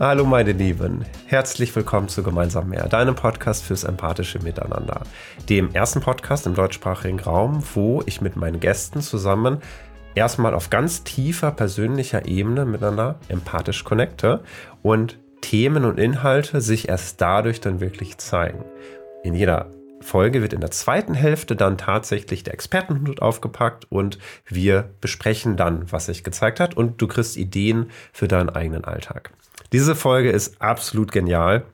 [0.00, 5.00] Hallo meine Lieben, herzlich willkommen zu Gemeinsam mehr, deinem Podcast fürs empathische Miteinander.
[5.48, 9.62] Dem ersten Podcast im deutschsprachigen Raum, wo ich mit meinen Gästen zusammen
[10.14, 14.42] erstmal auf ganz tiefer persönlicher Ebene miteinander empathisch connecte
[14.82, 18.64] und Themen und Inhalte sich erst dadurch dann wirklich zeigen.
[19.24, 19.70] In jeder
[20.02, 25.90] Folge wird in der zweiten Hälfte dann tatsächlich der Expertenhut aufgepackt und wir besprechen dann,
[25.90, 29.30] was sich gezeigt hat und du kriegst Ideen für deinen eigenen Alltag.
[29.72, 31.64] Diese Folge ist absolut genial.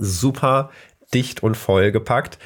[0.00, 0.70] Super
[1.14, 2.38] dicht und voll gepackt.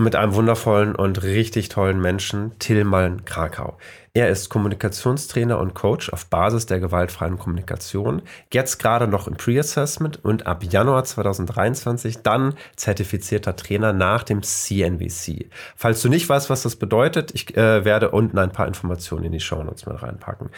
[0.00, 3.76] Mit einem wundervollen und richtig tollen Menschen, Tillmann Krakau.
[4.14, 8.22] Er ist Kommunikationstrainer und Coach auf Basis der gewaltfreien Kommunikation.
[8.50, 15.50] Jetzt gerade noch im Pre-Assessment und ab Januar 2023 dann zertifizierter Trainer nach dem CNVC.
[15.76, 19.32] Falls du nicht weißt, was das bedeutet, ich äh, werde unten ein paar Informationen in
[19.32, 20.48] die Show Notes mit reinpacken.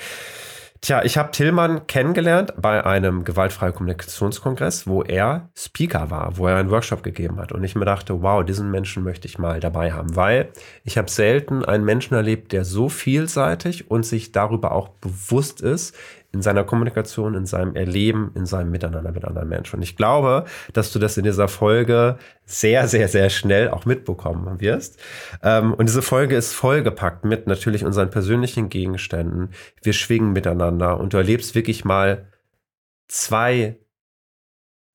[0.84, 6.56] Tja, ich habe Tillmann kennengelernt bei einem gewaltfreien Kommunikationskongress, wo er Speaker war, wo er
[6.56, 7.52] einen Workshop gegeben hat.
[7.52, 10.50] Und ich mir dachte, wow, diesen Menschen möchte ich mal dabei haben, weil
[10.82, 15.94] ich habe selten einen Menschen erlebt, der so vielseitig und sich darüber auch bewusst ist,
[16.32, 19.76] in seiner Kommunikation, in seinem Erleben, in seinem Miteinander mit anderen Menschen.
[19.76, 22.16] Und ich glaube, dass du das in dieser Folge
[22.46, 24.98] sehr, sehr, sehr schnell auch mitbekommen wirst.
[25.42, 29.50] Ähm, und diese Folge ist vollgepackt mit natürlich unseren persönlichen Gegenständen.
[29.82, 32.26] Wir schwingen miteinander und du erlebst wirklich mal
[33.08, 33.78] zwei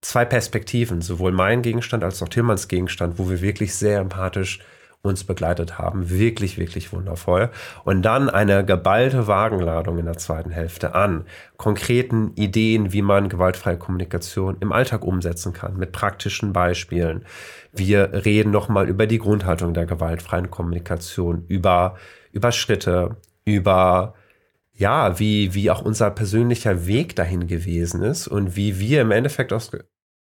[0.02, 4.60] zwei Perspektiven, sowohl mein Gegenstand als auch Tillmanns Gegenstand, wo wir wirklich sehr empathisch
[5.04, 6.10] uns begleitet haben.
[6.10, 7.50] Wirklich, wirklich wundervoll.
[7.84, 11.26] Und dann eine geballte Wagenladung in der zweiten Hälfte an
[11.58, 17.26] konkreten Ideen, wie man gewaltfreie Kommunikation im Alltag umsetzen kann, mit praktischen Beispielen.
[17.74, 21.96] Wir reden nochmal über die Grundhaltung der gewaltfreien Kommunikation, über,
[22.32, 24.14] über Schritte, über
[24.74, 29.52] ja, wie, wie auch unser persönlicher Weg dahin gewesen ist und wie wir im Endeffekt
[29.52, 29.72] aus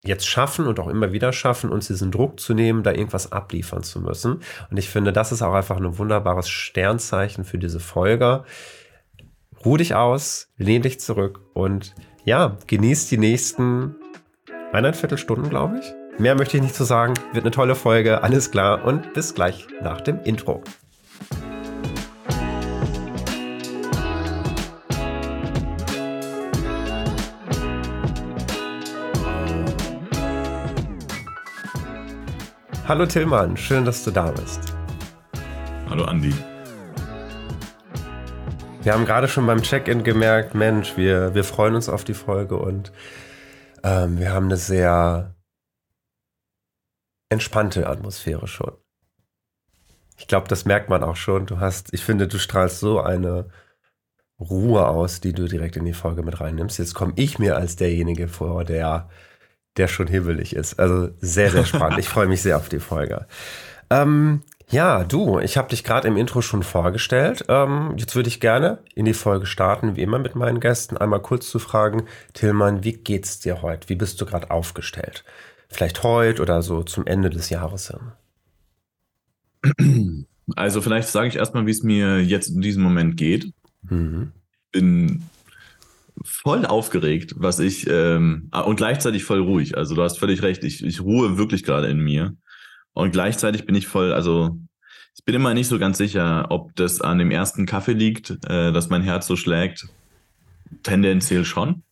[0.03, 3.83] jetzt schaffen und auch immer wieder schaffen, uns diesen Druck zu nehmen, da irgendwas abliefern
[3.83, 4.39] zu müssen.
[4.69, 8.43] Und ich finde, das ist auch einfach ein wunderbares Sternzeichen für diese Folge.
[9.65, 11.93] Ruh dich aus, lehn dich zurück und
[12.23, 13.95] ja, genieß die nächsten
[14.71, 16.19] eineinviertel Stunden, glaube ich.
[16.19, 17.13] Mehr möchte ich nicht zu sagen.
[17.33, 20.63] Wird eine tolle Folge, alles klar und bis gleich nach dem Intro.
[32.89, 34.73] Hallo Tillmann, schön, dass du da bist.
[35.91, 36.33] Hallo Andi.
[38.81, 42.57] Wir haben gerade schon beim Check-in gemerkt, Mensch, wir, wir freuen uns auf die Folge
[42.57, 42.91] und
[43.83, 45.35] ähm, wir haben eine sehr
[47.29, 48.75] entspannte Atmosphäre schon.
[50.17, 51.45] Ich glaube, das merkt man auch schon.
[51.45, 53.49] Du hast, ich finde, du strahlst so eine
[54.39, 56.79] Ruhe aus, die du direkt in die Folge mit reinnimmst.
[56.79, 59.09] Jetzt komme ich mir als derjenige vor, der
[59.77, 60.79] der schon hibbelig ist.
[60.79, 61.99] Also sehr, sehr spannend.
[61.99, 63.25] ich freue mich sehr auf die Folge.
[63.89, 64.41] Ähm,
[64.71, 67.45] ja, du, ich habe dich gerade im Intro schon vorgestellt.
[67.47, 71.21] Ähm, jetzt würde ich gerne in die Folge starten, wie immer mit meinen Gästen, einmal
[71.21, 72.03] kurz zu fragen,
[72.33, 73.89] Tillmann, wie geht's dir heute?
[73.89, 75.23] Wie bist du gerade aufgestellt?
[75.69, 78.11] Vielleicht heute oder so zum Ende des Jahres hin.
[80.55, 83.51] Also vielleicht sage ich erstmal, wie es mir jetzt in diesem Moment geht.
[83.83, 84.31] Mhm.
[84.71, 85.23] Bin
[86.23, 89.77] voll aufgeregt, was ich ähm, und gleichzeitig voll ruhig.
[89.77, 92.35] Also du hast völlig recht, ich, ich ruhe wirklich gerade in mir.
[92.93, 94.57] Und gleichzeitig bin ich voll, also
[95.15, 98.71] ich bin immer nicht so ganz sicher, ob das an dem ersten Kaffee liegt, äh,
[98.71, 99.87] dass mein Herz so schlägt.
[100.83, 101.83] Tendenziell schon.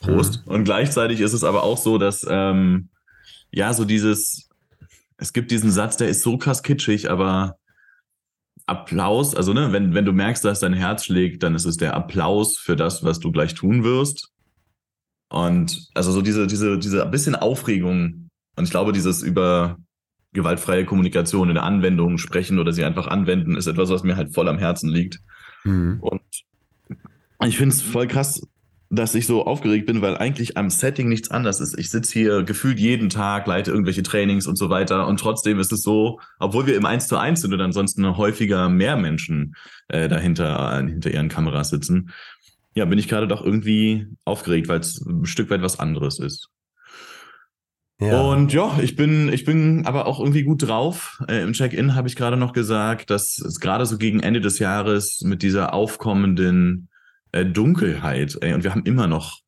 [0.00, 0.46] Prost.
[0.46, 0.52] Mhm.
[0.52, 2.88] Und gleichzeitig ist es aber auch so, dass ähm,
[3.52, 4.48] ja, so dieses,
[5.16, 7.56] es gibt diesen Satz, der ist so krass kitschig, aber
[8.70, 11.94] Applaus, also ne, wenn, wenn du merkst, dass dein Herz schlägt, dann ist es der
[11.94, 14.30] Applaus für das, was du gleich tun wirst.
[15.28, 19.78] Und also so diese, diese, diese bisschen Aufregung und ich glaube, dieses über
[20.32, 24.34] gewaltfreie Kommunikation in der Anwendung sprechen oder sie einfach anwenden, ist etwas, was mir halt
[24.34, 25.18] voll am Herzen liegt.
[25.64, 25.98] Mhm.
[26.00, 26.20] Und
[27.44, 28.46] ich finde es voll krass,
[28.92, 31.78] dass ich so aufgeregt bin, weil eigentlich am Setting nichts anderes ist.
[31.78, 35.06] Ich sitze hier gefühlt jeden Tag, leite irgendwelche Trainings und so weiter.
[35.06, 38.68] Und trotzdem ist es so, obwohl wir im Eins zu eins sind und ansonsten häufiger
[38.68, 39.54] mehr Menschen
[39.86, 42.10] äh, dahinter äh, hinter ihren Kameras sitzen,
[42.74, 46.48] ja, bin ich gerade doch irgendwie aufgeregt, weil es ein Stück weit was anderes ist.
[48.00, 48.22] Ja.
[48.22, 51.22] Und ja, ich bin, ich bin aber auch irgendwie gut drauf.
[51.28, 54.58] Äh, Im Check-in habe ich gerade noch gesagt, dass es gerade so gegen Ende des
[54.58, 56.88] Jahres mit dieser aufkommenden
[57.32, 58.38] äh, Dunkelheit.
[58.40, 59.40] Ey, und wir haben immer noch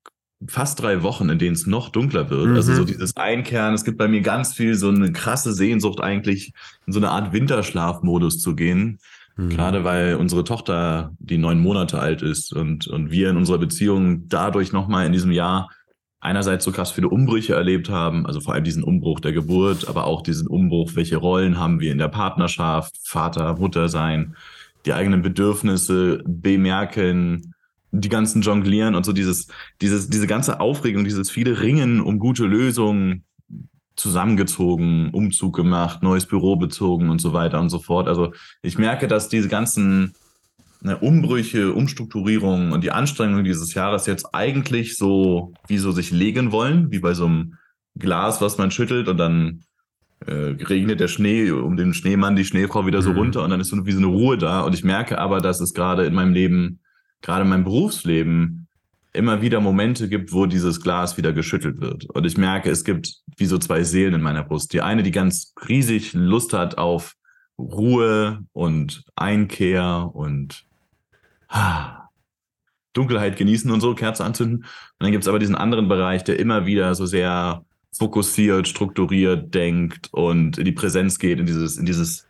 [0.49, 2.49] fast drei Wochen, in denen es noch dunkler wird.
[2.49, 2.57] Mhm.
[2.57, 3.75] Also so dieses Einkehren.
[3.75, 6.53] Es gibt bei mir ganz viel so eine krasse Sehnsucht eigentlich,
[6.87, 8.99] in so eine Art Winterschlafmodus zu gehen.
[9.37, 9.51] Mhm.
[9.51, 14.29] Gerade weil unsere Tochter, die neun Monate alt ist und, und wir in unserer Beziehung
[14.29, 15.71] dadurch nochmal in diesem Jahr
[16.21, 20.05] einerseits so krass viele Umbrüche erlebt haben, also vor allem diesen Umbruch der Geburt, aber
[20.05, 24.37] auch diesen Umbruch, welche Rollen haben wir in der Partnerschaft, Vater, Mutter sein,
[24.87, 27.55] die eigenen Bedürfnisse bemerken,
[27.93, 29.49] die ganzen Jonglieren und so dieses,
[29.81, 33.25] dieses, diese ganze Aufregung, dieses viele Ringen um gute Lösungen,
[33.97, 38.09] zusammengezogen, Umzug gemacht, neues Büro bezogen und so weiter und so fort.
[38.09, 40.15] Also ich merke, dass diese ganzen
[40.81, 46.53] ne, Umbrüche, Umstrukturierungen und die Anstrengungen dieses Jahres jetzt eigentlich so wie so sich legen
[46.53, 47.59] wollen, wie bei so einem
[47.99, 49.65] Glas, was man schüttelt und dann
[50.27, 53.19] äh, regnet der Schnee um den Schneemann, die Schneefrau wieder so mhm.
[53.19, 54.63] runter und dann ist so wie so eine Ruhe da.
[54.63, 56.81] Und ich merke aber, dass es gerade in meinem Leben,
[57.23, 58.69] gerade in meinem Berufsleben,
[59.13, 62.07] immer wieder Momente gibt, wo dieses Glas wieder geschüttelt wird.
[62.07, 64.73] Und ich merke, es gibt wie so zwei Seelen in meiner Brust.
[64.73, 67.15] Die eine, die ganz riesig Lust hat auf
[67.59, 70.65] Ruhe und Einkehr und
[71.49, 72.09] ah,
[72.95, 74.59] Dunkelheit genießen und so, Kerze anzünden.
[74.59, 79.55] Und dann gibt es aber diesen anderen Bereich, der immer wieder so sehr fokussiert, strukturiert
[79.55, 82.27] denkt und in die Präsenz geht, in dieses, in dieses,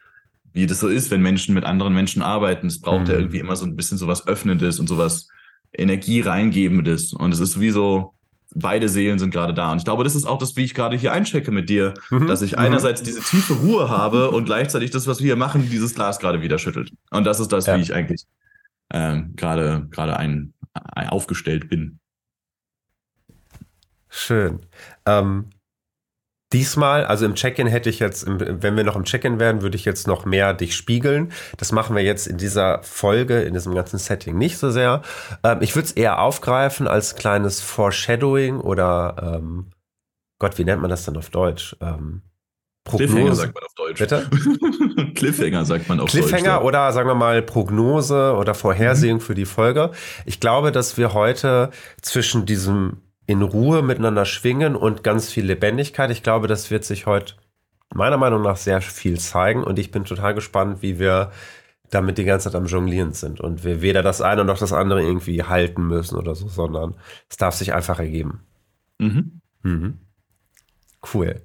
[0.53, 2.67] wie das so ist, wenn Menschen mit anderen Menschen arbeiten.
[2.67, 3.11] Es braucht mhm.
[3.11, 5.29] ja irgendwie immer so ein bisschen so was Öffnendes und sowas
[5.73, 7.13] Energie reingebendes.
[7.13, 8.15] Und es ist wie so,
[8.55, 9.73] beide Seelen sind gerade da.
[9.73, 12.27] Und ich glaube, das ist auch das, wie ich gerade hier einchecke mit dir, mhm.
[12.27, 12.59] dass ich mhm.
[12.59, 16.43] einerseits diese tiefe Ruhe habe und gleichzeitig das, was wir hier machen, dieses Glas gerade
[16.43, 16.93] wieder schüttelt.
[17.11, 17.77] Und das ist das, ja.
[17.77, 18.27] wie ich eigentlich
[18.93, 21.99] ähm, gerade gerade ein, ein aufgestellt bin.
[24.09, 24.61] Schön.
[25.07, 25.51] Ähm,
[26.53, 29.85] Diesmal, also im Check-in hätte ich jetzt, wenn wir noch im Check-in wären, würde ich
[29.85, 31.33] jetzt noch mehr dich spiegeln.
[31.57, 35.03] Das machen wir jetzt in dieser Folge, in diesem ganzen Setting nicht so sehr.
[35.43, 39.71] Ähm, ich würde es eher aufgreifen als kleines Foreshadowing oder ähm,
[40.39, 41.77] Gott, wie nennt man das dann auf Deutsch?
[41.81, 42.23] Ähm,
[42.85, 43.99] Cliffhanger sagt man auf Deutsch.
[43.99, 44.29] Bitte?
[45.15, 46.43] Cliffhanger sagt man auf Cliffhanger Deutsch.
[46.43, 49.21] Cliffhanger oder sagen wir mal Prognose oder Vorhersehung mhm.
[49.21, 49.93] für die Folge.
[50.27, 51.71] Ich glaube, dass wir heute
[52.01, 53.03] zwischen diesem
[53.33, 56.11] in Ruhe miteinander schwingen und ganz viel Lebendigkeit.
[56.11, 57.35] Ich glaube, das wird sich heute
[57.95, 61.33] meiner Meinung nach sehr viel zeigen und ich bin total gespannt, wie wir
[61.89, 65.03] damit die ganze Zeit am Jonglieren sind und wir weder das eine noch das andere
[65.03, 66.95] irgendwie halten müssen oder so, sondern
[67.31, 68.41] es darf sich einfach ergeben.
[68.99, 69.41] Mhm.
[69.63, 69.99] Mhm.
[71.15, 71.41] Cool.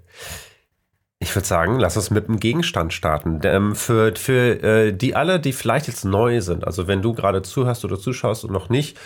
[1.19, 3.39] Ich würde sagen, lass uns mit einem Gegenstand starten.
[3.43, 7.41] Ähm, für für äh, die alle, die vielleicht jetzt neu sind, also wenn du gerade
[7.41, 8.97] zuhörst oder zuschaust und noch nicht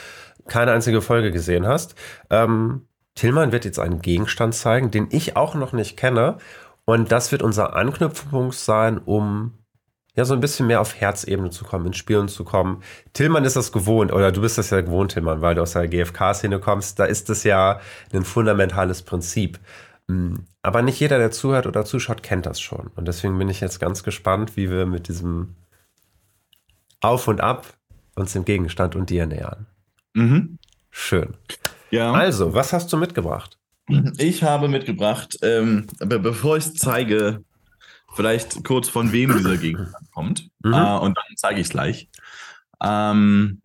[0.48, 1.96] keine einzige Folge gesehen hast.
[2.30, 6.38] Ähm, Tillmann wird jetzt einen Gegenstand zeigen, den ich auch noch nicht kenne.
[6.86, 9.54] Und das wird unser Anknüpfungspunkt sein, um
[10.16, 12.84] ja so ein bisschen mehr auf Herzebene zu kommen, ins Spielen zu kommen.
[13.14, 15.88] Tillmann ist das gewohnt, oder du bist das ja gewohnt, Tillmann, weil du aus der
[15.88, 17.00] GFK-Szene kommst.
[17.00, 17.80] Da ist das ja
[18.14, 19.60] ein fundamentales Prinzip.
[20.08, 22.88] Hm, aber nicht jeder, der zuhört oder zuschaut, kennt das schon.
[22.96, 25.56] Und deswegen bin ich jetzt ganz gespannt, wie wir mit diesem
[27.00, 27.66] Auf und Ab
[28.16, 29.68] uns dem Gegenstand und dir nähern.
[30.14, 30.58] Mhm.
[30.90, 31.34] Schön.
[31.90, 32.12] Ja.
[32.12, 33.58] Also, was hast du mitgebracht?
[34.18, 37.44] Ich habe mitgebracht, ähm, be bevor ich es zeige,
[38.14, 40.50] vielleicht kurz von wem dieser Gegenstand kommt.
[40.64, 40.74] Mhm.
[40.74, 42.10] Äh, und dann zeige ich es gleich.
[42.82, 43.62] Ähm,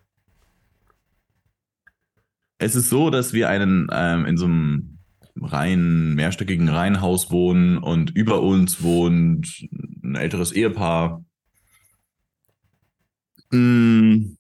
[2.59, 4.99] es ist so, dass wir einen ähm, in so einem
[5.41, 9.69] rein mehrstöckigen Reihenhaus wohnen und über uns wohnt
[10.03, 11.23] ein älteres Ehepaar.
[13.51, 14.37] Mm,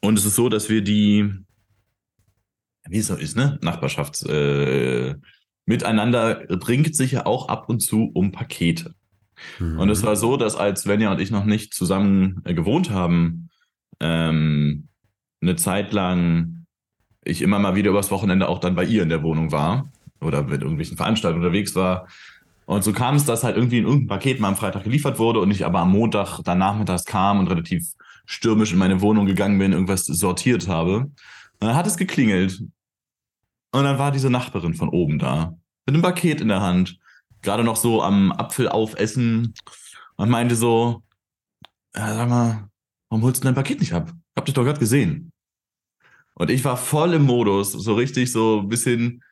[0.00, 1.32] und es ist so, dass wir die,
[2.88, 5.14] wie es so ist, ne, Nachbarschafts, äh,
[5.66, 8.94] miteinander bringt sich ja auch ab und zu um Pakete.
[9.58, 9.78] Mhm.
[9.78, 13.48] Und es war so, dass als Svenja und ich noch nicht zusammen äh, gewohnt haben,
[14.00, 14.88] ähm,
[15.40, 16.66] eine Zeit lang
[17.24, 19.90] ich immer mal wieder übers Wochenende auch dann bei ihr in der Wohnung war
[20.20, 22.06] oder mit irgendwelchen Veranstaltungen unterwegs war.
[22.66, 25.40] Und so kam es, dass halt irgendwie in irgendein Paket mal am Freitag geliefert wurde
[25.40, 27.92] und ich aber am Montag dann nachmittags kam und relativ
[28.26, 30.98] stürmisch in meine Wohnung gegangen bin, irgendwas sortiert habe.
[30.98, 31.12] Und
[31.60, 32.60] dann hat es geklingelt.
[33.72, 36.98] Und dann war diese Nachbarin von oben da, mit einem Paket in der Hand,
[37.42, 39.54] gerade noch so am Apfel aufessen
[40.16, 41.02] und meinte so,
[41.94, 42.68] ja, sag mal,
[43.08, 44.08] warum holst du dein Paket nicht ab?
[44.10, 45.32] Ich hab dich doch gerade gesehen.
[46.34, 49.22] Und ich war voll im Modus, so richtig so ein bisschen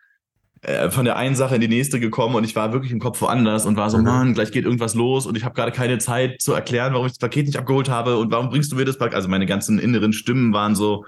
[0.62, 3.20] äh, von der einen Sache in die nächste gekommen und ich war wirklich im Kopf
[3.20, 4.04] woanders und war so, mhm.
[4.04, 7.12] Mann, gleich geht irgendwas los und ich habe gerade keine Zeit zu erklären, warum ich
[7.12, 9.16] das Paket nicht abgeholt habe und warum bringst du mir das Paket?
[9.16, 11.04] Also meine ganzen inneren Stimmen waren so,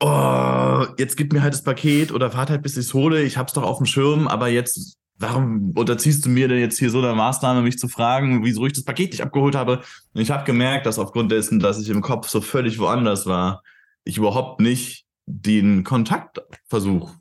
[0.00, 3.22] oh, jetzt gib mir halt das Paket oder warte halt, bis ich es hole.
[3.22, 6.90] Ich hab's doch auf dem Schirm, aber jetzt, warum unterziehst du mir denn jetzt hier
[6.90, 9.80] so eine Maßnahme, mich zu fragen, wieso ich das Paket nicht abgeholt habe?
[10.12, 13.62] Und ich habe gemerkt, dass aufgrund dessen, dass ich im Kopf so völlig woanders war,
[14.04, 17.14] ich überhaupt nicht den Kontaktversuch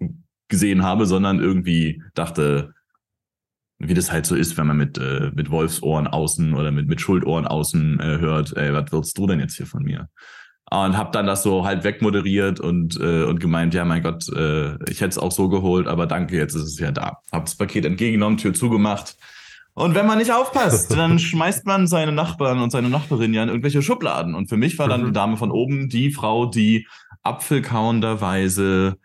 [0.49, 2.73] gesehen habe, sondern irgendwie dachte,
[3.79, 6.99] wie das halt so ist, wenn man mit, äh, mit Wolfsohren außen oder mit, mit
[6.99, 10.09] Schuldohren außen äh, hört, ey, was willst du denn jetzt hier von mir?
[10.71, 14.75] Und habe dann das so halt wegmoderiert und, äh, und gemeint, ja, mein Gott, äh,
[14.89, 17.19] ich hätte es auch so geholt, aber danke, jetzt ist es ja da.
[17.31, 19.15] Hab das Paket entgegengenommen, Tür zugemacht.
[19.73, 23.49] Und wenn man nicht aufpasst, dann schmeißt man seine Nachbarn und seine Nachbarin ja in
[23.49, 24.35] irgendwelche Schubladen.
[24.35, 25.05] Und für mich war dann mhm.
[25.07, 26.85] die Dame von oben die Frau, die
[27.23, 28.97] apfelkauenderweise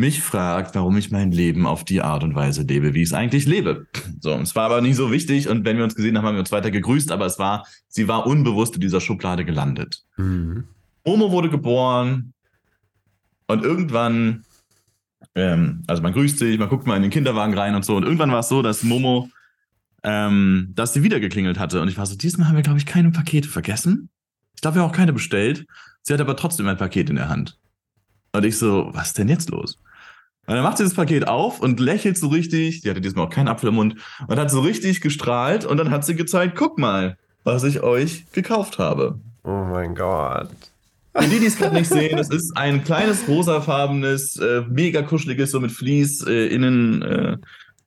[0.00, 3.14] mich fragt, warum ich mein Leben auf die Art und Weise lebe, wie ich es
[3.14, 3.86] eigentlich lebe.
[4.20, 6.40] So, es war aber nie so wichtig und wenn wir uns gesehen haben, haben wir
[6.40, 10.02] uns weiter gegrüßt, aber es war, sie war unbewusst in dieser Schublade gelandet.
[10.16, 10.64] Mhm.
[11.04, 12.32] Momo wurde geboren
[13.46, 14.44] und irgendwann,
[15.34, 18.02] ähm, also man grüßt sich, man guckt mal in den Kinderwagen rein und so und
[18.02, 19.28] irgendwann war es so, dass Momo,
[20.02, 22.86] ähm, dass sie wieder geklingelt hatte und ich war so, diesmal haben wir, glaube ich,
[22.86, 24.08] keine Pakete vergessen.
[24.54, 25.66] Ich glaube, wir haben auch keine bestellt.
[26.02, 27.58] Sie hat aber trotzdem ein Paket in der Hand.
[28.32, 29.78] Und ich so, was ist denn jetzt los?
[30.50, 32.80] Und dann macht sie das Paket auf und lächelt so richtig.
[32.80, 33.94] Die hatte diesmal auch keinen Apfel im Mund
[34.26, 35.64] und hat so richtig gestrahlt.
[35.64, 39.20] Und dann hat sie gezeigt: guck mal, was ich euch gekauft habe.
[39.44, 40.50] Oh mein Gott.
[41.14, 45.52] Für die, die es gerade nicht sehen, es ist ein kleines rosafarbenes, äh, mega kuscheliges,
[45.52, 47.36] so mit Vlies äh, innen äh,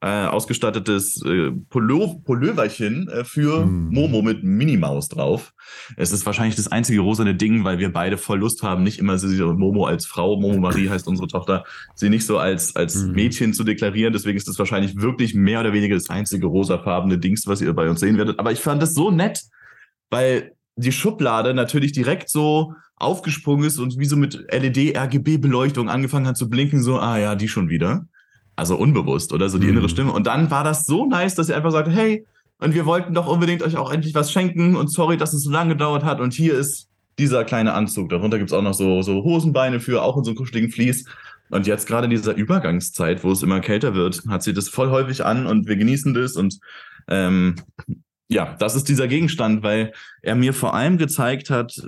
[0.04, 3.88] äh, ausgestattetes äh, Pullo Pulloverchen äh, für mm.
[3.88, 5.54] Momo mit Minimaus drauf.
[5.96, 9.16] Es ist wahrscheinlich das einzige rosane Ding, weil wir beide voll Lust haben, nicht immer
[9.54, 13.12] Momo als Frau, Momo Marie heißt unsere Tochter, sie nicht so als, als mm.
[13.12, 14.12] Mädchen zu deklarieren.
[14.12, 17.88] Deswegen ist das wahrscheinlich wirklich mehr oder weniger das einzige rosafarbene Dings, was ihr bei
[17.88, 18.38] uns sehen werdet.
[18.38, 19.40] Aber ich fand das so nett,
[20.10, 26.36] weil die Schublade natürlich direkt so aufgesprungen ist und wie so mit LED-RGB-Beleuchtung angefangen hat
[26.36, 28.06] zu blinken, so, ah ja, die schon wieder
[28.56, 29.88] also unbewusst oder so die innere mhm.
[29.90, 30.12] Stimme.
[30.12, 32.26] Und dann war das so nice, dass sie einfach sagte, hey,
[32.58, 35.50] und wir wollten doch unbedingt euch auch endlich was schenken und sorry, dass es so
[35.50, 36.20] lange gedauert hat.
[36.20, 38.08] Und hier ist dieser kleine Anzug.
[38.08, 41.04] Darunter gibt es auch noch so, so Hosenbeine für, auch in so einem kuscheligen Vlies.
[41.50, 44.90] Und jetzt gerade in dieser Übergangszeit, wo es immer kälter wird, hat sie das voll
[44.90, 46.36] häufig an und wir genießen das.
[46.36, 46.58] Und
[47.08, 47.56] ähm,
[48.28, 49.92] ja, das ist dieser Gegenstand, weil
[50.22, 51.86] er mir vor allem gezeigt hat,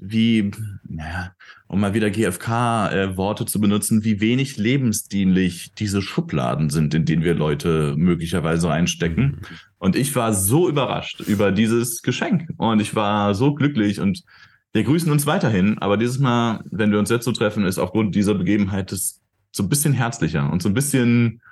[0.00, 0.50] wie,
[0.88, 1.32] naja,
[1.68, 7.22] um mal wieder GFK-Worte äh, zu benutzen, wie wenig lebensdienlich diese Schubladen sind, in denen
[7.22, 9.22] wir Leute möglicherweise einstecken.
[9.22, 9.38] Mhm.
[9.78, 14.24] Und ich war so überrascht über dieses Geschenk und ich war so glücklich und
[14.72, 15.78] wir grüßen uns weiterhin.
[15.78, 19.20] Aber dieses Mal, wenn wir uns jetzt so treffen, ist aufgrund dieser Begebenheit das
[19.52, 21.42] so ein bisschen herzlicher und so ein bisschen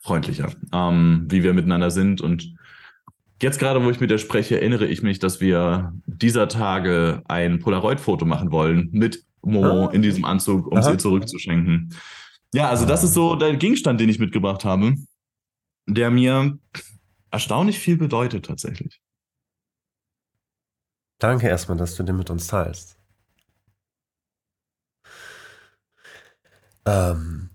[0.00, 2.53] freundlicher, ähm, wie wir miteinander sind und
[3.44, 7.58] Jetzt gerade, wo ich mit dir spreche, erinnere ich mich, dass wir dieser Tage ein
[7.58, 9.90] Polaroid-Foto machen wollen mit Mo ah.
[9.92, 11.94] in diesem Anzug, um ihr zurückzuschenken.
[12.54, 14.94] Ja, also das ist so der Gegenstand, den ich mitgebracht habe,
[15.86, 16.58] der mir
[17.30, 19.02] erstaunlich viel bedeutet tatsächlich.
[21.18, 22.98] Danke erstmal, dass du den mit uns teilst.
[26.86, 27.50] Ähm,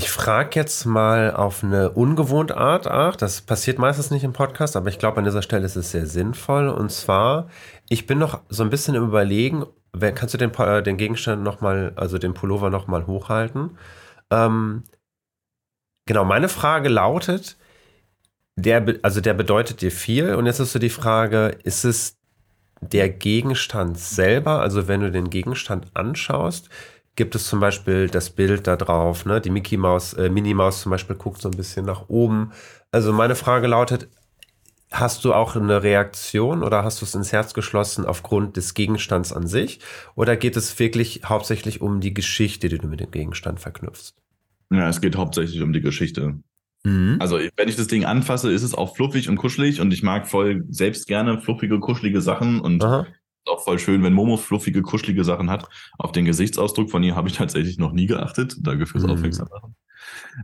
[0.00, 2.86] ich frage jetzt mal auf eine ungewohnte Art.
[2.86, 5.90] Ach, das passiert meistens nicht im Podcast, aber ich glaube, an dieser Stelle ist es
[5.90, 6.70] sehr sinnvoll.
[6.70, 7.50] Und zwar,
[7.90, 9.66] ich bin noch so ein bisschen im Überlegen,
[10.14, 13.76] kannst du den, äh, den Gegenstand nochmal, also den Pullover nochmal hochhalten?
[14.30, 14.84] Ähm,
[16.06, 17.58] genau, meine Frage lautet,
[18.56, 20.34] der, also der bedeutet dir viel.
[20.34, 22.18] Und jetzt ist so die Frage, ist es
[22.80, 26.70] der Gegenstand selber, also wenn du den Gegenstand anschaust,
[27.20, 29.42] gibt es zum Beispiel das Bild da drauf, ne?
[29.42, 32.52] Die Mickey Maus, äh, Minnie Maus zum Beispiel guckt so ein bisschen nach oben.
[32.92, 34.08] Also meine Frage lautet,
[34.90, 39.34] hast du auch eine Reaktion oder hast du es ins Herz geschlossen aufgrund des Gegenstands
[39.34, 39.80] an sich?
[40.14, 44.14] Oder geht es wirklich hauptsächlich um die Geschichte, die du mit dem Gegenstand verknüpfst?
[44.72, 46.38] Ja, es geht hauptsächlich um die Geschichte.
[46.84, 47.18] Mhm.
[47.20, 50.26] Also, wenn ich das Ding anfasse, ist es auch fluffig und kuschelig und ich mag
[50.26, 53.06] voll selbst gerne fluffige, kuschelige Sachen und Aha
[53.46, 55.68] auch voll schön, wenn Momo fluffige, kuschelige Sachen hat.
[55.98, 58.56] Auf den Gesichtsausdruck von ihr habe ich tatsächlich noch nie geachtet.
[58.60, 59.10] Danke fürs mhm.
[59.10, 59.74] Aufmerksam machen.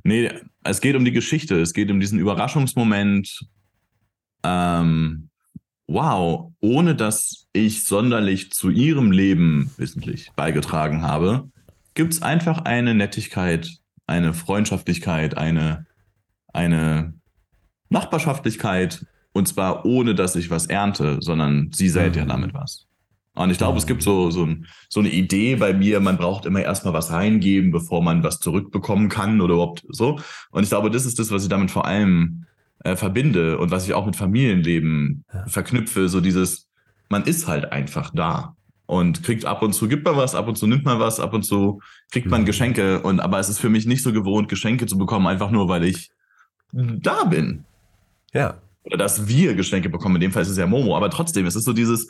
[0.03, 0.31] Nee,
[0.65, 1.61] es geht um die Geschichte.
[1.61, 3.47] Es geht um diesen Überraschungsmoment.
[4.43, 5.29] Ähm,
[5.87, 11.49] wow, ohne dass ich sonderlich zu ihrem Leben wissentlich beigetragen habe,
[11.95, 13.71] gibt es einfach eine Nettigkeit,
[14.07, 15.87] eine Freundschaftlichkeit, eine,
[16.53, 17.15] eine
[17.88, 22.15] Nachbarschaftlichkeit, und zwar ohne, dass ich was ernte, sondern sie mhm.
[22.15, 22.86] ja damit was.
[23.37, 26.47] Und ich glaube, es gibt so, so, ein, so eine Idee bei mir, man braucht
[26.47, 30.19] immer erstmal was reingeben, bevor man was zurückbekommen kann oder überhaupt so.
[30.50, 32.47] Und ich glaube, das ist das, was ich damit vor allem
[32.83, 35.47] äh, verbinde und was ich auch mit Familienleben ja.
[35.47, 36.09] verknüpfe.
[36.09, 36.66] So dieses,
[37.11, 40.57] man ist halt einfach da und kriegt ab und zu, gibt man was, ab und
[40.57, 42.47] zu nimmt man was, ab und zu kriegt man mhm.
[42.47, 43.00] Geschenke.
[43.02, 45.85] Und aber es ist für mich nicht so gewohnt, Geschenke zu bekommen, einfach nur, weil
[45.85, 46.11] ich
[46.73, 47.64] da bin.
[48.33, 50.16] Ja oder dass wir Geschenke bekommen.
[50.16, 52.09] In dem Fall ist es ja Momo, aber trotzdem, es ist so dieses,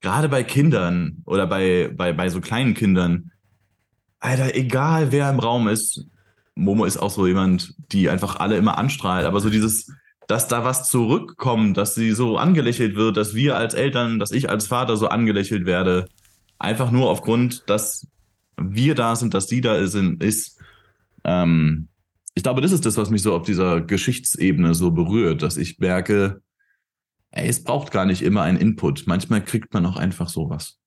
[0.00, 3.32] gerade bei Kindern oder bei, bei, bei so kleinen Kindern,
[4.20, 6.06] Alter, egal wer im Raum ist,
[6.54, 9.92] Momo ist auch so jemand, die einfach alle immer anstrahlt, aber so dieses,
[10.26, 14.48] dass da was zurückkommt, dass sie so angelächelt wird, dass wir als Eltern, dass ich
[14.48, 16.08] als Vater so angelächelt werde,
[16.58, 18.06] einfach nur aufgrund, dass
[18.56, 20.58] wir da sind, dass sie da sind, ist,
[21.24, 21.88] ähm,
[22.34, 25.78] ich glaube, das ist das, was mich so auf dieser Geschichtsebene so berührt, dass ich
[25.78, 26.42] merke,
[27.30, 29.06] ey, es braucht gar nicht immer einen Input.
[29.06, 30.78] Manchmal kriegt man auch einfach sowas.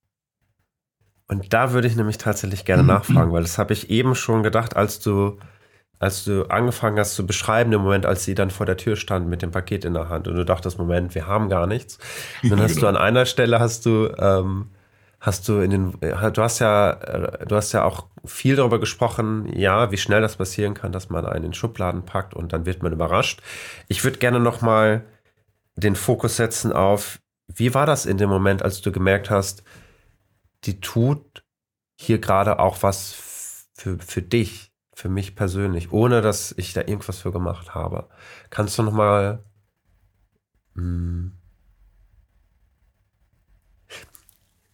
[1.29, 4.75] Und da würde ich nämlich tatsächlich gerne nachfragen, weil das habe ich eben schon gedacht,
[4.75, 5.37] als du,
[5.99, 9.27] als du angefangen hast zu beschreiben, im Moment, als sie dann vor der Tür stand
[9.27, 11.99] mit dem Paket in der Hand und du dachtest, Moment, wir haben gar nichts.
[12.41, 12.81] Und dann hast genau.
[12.81, 14.69] du an einer Stelle hast du, ähm,
[15.19, 19.55] hast du in den, du hast ja, äh, du hast ja auch viel darüber gesprochen,
[19.55, 22.81] ja, wie schnell das passieren kann, dass man einen in Schubladen packt und dann wird
[22.81, 23.43] man überrascht.
[23.87, 25.03] Ich würde gerne noch mal
[25.79, 29.63] den Fokus setzen auf, wie war das in dem Moment, als du gemerkt hast,
[30.65, 31.43] die tut
[31.99, 37.19] hier gerade auch was für, für dich, für mich persönlich, ohne dass ich da irgendwas
[37.19, 38.09] für gemacht habe.
[38.49, 39.43] Kannst du noch mal
[40.75, 41.39] hm,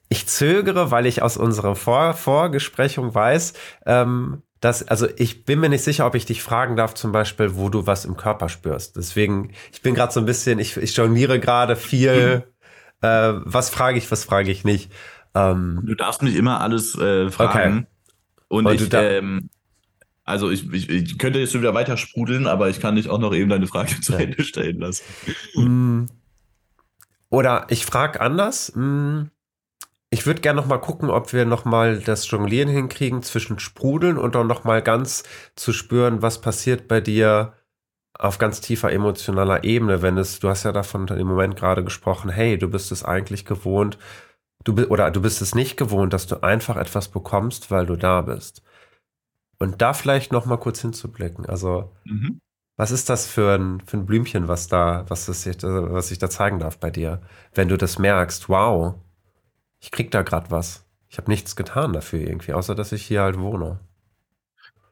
[0.09, 3.53] ich zögere, weil ich aus unserer Vor Vorgesprechung weiß,
[3.85, 7.55] ähm, dass, also ich bin mir nicht sicher, ob ich dich fragen darf, zum Beispiel,
[7.55, 8.95] wo du was im Körper spürst.
[8.95, 12.37] Deswegen, ich bin gerade so ein bisschen, ich, ich jongliere gerade viel.
[12.37, 13.07] Mhm.
[13.07, 14.91] Äh, was frage ich, was frage ich nicht.
[15.33, 17.79] Ähm, du darfst mich immer alles äh, fragen.
[17.79, 17.87] Okay.
[18.47, 19.49] Und, Und ich, ähm,
[20.23, 23.19] also ich, ich, ich, könnte jetzt schon wieder weiter sprudeln, aber ich kann dich auch
[23.19, 25.03] noch eben deine Frage zu Ende stellen lassen.
[25.55, 26.05] Mm.
[27.29, 28.71] Oder ich frage anders.
[28.75, 29.25] Mm.
[30.11, 34.17] Ich würde gerne noch mal gucken, ob wir noch mal das Jonglieren hinkriegen zwischen Sprudeln
[34.17, 35.23] und dann noch mal ganz
[35.55, 37.53] zu spüren, was passiert bei dir
[38.17, 42.29] auf ganz tiefer emotionaler Ebene, wenn es, du hast ja davon im Moment gerade gesprochen,
[42.29, 43.97] hey, du bist es eigentlich gewohnt,
[44.63, 48.21] du oder du bist es nicht gewohnt, dass du einfach etwas bekommst, weil du da
[48.21, 48.61] bist.
[49.59, 51.45] Und da vielleicht noch mal kurz hinzublicken.
[51.45, 52.39] Also, mhm.
[52.77, 56.29] was ist das für ein, für ein Blümchen, was da, was, das, was ich da
[56.29, 57.21] zeigen darf bei dir,
[57.53, 58.49] wenn du das merkst?
[58.49, 58.95] Wow,
[59.85, 60.83] ich krieg da gerade was.
[61.09, 63.79] Ich habe nichts getan dafür irgendwie, außer dass ich hier halt wohne.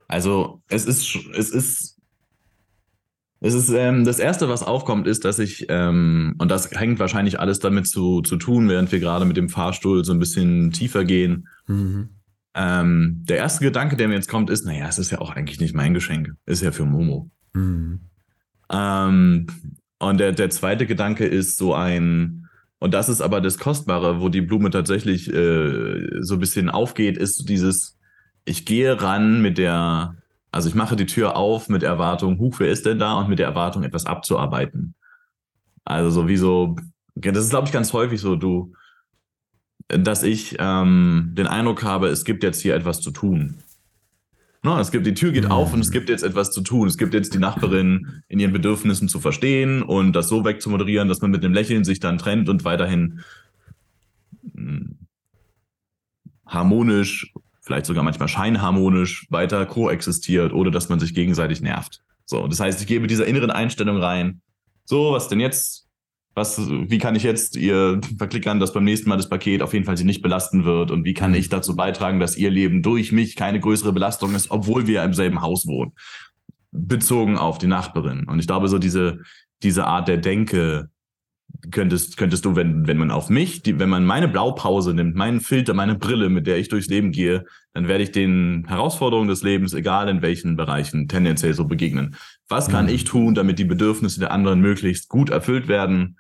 [0.07, 1.99] Also es ist, es ist,
[3.39, 7.39] es ist ähm, das erste, was aufkommt, ist, dass ich ähm, und das hängt wahrscheinlich
[7.39, 11.05] alles damit zu, zu tun, während wir gerade mit dem Fahrstuhl so ein bisschen tiefer
[11.05, 11.47] gehen.
[11.65, 12.09] Mhm.
[12.53, 15.59] Ähm, der erste Gedanke, der mir jetzt kommt, ist, naja, es ist ja auch eigentlich
[15.59, 17.31] nicht mein Geschenk, ist ja für Momo.
[17.53, 18.01] Mhm.
[18.71, 19.47] Ähm,
[19.97, 22.42] und der, der zweite Gedanke ist so ein,
[22.83, 27.17] und das ist aber das Kostbare, wo die Blume tatsächlich äh, so ein bisschen aufgeht,
[27.17, 27.97] ist dieses,
[28.43, 30.17] ich gehe ran mit der,
[30.51, 33.13] also ich mache die Tür auf mit Erwartung, huch, wer ist denn da?
[33.13, 34.95] Und mit der Erwartung, etwas abzuarbeiten.
[35.85, 36.75] Also so wie so,
[37.15, 38.73] das ist, glaube ich, ganz häufig so, du,
[39.87, 43.62] dass ich ähm, den Eindruck habe, es gibt jetzt hier etwas zu tun.
[44.65, 46.87] No, es gibt, die Tür geht auf und es gibt jetzt etwas zu tun.
[46.87, 51.21] Es gibt jetzt die Nachbarin in ihren Bedürfnissen zu verstehen und das so wegzumoderieren, dass
[51.21, 53.19] man mit einem Lächeln sich dann trennt und weiterhin
[54.55, 54.99] hm,
[56.47, 62.01] harmonisch, vielleicht sogar manchmal scheinharmonisch weiter koexistiert, ohne dass man sich gegenseitig nervt.
[62.23, 64.41] So, das heißt, ich gebe dieser inneren Einstellung rein.
[64.85, 65.82] So, was denn jetzt?
[66.35, 69.85] Was, wie kann ich jetzt ihr verklickern, dass beim nächsten Mal das Paket auf jeden
[69.85, 71.37] Fall sie nicht belasten wird und wie kann mhm.
[71.37, 75.13] ich dazu beitragen, dass ihr Leben durch mich keine größere Belastung ist, obwohl wir im
[75.13, 75.91] selben Haus wohnen,
[76.71, 78.25] bezogen auf die Nachbarin.
[78.27, 79.19] Und ich glaube, so diese,
[79.61, 80.89] diese Art der Denke
[81.69, 85.39] könntest, könntest du, wenn, wenn man auf mich, die, wenn man meine Blaupause nimmt, meinen
[85.39, 89.43] Filter, meine Brille, mit der ich durchs Leben gehe, dann werde ich den Herausforderungen des
[89.43, 92.15] Lebens, egal in welchen Bereichen, tendenziell so begegnen.
[92.49, 92.91] Was kann mhm.
[92.93, 96.17] ich tun, damit die Bedürfnisse der anderen möglichst gut erfüllt werden?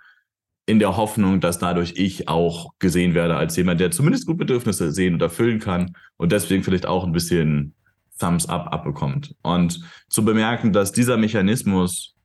[0.65, 4.91] In der Hoffnung, dass dadurch ich auch gesehen werde als jemand, der zumindest gut Bedürfnisse
[4.91, 7.73] sehen und erfüllen kann und deswegen vielleicht auch ein bisschen
[8.19, 9.35] Thumbs up abbekommt.
[9.41, 12.15] Und zu bemerken, dass dieser Mechanismus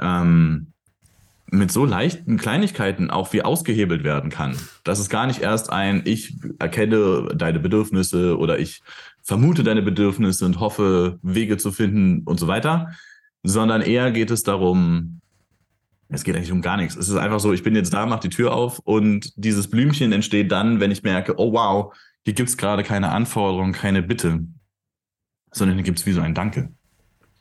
[0.00, 0.72] ähm,
[1.52, 4.56] mit so leichten Kleinigkeiten auch wie ausgehebelt werden kann.
[4.84, 8.82] Dass es gar nicht erst ein, ich erkenne deine Bedürfnisse oder ich
[9.22, 12.90] vermute deine Bedürfnisse und hoffe, Wege zu finden und so weiter,
[13.42, 15.19] sondern eher geht es darum,
[16.10, 16.96] es geht eigentlich um gar nichts.
[16.96, 20.12] Es ist einfach so, ich bin jetzt da, mach die Tür auf und dieses Blümchen
[20.12, 21.94] entsteht dann, wenn ich merke, oh wow,
[22.24, 24.44] hier gibt es gerade keine Anforderung, keine Bitte,
[25.52, 26.72] sondern hier gibt es wie so ein Danke.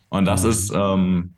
[0.10, 0.49] Und das mhm.
[0.49, 1.34] ist, ähm,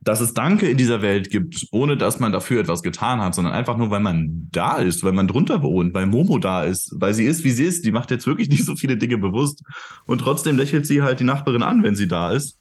[0.00, 3.54] dass es Danke in dieser Welt gibt, ohne dass man dafür etwas getan hat, sondern
[3.54, 7.14] einfach nur, weil man da ist, weil man drunter wohnt, weil Momo da ist, weil
[7.14, 7.84] sie ist, wie sie ist.
[7.84, 9.64] Die macht jetzt wirklich nicht so viele Dinge bewusst
[10.06, 12.60] und trotzdem lächelt sie halt die Nachbarin an, wenn sie da ist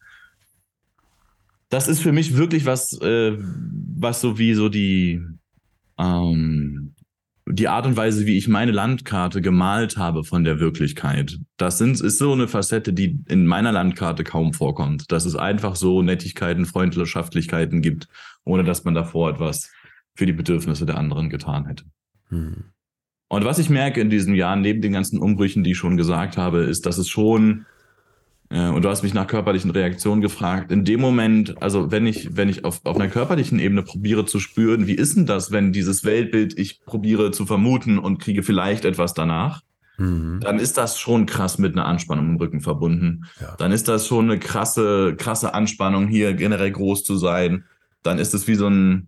[1.73, 5.21] das ist für mich wirklich was, äh, was so wie so die,
[5.97, 6.93] ähm,
[7.47, 11.99] die Art und Weise, wie ich meine Landkarte gemalt habe von der Wirklichkeit, das sind,
[11.99, 15.11] ist so eine Facette, die in meiner Landkarte kaum vorkommt.
[15.11, 18.07] Dass es einfach so Nettigkeiten, Freundschaftlichkeiten gibt,
[18.45, 19.71] ohne dass man davor etwas
[20.15, 21.85] für die Bedürfnisse der anderen getan hätte.
[22.29, 22.65] Hm.
[23.29, 26.37] Und was ich merke in diesen Jahren, neben den ganzen Umbrüchen, die ich schon gesagt
[26.37, 27.65] habe, ist, dass es schon
[28.53, 30.71] und du hast mich nach körperlichen Reaktionen gefragt.
[30.71, 34.39] In dem Moment, also wenn ich, wenn ich auf, auf einer körperlichen Ebene probiere zu
[34.39, 38.85] spüren, wie ist denn das, wenn dieses Weltbild ich probiere zu vermuten und kriege vielleicht
[38.85, 39.61] etwas danach,
[39.97, 40.39] mhm.
[40.39, 43.25] dann ist das schon krass mit einer Anspannung im Rücken verbunden.
[43.41, 43.55] Ja.
[43.57, 47.63] Dann ist das schon eine krasse, krasse Anspannung, hier generell groß zu sein.
[48.03, 49.07] Dann ist es wie so ein,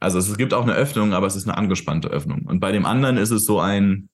[0.00, 2.42] also es gibt auch eine Öffnung, aber es ist eine angespannte Öffnung.
[2.46, 4.08] Und bei dem anderen ist es so ein,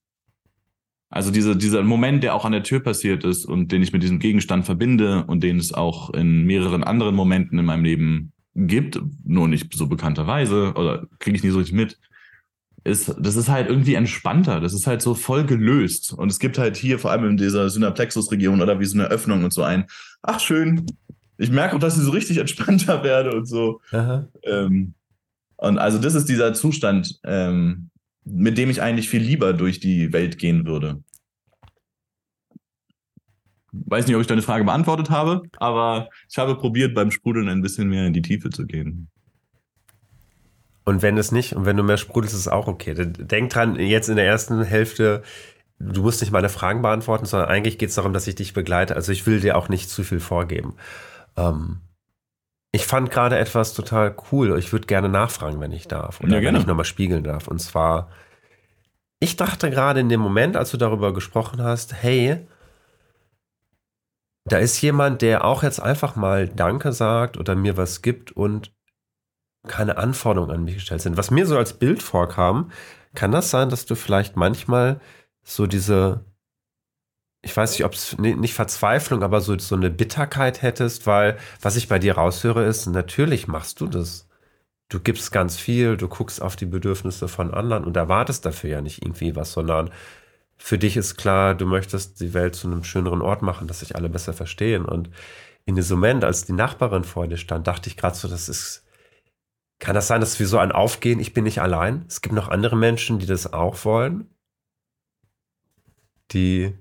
[1.12, 4.02] also diese, dieser Moment, der auch an der Tür passiert ist und den ich mit
[4.02, 8.98] diesem Gegenstand verbinde und den es auch in mehreren anderen Momenten in meinem Leben gibt,
[9.22, 11.98] nur nicht so bekannterweise oder kriege ich nicht so richtig mit,
[12.84, 14.58] ist, das ist halt irgendwie entspannter.
[14.60, 16.14] Das ist halt so voll gelöst.
[16.14, 19.44] Und es gibt halt hier vor allem in dieser Synaplexus-Region oder wie so eine Öffnung
[19.44, 19.84] und so ein,
[20.22, 20.86] ach schön,
[21.36, 23.82] ich merke auch, dass ich so richtig entspannter werde und so.
[24.44, 24.94] Ähm,
[25.56, 27.90] und also das ist dieser Zustand, ähm,
[28.24, 31.02] mit dem ich eigentlich viel lieber durch die Welt gehen würde.
[33.72, 37.62] Weiß nicht, ob ich deine Frage beantwortet habe, aber ich habe probiert, beim Sprudeln ein
[37.62, 39.08] bisschen mehr in die Tiefe zu gehen.
[40.84, 42.94] Und wenn es nicht, und wenn du mehr sprudelst, ist es auch okay.
[42.94, 45.22] Denk dran, jetzt in der ersten Hälfte,
[45.78, 48.96] du musst nicht meine Fragen beantworten, sondern eigentlich geht es darum, dass ich dich begleite.
[48.96, 50.74] Also ich will dir auch nicht zu viel vorgeben.
[51.36, 51.80] Ähm,
[52.72, 54.58] ich fand gerade etwas total cool.
[54.58, 56.20] Ich würde gerne nachfragen, wenn ich darf.
[56.20, 57.46] Oder ja, wenn ich nochmal spiegeln darf.
[57.46, 58.08] Und zwar,
[59.20, 62.46] ich dachte gerade in dem Moment, als du darüber gesprochen hast, hey,
[64.44, 68.72] da ist jemand, der auch jetzt einfach mal Danke sagt oder mir was gibt und
[69.68, 71.16] keine Anforderungen an mich gestellt sind.
[71.18, 72.72] Was mir so als Bild vorkam,
[73.14, 74.98] kann das sein, dass du vielleicht manchmal
[75.44, 76.24] so diese
[77.42, 81.76] ich weiß nicht, ob es nicht Verzweiflung, aber so, so eine Bitterkeit hättest, weil was
[81.76, 84.28] ich bei dir raushöre ist, natürlich machst du das.
[84.88, 88.80] Du gibst ganz viel, du guckst auf die Bedürfnisse von anderen und erwartest dafür ja
[88.80, 89.90] nicht irgendwie was, sondern
[90.56, 93.96] für dich ist klar, du möchtest die Welt zu einem schöneren Ort machen, dass sich
[93.96, 94.84] alle besser verstehen.
[94.84, 95.10] Und
[95.64, 98.84] in diesem Moment, als die Nachbarin vor dir stand, dachte ich gerade so, das ist,
[99.80, 102.04] kann das sein, dass wir so ein Aufgehen, ich bin nicht allein?
[102.08, 104.30] Es gibt noch andere Menschen, die das auch wollen,
[106.32, 106.74] die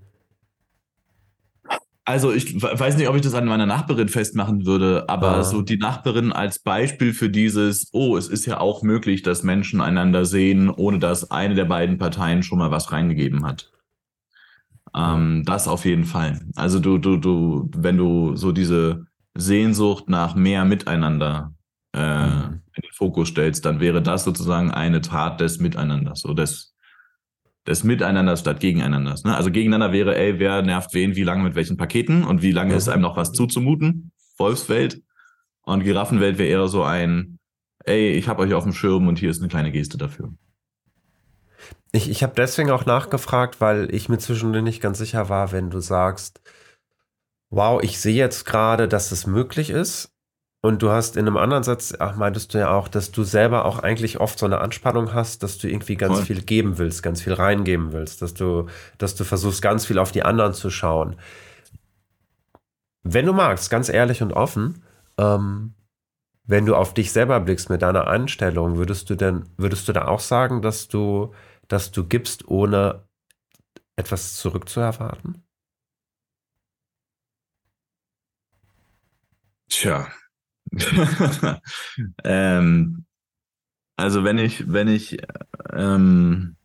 [2.03, 5.43] also ich weiß nicht, ob ich das an meiner Nachbarin festmachen würde, aber ah.
[5.43, 9.81] so die Nachbarin als Beispiel für dieses, oh, es ist ja auch möglich, dass Menschen
[9.81, 13.71] einander sehen, ohne dass eine der beiden Parteien schon mal was reingegeben hat.
[14.95, 16.41] Ähm, das auf jeden Fall.
[16.55, 21.53] Also du, du, du, wenn du so diese Sehnsucht nach mehr Miteinander
[21.93, 22.61] äh, mhm.
[22.75, 26.73] in den Fokus stellst, dann wäre das sozusagen eine Tat des Miteinanders, so des
[27.71, 29.23] des Miteinanders statt Gegeneinanders.
[29.23, 29.35] Ne?
[29.35, 32.75] Also gegeneinander wäre, ey, wer nervt wen, wie lange mit welchen Paketen und wie lange
[32.75, 34.11] ist einem noch was zuzumuten?
[34.37, 35.01] Wolfswelt.
[35.61, 37.39] Und Giraffenwelt wäre eher so ein,
[37.85, 40.33] ey, ich habe euch auf dem Schirm und hier ist eine kleine Geste dafür.
[41.93, 45.69] Ich, ich habe deswegen auch nachgefragt, weil ich mir zwischendurch nicht ganz sicher war, wenn
[45.69, 46.41] du sagst,
[47.49, 50.10] wow, ich sehe jetzt gerade, dass es möglich ist,
[50.63, 53.65] und du hast in einem anderen Satz, ach, meintest du ja auch, dass du selber
[53.65, 56.25] auch eigentlich oft so eine Anspannung hast, dass du irgendwie ganz Voll.
[56.25, 58.67] viel geben willst, ganz viel reingeben willst, dass du,
[58.99, 61.15] dass du versuchst, ganz viel auf die anderen zu schauen.
[63.01, 64.83] Wenn du magst, ganz ehrlich und offen,
[65.17, 65.73] ähm,
[66.43, 70.07] wenn du auf dich selber blickst mit deiner Einstellung, würdest du denn, würdest du da
[70.07, 71.33] auch sagen, dass du,
[71.69, 73.07] dass du gibst, ohne
[73.95, 75.43] etwas zurückzuerwarten?
[79.69, 80.07] Tja,
[82.23, 83.05] ähm,
[83.97, 85.17] also wenn ich, wenn ich
[85.73, 86.55] ähm,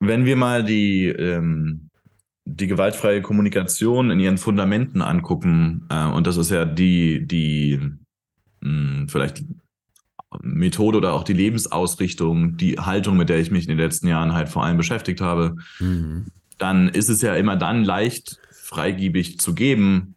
[0.00, 1.90] wenn wir mal die, ähm,
[2.44, 7.80] die gewaltfreie Kommunikation in ihren Fundamenten angucken, äh, und das ist ja die, die
[8.60, 9.44] mh, hm, vielleicht
[10.42, 14.34] Methode oder auch die Lebensausrichtung, die Haltung, mit der ich mich in den letzten Jahren
[14.34, 16.26] halt vor allem beschäftigt habe, mhm.
[16.58, 20.15] dann ist es ja immer dann leicht, freigiebig zu geben,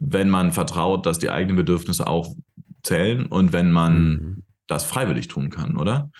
[0.00, 2.34] wenn man vertraut, dass die eigenen Bedürfnisse auch
[2.82, 4.42] zählen und wenn man mhm.
[4.66, 6.10] das freiwillig tun kann, oder?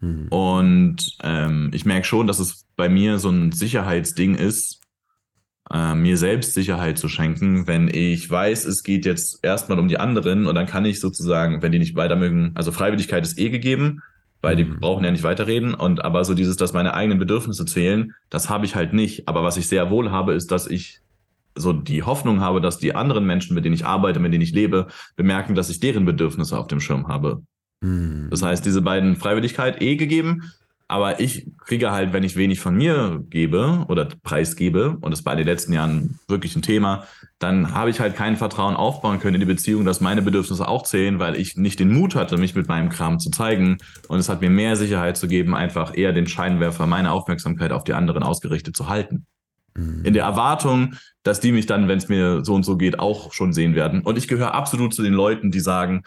[0.00, 0.28] Mhm.
[0.28, 4.80] Und ähm, ich merke schon, dass es bei mir so ein Sicherheitsding ist,
[5.70, 9.98] äh, mir selbst Sicherheit zu schenken, wenn ich weiß, es geht jetzt erstmal um die
[9.98, 13.50] anderen und dann kann ich sozusagen, wenn die nicht weiter mögen, also Freiwilligkeit ist eh
[13.50, 14.02] gegeben,
[14.40, 14.80] weil die mhm.
[14.80, 18.66] brauchen ja nicht weiterreden und aber so dieses, dass meine eigenen Bedürfnisse zählen, das habe
[18.66, 19.28] ich halt nicht.
[19.28, 21.00] Aber was ich sehr wohl habe, ist, dass ich
[21.58, 24.52] so die Hoffnung habe, dass die anderen Menschen, mit denen ich arbeite, mit denen ich
[24.52, 27.42] lebe, bemerken, dass ich deren Bedürfnisse auf dem Schirm habe.
[27.80, 28.28] Mhm.
[28.30, 30.52] Das heißt, diese beiden Freiwilligkeit eh gegeben,
[30.90, 35.34] aber ich kriege halt, wenn ich wenig von mir gebe oder preisgebe, und das war
[35.34, 37.04] in den letzten Jahren wirklich ein Thema,
[37.38, 40.84] dann habe ich halt kein Vertrauen aufbauen können in die Beziehung, dass meine Bedürfnisse auch
[40.84, 43.76] zählen, weil ich nicht den Mut hatte, mich mit meinem Kram zu zeigen.
[44.08, 47.84] Und es hat mir mehr Sicherheit zu geben, einfach eher den Scheinwerfer meiner Aufmerksamkeit auf
[47.84, 49.26] die anderen ausgerichtet zu halten.
[49.78, 50.04] Mhm.
[50.04, 53.32] In der Erwartung, dass die mich dann, wenn es mir so und so geht, auch
[53.32, 54.02] schon sehen werden.
[54.02, 56.02] Und ich gehöre absolut zu den Leuten, die sagen,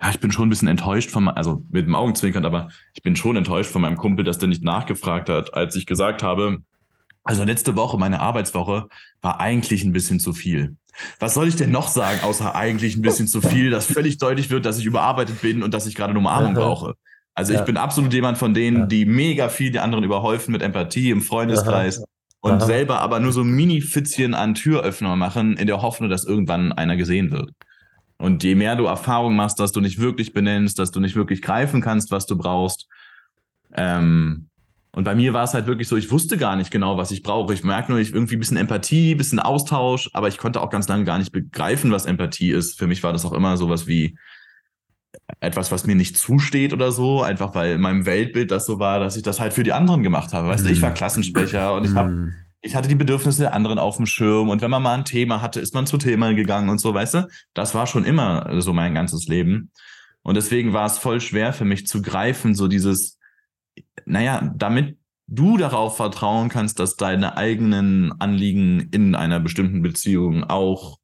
[0.00, 3.16] ja, ich bin schon ein bisschen enttäuscht von, also mit dem Augenzwinkern, aber ich bin
[3.16, 6.58] schon enttäuscht von meinem Kumpel, dass der nicht nachgefragt hat, als ich gesagt habe,
[7.24, 8.88] also letzte Woche, meine Arbeitswoche,
[9.20, 10.76] war eigentlich ein bisschen zu viel.
[11.18, 14.48] Was soll ich denn noch sagen, außer eigentlich ein bisschen zu viel, dass völlig deutlich
[14.50, 16.94] wird, dass ich überarbeitet bin und dass ich gerade eine Umarmung brauche.
[17.34, 17.58] Also ja.
[17.58, 18.86] ich bin absolut jemand von denen, ja.
[18.86, 22.06] die mega viel die anderen überhäufen mit Empathie im Freundeskreis Aha.
[22.46, 22.66] Und Aha.
[22.66, 27.30] selber aber nur so Mini-Fitzchen an Türöffner machen, in der Hoffnung, dass irgendwann einer gesehen
[27.30, 27.50] wird.
[28.18, 31.42] Und je mehr du Erfahrung machst, dass du nicht wirklich benennst, dass du nicht wirklich
[31.42, 32.88] greifen kannst, was du brauchst.
[33.74, 34.48] Ähm,
[34.92, 37.22] und bei mir war es halt wirklich so, ich wusste gar nicht genau, was ich
[37.22, 37.52] brauche.
[37.52, 40.70] Ich merke nur, ich irgendwie ein bisschen Empathie, ein bisschen Austausch, aber ich konnte auch
[40.70, 42.78] ganz lange gar nicht begreifen, was Empathie ist.
[42.78, 44.16] Für mich war das auch immer sowas wie
[45.40, 49.00] etwas, was mir nicht zusteht oder so, einfach weil in meinem Weltbild das so war,
[49.00, 50.48] dass ich das halt für die anderen gemacht habe.
[50.48, 50.94] Weißt du, ich war mhm.
[50.94, 52.34] Klassensprecher und ich habe mhm
[52.66, 55.40] ich hatte die Bedürfnisse der anderen auf dem Schirm und wenn man mal ein Thema
[55.40, 57.28] hatte, ist man zu Thema gegangen und so, weißt du?
[57.54, 59.70] Das war schon immer so mein ganzes Leben.
[60.22, 63.18] Und deswegen war es voll schwer für mich zu greifen, so dieses,
[64.04, 64.98] naja, damit
[65.28, 70.98] du darauf vertrauen kannst, dass deine eigenen Anliegen in einer bestimmten Beziehung auch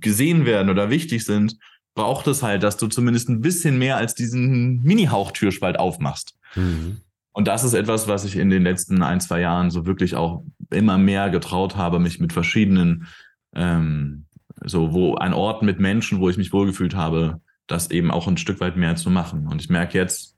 [0.00, 1.56] gesehen werden oder wichtig sind,
[1.94, 6.36] braucht es halt, dass du zumindest ein bisschen mehr als diesen Mini-Hauchtürspalt aufmachst.
[6.54, 6.98] Mhm.
[7.32, 10.44] Und das ist etwas, was ich in den letzten ein, zwei Jahren so wirklich auch
[10.70, 13.08] immer mehr getraut habe, mich mit verschiedenen,
[13.54, 14.26] ähm,
[14.64, 18.36] so wo ein Ort mit Menschen, wo ich mich wohlgefühlt habe, das eben auch ein
[18.36, 19.48] Stück weit mehr zu machen.
[19.48, 20.36] Und ich merke jetzt,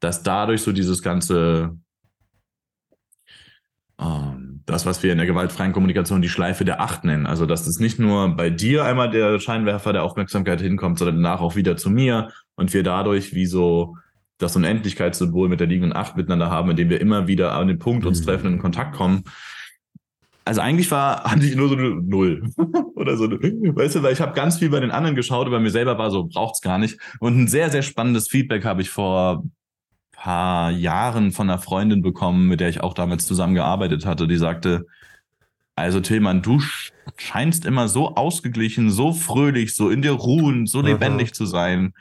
[0.00, 1.76] dass dadurch so dieses ganze,
[4.00, 7.66] ähm, das, was wir in der gewaltfreien Kommunikation die Schleife der Acht nennen, also dass
[7.66, 11.76] es nicht nur bei dir einmal der Scheinwerfer der Aufmerksamkeit hinkommt, sondern danach auch wieder
[11.76, 13.96] zu mir und wir dadurch wie so
[14.36, 18.04] das Unendlichkeitssymbol mit der liegenden Acht miteinander haben, indem wir immer wieder an den Punkt
[18.04, 18.24] uns mhm.
[18.26, 19.24] treffen und in Kontakt kommen.
[20.44, 22.50] Also eigentlich war, hatte ich nur so eine Null
[22.94, 23.30] oder so.
[23.30, 26.10] Weißt du, weil ich habe ganz viel bei den anderen geschaut, aber mir selber war
[26.10, 26.98] so, braucht's gar nicht.
[27.20, 29.44] Und ein sehr, sehr spannendes Feedback habe ich vor
[30.18, 34.86] paar Jahren von einer Freundin bekommen, mit der ich auch damals zusammengearbeitet hatte, die sagte,
[35.76, 36.60] also Tillmann, du
[37.16, 41.34] scheinst immer so ausgeglichen, so fröhlich, so in dir ruhen, so lebendig Aha.
[41.34, 41.92] zu sein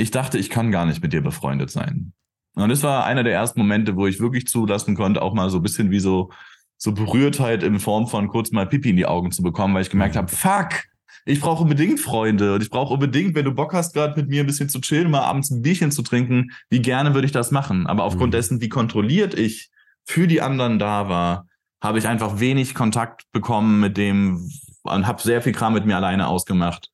[0.00, 2.12] ich dachte, ich kann gar nicht mit dir befreundet sein.
[2.54, 5.58] Und das war einer der ersten Momente, wo ich wirklich zulassen konnte, auch mal so
[5.58, 6.30] ein bisschen wie so,
[6.76, 9.90] so Berührtheit in Form von kurz mal Pipi in die Augen zu bekommen, weil ich
[9.90, 10.84] gemerkt habe, fuck,
[11.24, 14.42] ich brauche unbedingt Freunde und ich brauche unbedingt, wenn du Bock hast, gerade mit mir
[14.42, 17.50] ein bisschen zu chillen, mal abends ein Bierchen zu trinken, wie gerne würde ich das
[17.50, 17.86] machen.
[17.86, 18.36] Aber aufgrund mhm.
[18.36, 19.70] dessen, wie kontrolliert ich
[20.04, 21.46] für die anderen da war,
[21.82, 24.50] habe ich einfach wenig Kontakt bekommen mit dem
[24.82, 26.90] und habe sehr viel Kram mit mir alleine ausgemacht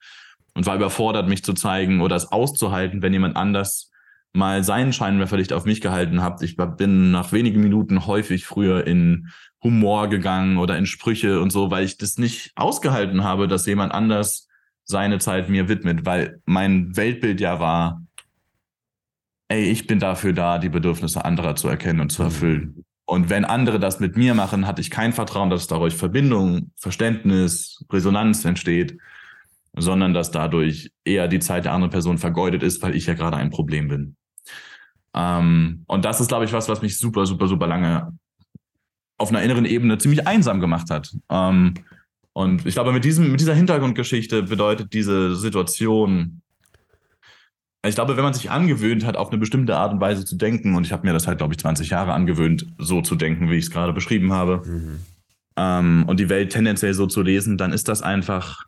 [0.55, 3.91] und war überfordert, mich zu zeigen oder es auszuhalten, wenn jemand anders
[4.33, 6.43] mal seinen Scheinwerferlicht auf mich gehalten hat.
[6.43, 9.29] Ich bin nach wenigen Minuten häufig früher in
[9.63, 13.93] Humor gegangen oder in Sprüche und so, weil ich das nicht ausgehalten habe, dass jemand
[13.93, 14.49] anders
[14.85, 18.03] seine Zeit mir widmet, weil mein Weltbild ja war,
[19.49, 22.29] ey, ich bin dafür da, die Bedürfnisse anderer zu erkennen und zu mhm.
[22.29, 22.85] erfüllen.
[23.05, 27.85] Und wenn andere das mit mir machen, hatte ich kein Vertrauen, dass dadurch Verbindung, Verständnis,
[27.91, 28.99] Resonanz entsteht
[29.77, 33.37] sondern dass dadurch eher die Zeit der anderen Person vergeudet ist, weil ich ja gerade
[33.37, 34.17] ein Problem bin.
[35.15, 38.17] Ähm, und das ist, glaube ich, was, was mich super, super, super lange
[39.19, 41.15] auf einer inneren Ebene ziemlich einsam gemacht hat.
[41.31, 41.75] Ähm,
[42.33, 46.43] und ich glaube, mit, diesem, mit dieser Hintergrundgeschichte bedeutet diese Situation,
[47.87, 50.75] ich glaube, wenn man sich angewöhnt hat, auf eine bestimmte Art und Weise zu denken,
[50.75, 53.57] und ich habe mir das halt, glaube ich, 20 Jahre angewöhnt, so zu denken, wie
[53.57, 55.01] ich es gerade beschrieben habe, mhm.
[55.57, 58.65] ähm, und die Welt tendenziell so zu lesen, dann ist das einfach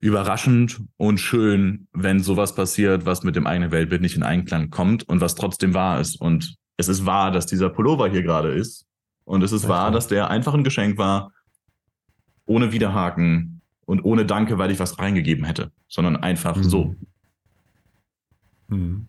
[0.00, 5.08] überraschend und schön, wenn sowas passiert, was mit dem eigenen Weltbild nicht in Einklang kommt
[5.08, 6.20] und was trotzdem wahr ist.
[6.20, 8.86] Und es ist wahr, dass dieser Pullover hier gerade ist.
[9.24, 11.32] Und es ist wahr, dass der einfach ein Geschenk war,
[12.46, 16.62] ohne Widerhaken und ohne Danke, weil ich was reingegeben hätte, sondern einfach mhm.
[16.64, 16.96] so.
[18.68, 19.06] Mhm.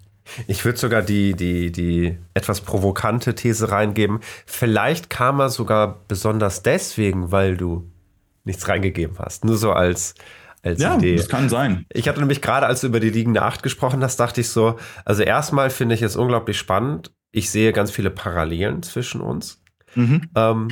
[0.48, 4.20] Ich würde sogar die, die, die etwas provokante These reingeben.
[4.46, 7.92] Vielleicht kam er sogar besonders deswegen, weil du
[8.44, 9.46] nichts reingegeben hast.
[9.46, 10.16] Nur so als,
[10.64, 11.18] als ja, Idee.
[11.18, 11.86] Das kann sein.
[11.92, 14.78] Ich hatte nämlich gerade, als du über die liegende Acht gesprochen hast, dachte ich so,
[15.04, 17.12] also erstmal finde ich es unglaublich spannend.
[17.36, 19.62] Ich sehe ganz viele Parallelen zwischen uns.
[19.96, 20.30] Mhm.
[20.36, 20.68] Ähm,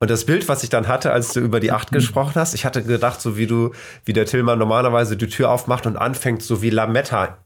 [0.00, 2.64] Und das Bild, was ich dann hatte, als du über die Acht gesprochen hast, ich
[2.64, 3.70] hatte gedacht, so wie du,
[4.04, 7.38] wie der Tillmann normalerweise die Tür aufmacht und anfängt, so wie Lametta,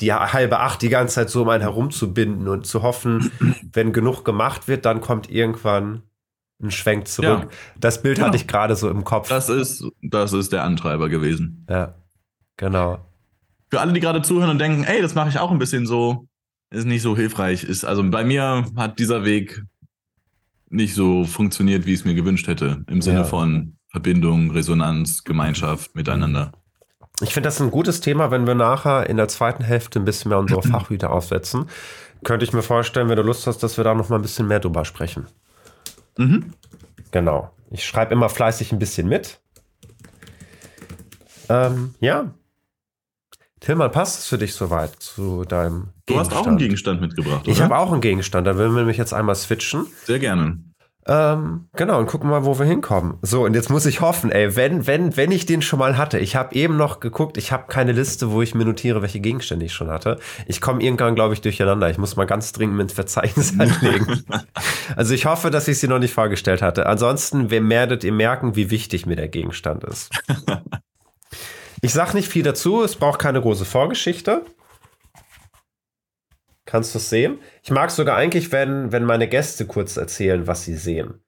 [0.00, 3.30] die halbe Acht die ganze Zeit so um einen herumzubinden und zu hoffen,
[3.72, 6.02] wenn genug gemacht wird, dann kommt irgendwann
[6.60, 7.42] ein Schwenk zurück.
[7.42, 7.48] Ja.
[7.78, 8.24] Das Bild ja.
[8.26, 9.28] hatte ich gerade so im Kopf.
[9.28, 11.64] Das ist, das ist der Antreiber gewesen.
[11.70, 11.94] Ja,
[12.56, 12.98] genau.
[13.70, 16.26] Für alle, die gerade zuhören und denken, ey, das mache ich auch ein bisschen so,
[16.70, 17.64] ist nicht so hilfreich.
[17.64, 19.62] Ist, also bei mir hat dieser Weg
[20.68, 22.84] nicht so funktioniert, wie ich es mir gewünscht hätte.
[22.88, 23.24] Im Sinne ja.
[23.24, 26.52] von Verbindung, Resonanz, Gemeinschaft, Miteinander.
[27.22, 30.28] Ich finde das ein gutes Thema, wenn wir nachher in der zweiten Hälfte ein bisschen
[30.28, 31.66] mehr unsere Fachhüte aufsetzen.
[32.22, 34.46] Könnte ich mir vorstellen, wenn du Lust hast, dass wir da noch mal ein bisschen
[34.46, 35.26] mehr drüber sprechen.
[36.16, 36.54] Mhm.
[37.10, 37.50] Genau.
[37.70, 39.40] Ich schreibe immer fleißig ein bisschen mit.
[41.48, 42.32] Ähm, ja,
[43.60, 45.90] Tillmann, passt es für dich soweit zu deinem?
[46.10, 47.52] Du hast auch einen Gegenstand mitgebracht, oder?
[47.52, 49.86] Ich habe auch einen Gegenstand, da würden wir nämlich jetzt einmal switchen.
[50.04, 50.58] Sehr gerne.
[51.06, 53.14] Ähm, genau, und gucken mal, wo wir hinkommen.
[53.22, 56.18] So, und jetzt muss ich hoffen, ey, wenn, wenn, wenn ich den schon mal hatte,
[56.18, 59.64] ich habe eben noch geguckt, ich habe keine Liste, wo ich mir notiere, welche Gegenstände
[59.64, 60.18] ich schon hatte.
[60.46, 61.88] Ich komme irgendwann, glaube ich, durcheinander.
[61.88, 64.24] Ich muss mal ganz dringend ins Verzeichnis anlegen.
[64.94, 66.86] also ich hoffe, dass ich sie noch nicht vorgestellt hatte.
[66.86, 70.10] Ansonsten werdet ihr merken, wie wichtig mir der Gegenstand ist.
[71.82, 74.42] Ich sage nicht viel dazu, es braucht keine große Vorgeschichte.
[76.70, 77.40] Kannst du es sehen?
[77.64, 81.20] Ich mag sogar eigentlich, wenn, wenn meine Gäste kurz erzählen, was sie sehen.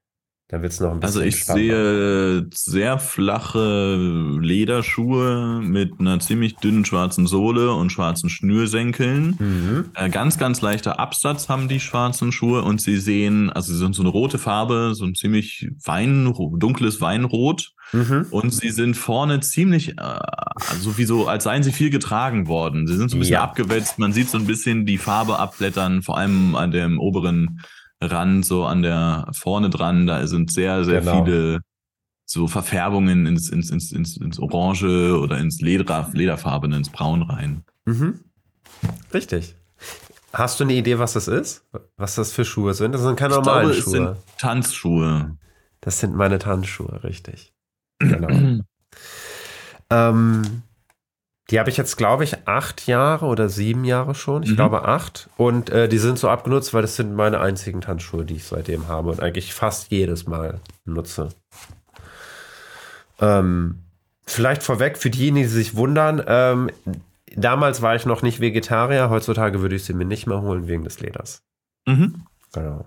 [0.52, 3.96] Dann wird es noch ein bisschen Also ich sehe sehr flache
[4.38, 9.36] Lederschuhe mit einer ziemlich dünnen schwarzen Sohle und schwarzen Schnürsenkeln.
[9.38, 9.84] Mhm.
[9.94, 13.94] Äh, ganz, ganz leichter Absatz haben die schwarzen Schuhe und sie sehen, also sie sind
[13.94, 17.72] so eine rote Farbe, so ein ziemlich Wein, dunkles Weinrot.
[17.94, 18.26] Mhm.
[18.28, 22.86] Und sie sind vorne ziemlich, äh, also wie so, als seien sie viel getragen worden.
[22.86, 23.42] Sie sind so ein bisschen ja.
[23.42, 23.98] abgewetzt.
[23.98, 27.60] Man sieht so ein bisschen die Farbe abblättern, vor allem an dem oberen
[28.02, 30.06] Rand, so an der vorne dran.
[30.06, 31.24] Da sind sehr, sehr genau.
[31.24, 31.60] viele
[32.24, 37.64] so Verfärbungen ins, ins, ins, ins, ins Orange oder ins Leder, Lederfarbene, ins Braun rein.
[37.84, 38.20] Mhm.
[39.12, 39.54] Richtig.
[40.32, 41.66] Hast du eine Idee, was das ist?
[41.96, 42.92] Was das für Schuhe sind?
[42.92, 43.98] Das sind keine normalen glaube, Schuhe.
[43.98, 45.36] Das sind Tanzschuhe.
[45.82, 47.52] Das sind meine Tanzschuhe, richtig.
[48.02, 48.64] Genau.
[49.90, 50.62] ähm,
[51.52, 54.42] die habe ich jetzt, glaube ich, acht Jahre oder sieben Jahre schon.
[54.42, 54.56] Ich mhm.
[54.56, 55.28] glaube acht.
[55.36, 58.88] Und äh, die sind so abgenutzt, weil das sind meine einzigen Tanzschuhe, die ich seitdem
[58.88, 61.28] habe und eigentlich fast jedes Mal nutze.
[63.20, 63.80] Ähm,
[64.24, 66.24] vielleicht vorweg für diejenigen, die sich wundern.
[66.26, 66.70] Ähm,
[67.36, 69.10] damals war ich noch nicht Vegetarier.
[69.10, 71.42] Heutzutage würde ich sie mir nicht mehr holen wegen des Leders.
[71.86, 72.22] Mhm.
[72.54, 72.86] Genau.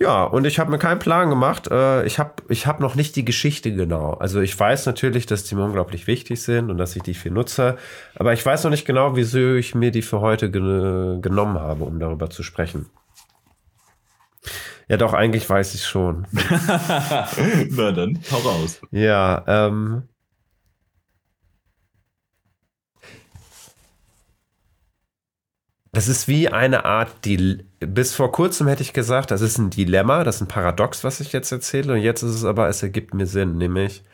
[0.00, 1.68] Ja, und ich habe mir keinen Plan gemacht.
[1.70, 4.12] Äh, ich habe ich hab noch nicht die Geschichte genau.
[4.12, 7.32] Also ich weiß natürlich, dass die mir unglaublich wichtig sind und dass ich die viel
[7.32, 7.76] nutze.
[8.14, 11.84] Aber ich weiß noch nicht genau, wieso ich mir die für heute gen genommen habe,
[11.84, 12.86] um darüber zu sprechen.
[14.88, 16.26] Ja, doch, eigentlich weiß ich schon.
[17.70, 18.80] Na dann, hau raus.
[18.90, 20.04] Ja, ähm,
[25.98, 29.70] Das ist wie eine Art, die bis vor kurzem hätte ich gesagt, das ist ein
[29.70, 31.94] Dilemma, das ist ein Paradox, was ich jetzt erzähle.
[31.94, 34.04] Und jetzt ist es aber, es ergibt mir Sinn, nämlich,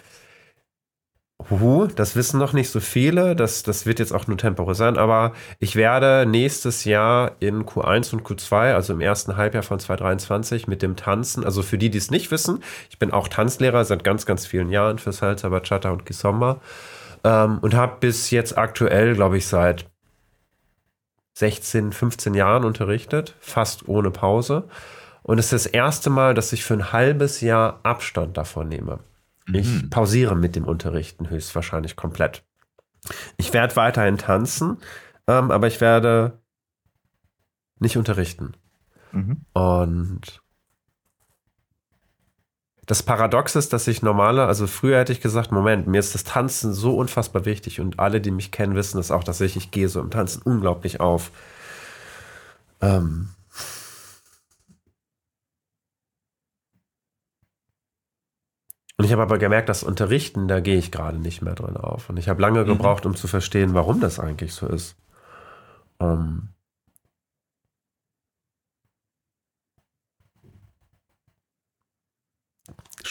[1.51, 4.97] huhu, das wissen noch nicht so viele, das, das wird jetzt auch nur temporär sein,
[4.97, 10.67] aber ich werde nächstes Jahr in Q1 und Q2, also im ersten Halbjahr von 2023,
[10.67, 14.05] mit dem Tanzen, also für die, die es nicht wissen, ich bin auch Tanzlehrer seit
[14.05, 16.63] ganz, ganz vielen Jahren für Salsa, Bachata und Kizomba
[17.25, 19.85] ähm, und habe bis jetzt aktuell, glaube ich, seit
[21.35, 24.69] 16, 15 Jahren unterrichtet, fast ohne Pause.
[25.23, 29.01] Und es ist das erste Mal, dass ich für ein halbes Jahr Abstand davon nehme.
[29.47, 29.55] Mhm.
[29.55, 32.45] Ich pausiere mit dem Unterrichten höchstwahrscheinlich komplett.
[33.37, 34.79] Ich werde weiterhin tanzen,
[35.27, 36.41] ähm, aber ich werde
[37.79, 38.53] nicht unterrichten.
[39.13, 39.45] Mhm.
[39.53, 40.44] Und
[42.87, 46.25] das Paradox ist, dass ich normaler, also früher hätte ich gesagt, Moment, mir ist das
[46.25, 49.71] Tanzen so unfassbar wichtig und alle, die mich kennen, wissen es auch, dass ich, ich
[49.71, 51.31] gehe so im Tanzen unglaublich auf.
[52.83, 53.31] Ähm
[58.99, 62.11] und ich habe aber gemerkt, das Unterrichten, da gehe ich gerade nicht mehr drin auf.
[62.11, 62.69] Und ich habe lange mhm.
[62.69, 64.97] gebraucht, um zu verstehen, warum das eigentlich so ist.
[66.01, 66.54] Ähm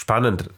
[0.03, 0.49] spannend,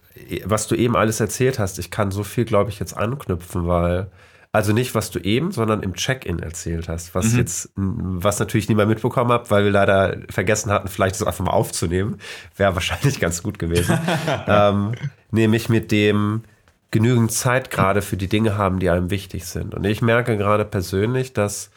[0.43, 1.77] was du eben alles erzählt hast.
[1.77, 4.07] Ich kann so viel, glaube ich, jetzt anknüpfen, weil
[4.51, 7.39] also nicht, was du eben, sondern im Check-in erzählt hast, was mhm.
[7.39, 11.51] jetzt, was natürlich niemand mitbekommen hat, weil wir leider vergessen hatten, vielleicht das einfach mal
[11.51, 12.17] aufzunehmen.
[12.55, 13.99] Wäre wahrscheinlich ganz gut gewesen.
[14.47, 14.93] ähm,
[15.29, 16.43] nämlich mit dem
[16.89, 19.75] genügend Zeit gerade für die Dinge haben, die einem wichtig sind.
[19.75, 21.69] Und ich merke gerade persönlich, dass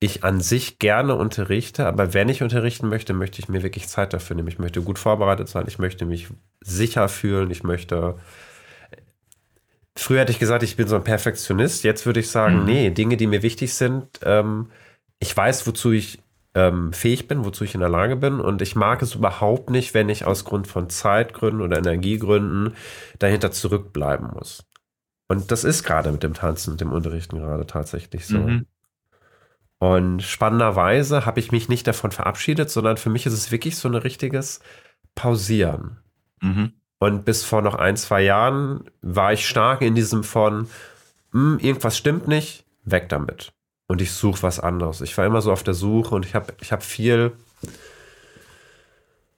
[0.00, 4.12] ich an sich gerne unterrichte, aber wenn ich unterrichten möchte, möchte ich mir wirklich Zeit
[4.12, 4.48] dafür nehmen.
[4.48, 6.28] Ich möchte gut vorbereitet sein, ich möchte mich
[6.60, 8.16] sicher fühlen, ich möchte.
[9.96, 11.82] Früher hätte ich gesagt, ich bin so ein Perfektionist.
[11.82, 12.64] Jetzt würde ich sagen, mhm.
[12.66, 14.70] nee, Dinge, die mir wichtig sind, ähm,
[15.18, 16.20] ich weiß, wozu ich
[16.54, 18.38] ähm, fähig bin, wozu ich in der Lage bin.
[18.38, 22.74] Und ich mag es überhaupt nicht, wenn ich aus Grund von Zeitgründen oder Energiegründen
[23.18, 24.64] dahinter zurückbleiben muss.
[25.26, 28.38] Und das ist gerade mit dem Tanzen, mit dem Unterrichten gerade tatsächlich so.
[28.38, 28.66] Mhm.
[29.78, 33.88] Und spannenderweise habe ich mich nicht davon verabschiedet, sondern für mich ist es wirklich so
[33.88, 34.60] ein richtiges
[35.14, 35.98] Pausieren.
[36.40, 36.72] Mhm.
[36.98, 40.68] Und bis vor noch ein, zwei Jahren war ich stark in diesem von,
[41.32, 43.52] hm, irgendwas stimmt nicht, weg damit.
[43.86, 45.00] Und ich suche was anderes.
[45.00, 47.32] Ich war immer so auf der Suche und ich habe ich hab viel.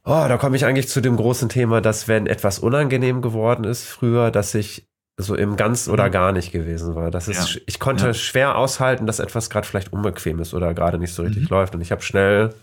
[0.05, 3.84] Oh, da komme ich eigentlich zu dem großen Thema, dass wenn etwas unangenehm geworden ist
[3.84, 4.89] früher, dass ich
[5.20, 6.12] so im ganz oder mhm.
[6.12, 7.10] gar nicht gewesen war.
[7.10, 7.60] Das ist, ja.
[7.66, 8.14] ich konnte ja.
[8.14, 11.56] schwer aushalten, dass etwas gerade vielleicht unbequem ist oder gerade nicht so richtig mhm.
[11.56, 11.74] läuft.
[11.74, 12.54] Und ich habe schnell,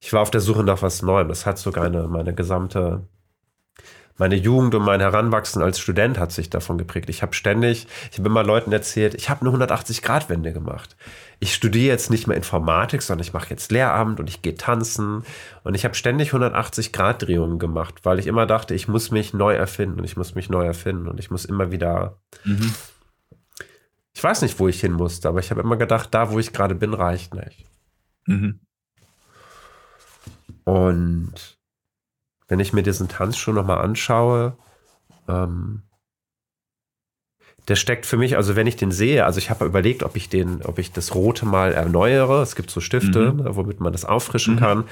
[0.00, 1.28] ich war auf der Suche nach was Neuem.
[1.28, 3.06] Das hat sogar eine, meine gesamte
[4.18, 7.10] meine Jugend und mein Heranwachsen als Student hat sich davon geprägt.
[7.10, 10.96] Ich habe ständig, ich habe immer Leuten erzählt, ich habe eine 180-Grad-Wende gemacht.
[11.38, 15.22] Ich studiere jetzt nicht mehr Informatik, sondern ich mache jetzt Lehramt und ich gehe tanzen.
[15.64, 19.98] Und ich habe ständig 180-Grad-Drehungen gemacht, weil ich immer dachte, ich muss mich neu erfinden
[19.98, 22.18] und ich muss mich neu erfinden und ich muss immer wieder.
[22.44, 22.74] Mhm.
[24.14, 26.54] Ich weiß nicht, wo ich hin musste, aber ich habe immer gedacht, da, wo ich
[26.54, 27.66] gerade bin, reicht nicht.
[28.26, 28.60] Mhm.
[30.64, 31.58] Und
[32.48, 34.56] wenn ich mir diesen Tanzschuh nochmal anschaue,
[35.28, 35.82] ähm,
[37.68, 40.28] der steckt für mich, also wenn ich den sehe, also ich habe überlegt, ob ich
[40.28, 42.42] den, ob ich das Rote mal erneuere.
[42.42, 43.42] Es gibt so Stifte, mhm.
[43.42, 44.58] Ne, womit man das auffrischen mhm.
[44.58, 44.84] kann.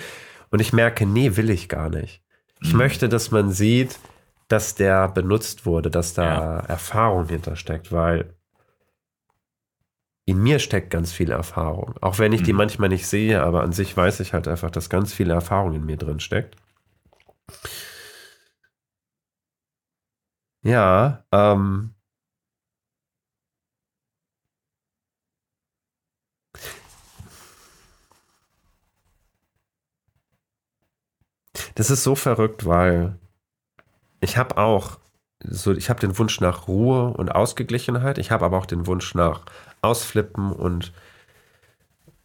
[0.51, 2.23] Und ich merke, nee, will ich gar nicht.
[2.61, 2.79] Ich mhm.
[2.79, 3.99] möchte, dass man sieht,
[4.49, 6.57] dass der benutzt wurde, dass da ja.
[6.61, 8.35] Erfahrung hintersteckt, weil
[10.27, 11.95] in mir steckt ganz viel Erfahrung.
[12.01, 12.59] Auch wenn ich die mhm.
[12.59, 15.87] manchmal nicht sehe, aber an sich weiß ich halt einfach, dass ganz viel Erfahrung in
[15.87, 16.57] mir drin steckt.
[20.63, 21.95] Ja, ähm.
[31.75, 33.17] Das ist so verrückt, weil
[34.21, 34.99] ich habe auch
[35.41, 38.19] so, ich habe den Wunsch nach Ruhe und Ausgeglichenheit.
[38.19, 39.43] Ich habe aber auch den Wunsch nach
[39.83, 40.93] Ausflippen und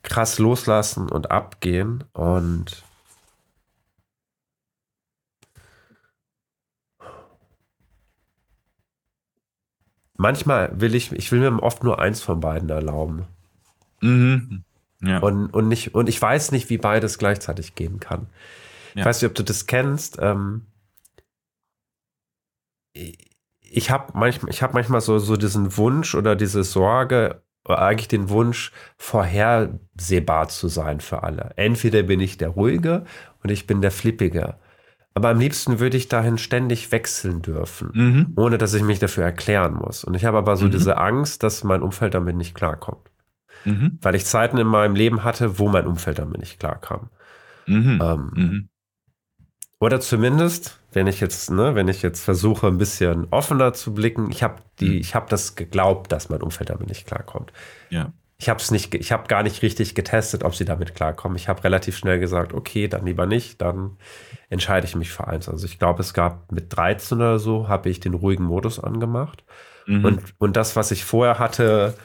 [0.03, 2.05] krass loslassen und abgehen.
[2.13, 2.83] Und
[10.15, 13.25] manchmal will ich, ich will mir oft nur eins von beiden erlauben.
[14.01, 14.63] Mhm.
[15.01, 15.19] Ja.
[15.19, 18.27] Und, und, nicht, und ich weiß nicht, wie beides gleichzeitig gehen kann.
[18.93, 19.01] Ja.
[19.01, 20.17] Ich weiß nicht, ob du das kennst.
[20.19, 20.67] Ähm,
[22.93, 28.29] ich habe manchmal, ich hab manchmal so, so diesen Wunsch oder diese Sorge, eigentlich den
[28.29, 31.53] Wunsch, vorhersehbar zu sein für alle.
[31.55, 33.05] Entweder bin ich der Ruhige
[33.43, 34.55] und ich bin der Flippige.
[35.13, 38.33] Aber am liebsten würde ich dahin ständig wechseln dürfen, mhm.
[38.37, 40.03] ohne dass ich mich dafür erklären muss.
[40.03, 40.71] Und ich habe aber so mhm.
[40.71, 43.11] diese Angst, dass mein Umfeld damit nicht klarkommt.
[43.65, 43.97] Mhm.
[44.01, 47.09] Weil ich Zeiten in meinem Leben hatte, wo mein Umfeld damit nicht klarkam.
[47.65, 47.99] Mhm.
[48.01, 48.69] Ähm, mhm.
[49.79, 54.29] Oder zumindest, wenn ich jetzt, ne, wenn ich jetzt versuche, ein bisschen offener zu blicken,
[54.29, 54.97] ich habe die, mhm.
[54.97, 57.53] ich habe das geglaubt, dass mein Umfeld damit nicht klarkommt.
[57.89, 58.11] Ja.
[58.37, 61.37] Ich habe es nicht, ich habe gar nicht richtig getestet, ob sie damit klarkommen.
[61.37, 63.97] Ich habe relativ schnell gesagt, okay, dann lieber nicht, dann
[64.49, 65.49] entscheide ich mich für eins.
[65.49, 69.43] Also ich glaube, es gab mit 13 oder so, habe ich den ruhigen Modus angemacht.
[69.87, 70.05] Mhm.
[70.05, 71.95] Und, und das, was ich vorher hatte,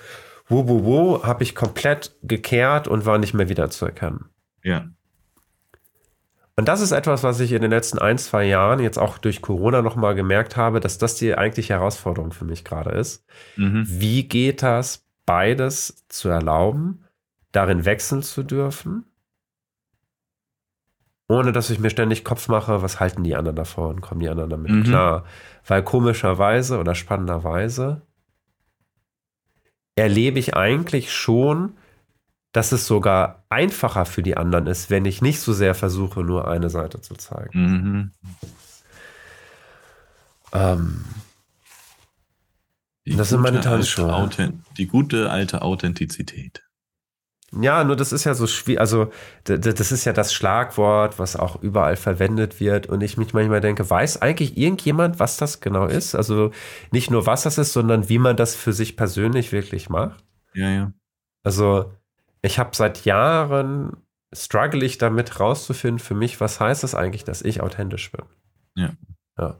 [0.48, 4.26] wo, wo, wo, habe ich komplett gekehrt und war nicht mehr wieder zu erkennen.
[4.62, 4.88] Ja.
[6.56, 9.42] Und das ist etwas, was ich in den letzten ein, zwei Jahren jetzt auch durch
[9.42, 13.24] Corona nochmal gemerkt habe, dass das die eigentliche Herausforderung für mich gerade ist.
[13.56, 13.84] Mhm.
[13.88, 17.04] Wie geht das beides zu erlauben,
[17.50, 19.04] darin wechseln zu dürfen,
[21.28, 24.28] ohne dass ich mir ständig Kopf mache, was halten die anderen davor und kommen die
[24.28, 24.84] anderen damit mhm.
[24.84, 25.24] klar.
[25.66, 28.02] Weil komischerweise oder spannenderweise
[29.96, 31.76] erlebe ich eigentlich schon,
[32.54, 36.46] dass es sogar einfacher für die anderen ist, wenn ich nicht so sehr versuche, nur
[36.48, 37.60] eine Seite zu zeigen.
[37.60, 38.10] Mhm.
[40.52, 41.04] Ähm,
[43.04, 44.30] das sind meine Tanzschuhe.
[44.78, 46.62] Die gute alte Authentizität.
[47.60, 48.78] Ja, nur das ist ja so schwierig.
[48.80, 49.10] Also,
[49.42, 52.86] das ist ja das Schlagwort, was auch überall verwendet wird.
[52.86, 56.14] Und ich mich manchmal denke, weiß eigentlich irgendjemand, was das genau ist?
[56.14, 56.52] Also,
[56.92, 60.24] nicht nur was das ist, sondern wie man das für sich persönlich wirklich macht.
[60.54, 60.92] Ja, ja.
[61.42, 61.92] Also,
[62.44, 63.96] ich habe seit Jahren
[64.34, 68.24] struggle ich damit rauszufinden für mich, was heißt das eigentlich, dass ich authentisch bin.
[68.74, 68.90] Ja.
[69.38, 69.56] Ja.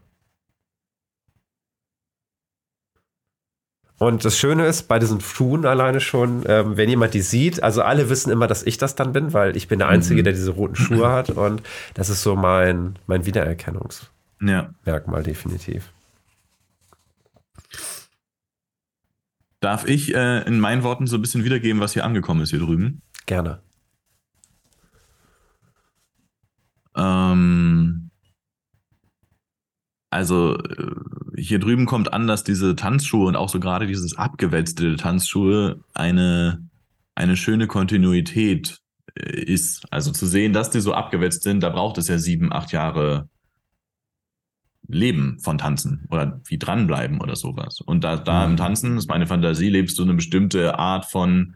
[3.99, 7.81] Und das Schöne ist, bei diesen Schuhen alleine schon, ähm, wenn jemand die sieht, also
[7.83, 10.25] alle wissen immer, dass ich das dann bin, weil ich bin der Einzige, mhm.
[10.25, 11.31] der diese roten Schuhe hat.
[11.31, 11.63] Und
[11.95, 14.11] das ist so mein, mein Wiedererkennungsmerkmal,
[14.85, 15.23] ja.
[15.23, 15.94] definitiv.
[19.65, 22.59] Darf ich äh, in meinen Worten so ein bisschen wiedergeben, was hier angekommen ist hier
[22.59, 23.01] drüben?
[23.25, 23.63] Gerne.
[26.95, 28.11] Ähm,
[30.11, 30.95] also äh,
[31.39, 36.69] hier drüben kommt an, dass diese Tanzschuhe und auch so gerade dieses abgewälzte Tanzschuhe eine,
[37.15, 38.83] eine schöne Kontinuität
[39.15, 39.91] äh, ist.
[39.91, 43.31] Also zu sehen, dass die so abgewälzt sind, da braucht es ja sieben, acht Jahre
[44.87, 47.81] Leben von Tanzen oder wie dranbleiben oder sowas.
[47.81, 48.57] Und da, da im mhm.
[48.57, 51.55] Tanzen, ist meine Fantasie, lebst du eine bestimmte Art von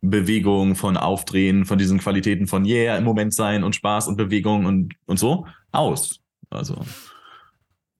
[0.00, 4.66] Bewegung, von Aufdrehen, von diesen Qualitäten von Yeah, im Moment sein und Spaß und Bewegung
[4.66, 6.20] und, und so aus.
[6.50, 6.84] Also.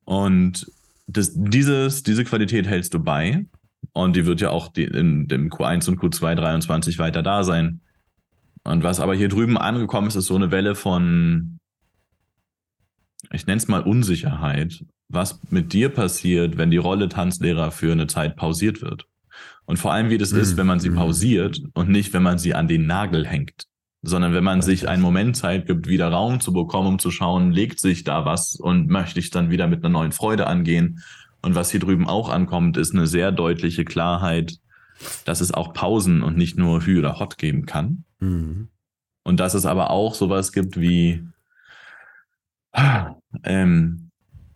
[0.05, 0.67] Und
[1.07, 3.47] das, dieses, diese Qualität hältst du bei.
[3.93, 7.81] Und die wird ja auch die, in dem Q1 und Q2 23 weiter da sein.
[8.65, 11.59] Und was aber hier drüben angekommen ist, ist so eine Welle von
[13.31, 18.07] ich nenne es mal Unsicherheit, was mit dir passiert, wenn die Rolle Tanzlehrer für eine
[18.07, 19.07] Zeit pausiert wird.
[19.65, 20.41] Und vor allem, wie das mhm.
[20.41, 20.97] ist, wenn man sie mhm.
[20.97, 23.67] pausiert und nicht, wenn man sie an den Nagel hängt,
[24.03, 27.53] sondern wenn man sich einen Moment Zeit gibt, wieder Raum zu bekommen, um zu schauen,
[27.53, 31.03] legt sich da was und möchte ich dann wieder mit einer neuen Freude angehen.
[31.41, 34.59] Und was hier drüben auch ankommt, ist eine sehr deutliche Klarheit,
[35.25, 38.05] dass es auch Pausen und nicht nur Hü oder Hot geben kann.
[38.21, 38.69] Mhm.
[39.25, 41.23] Und dass es aber auch sowas gibt wie
[43.45, 44.11] ähm,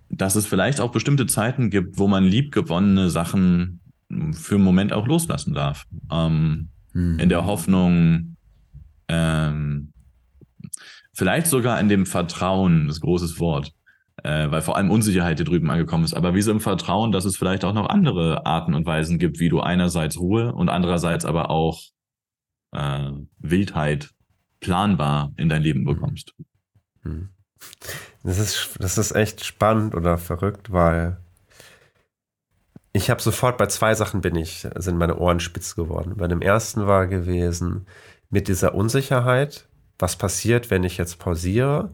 [0.08, 3.80] dass es vielleicht auch bestimmte Zeiten gibt, wo man liebgewonnene Sachen
[4.32, 5.84] für einen Moment auch loslassen darf.
[6.12, 7.18] Ähm, hm.
[7.18, 8.36] In der Hoffnung,
[9.08, 9.92] ähm,
[11.12, 13.72] vielleicht sogar in dem Vertrauen, das ist ein großes Wort,
[14.22, 17.24] äh, weil vor allem Unsicherheit hier drüben angekommen ist, aber wie so im Vertrauen, dass
[17.24, 21.24] es vielleicht auch noch andere Arten und Weisen gibt, wie du einerseits Ruhe und andererseits
[21.24, 21.82] aber auch
[22.72, 24.10] äh, Wildheit
[24.60, 26.32] planbar in dein Leben bekommst.
[27.02, 27.30] Hm.
[28.22, 31.16] Das ist, das ist echt spannend oder verrückt, weil
[32.92, 36.14] ich habe sofort bei zwei Sachen bin ich, sind meine Ohren spitz geworden.
[36.16, 37.86] Bei dem ersten war gewesen
[38.30, 41.92] mit dieser Unsicherheit, was passiert, wenn ich jetzt pausiere.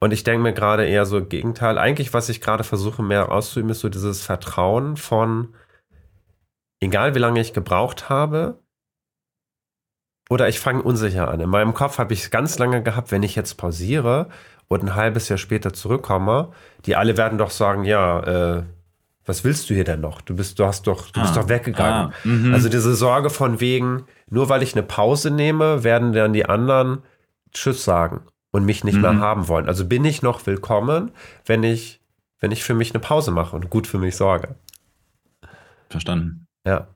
[0.00, 1.78] Und ich denke mir gerade eher so Gegenteil.
[1.78, 5.54] Eigentlich, was ich gerade versuche mehr auszuüben, ist so dieses Vertrauen von,
[6.80, 8.60] egal wie lange ich gebraucht habe,
[10.30, 11.40] oder ich fange unsicher an.
[11.40, 14.28] In meinem Kopf habe ich ganz lange gehabt, wenn ich jetzt pausiere,
[14.68, 16.52] und ein halbes Jahr später zurückkomme,
[16.86, 18.62] die alle werden doch sagen, ja, äh,
[19.26, 20.20] was willst du hier denn noch?
[20.20, 22.12] Du bist, du hast doch, du ah, bist doch weggegangen.
[22.12, 22.52] Ah, mhm.
[22.52, 27.02] also diese Sorge von wegen, nur weil ich eine Pause nehme, werden dann die anderen
[27.52, 29.02] Tschüss sagen und mich nicht mhm.
[29.02, 29.66] mehr haben wollen.
[29.66, 31.12] Also bin ich noch willkommen,
[31.46, 32.00] wenn ich,
[32.40, 34.56] wenn ich für mich eine Pause mache und gut für mich sorge.
[35.88, 36.46] Verstanden.
[36.66, 36.88] Ja.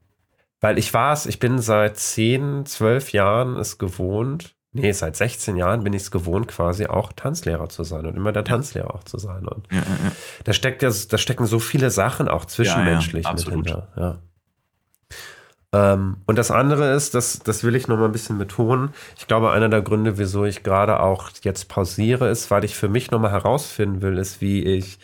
[0.60, 5.56] Weil ich war es, ich bin seit 10, 12 Jahren es gewohnt, Nee, seit 16
[5.56, 9.04] Jahren bin ich es gewohnt, quasi auch Tanzlehrer zu sein und immer der Tanzlehrer auch
[9.04, 9.48] zu sein.
[9.48, 10.12] Und ja, ja, ja.
[10.44, 14.20] da steckt ja, da stecken so viele Sachen auch zwischenmenschlich mit hinter.
[15.72, 18.90] Ähm, und das andere ist, das, das will ich noch mal ein bisschen betonen.
[19.18, 22.88] Ich glaube, einer der Gründe, wieso ich gerade auch jetzt pausiere, ist, weil ich für
[22.88, 24.98] mich noch mal herausfinden will, ist, wie ich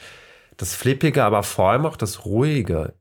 [0.56, 2.94] das Flippige, aber vor allem auch das Ruhige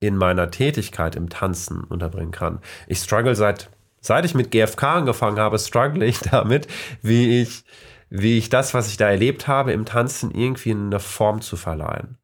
[0.00, 2.60] in meiner Tätigkeit im Tanzen unterbringen kann.
[2.88, 3.70] Ich struggle seit
[4.02, 6.66] seit ich mit GFK angefangen habe, struggle ich damit,
[7.00, 7.64] wie ich,
[8.10, 12.18] wie ich das, was ich da erlebt habe, im Tanzen irgendwie eine Form zu verleihen.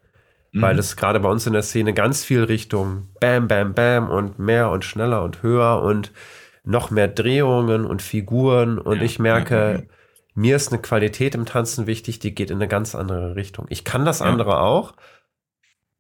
[0.53, 0.63] Mhm.
[0.63, 4.39] Weil es gerade bei uns in der Szene ganz viel Richtung Bam, Bam, Bam und
[4.39, 6.13] mehr und schneller und höher und
[6.65, 8.79] noch mehr Drehungen und Figuren.
[8.79, 9.83] Und ja, ich merke, ja, ja.
[10.35, 13.67] mir ist eine Qualität im Tanzen wichtig, die geht in eine ganz andere Richtung.
[13.71, 14.95] Ich kann das andere auch.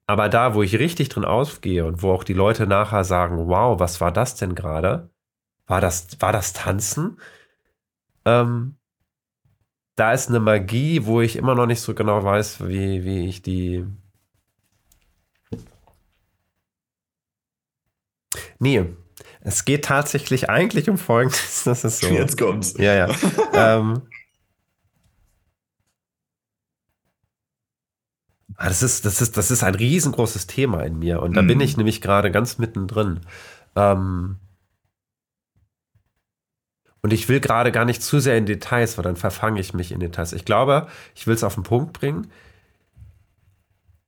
[0.07, 3.79] Aber da, wo ich richtig drin ausgehe und wo auch die Leute nachher sagen, wow,
[3.79, 5.11] was war das denn gerade?
[5.68, 7.20] War das, war das Tanzen?
[8.24, 8.76] Ähm,
[9.96, 13.42] da ist eine Magie, wo ich immer noch nicht so genau weiß, wie, wie ich
[13.42, 13.84] die.
[18.58, 18.86] Nee,
[19.40, 21.62] es geht tatsächlich eigentlich um Folgendes.
[21.64, 22.08] Das ist so.
[22.08, 22.74] Jetzt kommt's.
[22.78, 23.08] Ja, ja.
[23.52, 24.02] ähm,
[28.56, 31.46] ah, das ist, das, ist, das ist ein riesengroßes Thema in mir und da mm.
[31.46, 33.20] bin ich nämlich gerade ganz mittendrin.
[33.76, 34.38] Ähm,
[37.09, 39.92] und ich will gerade gar nicht zu sehr in Details, weil dann verfange ich mich
[39.92, 40.34] in Details.
[40.34, 42.30] Ich glaube, ich will es auf den Punkt bringen.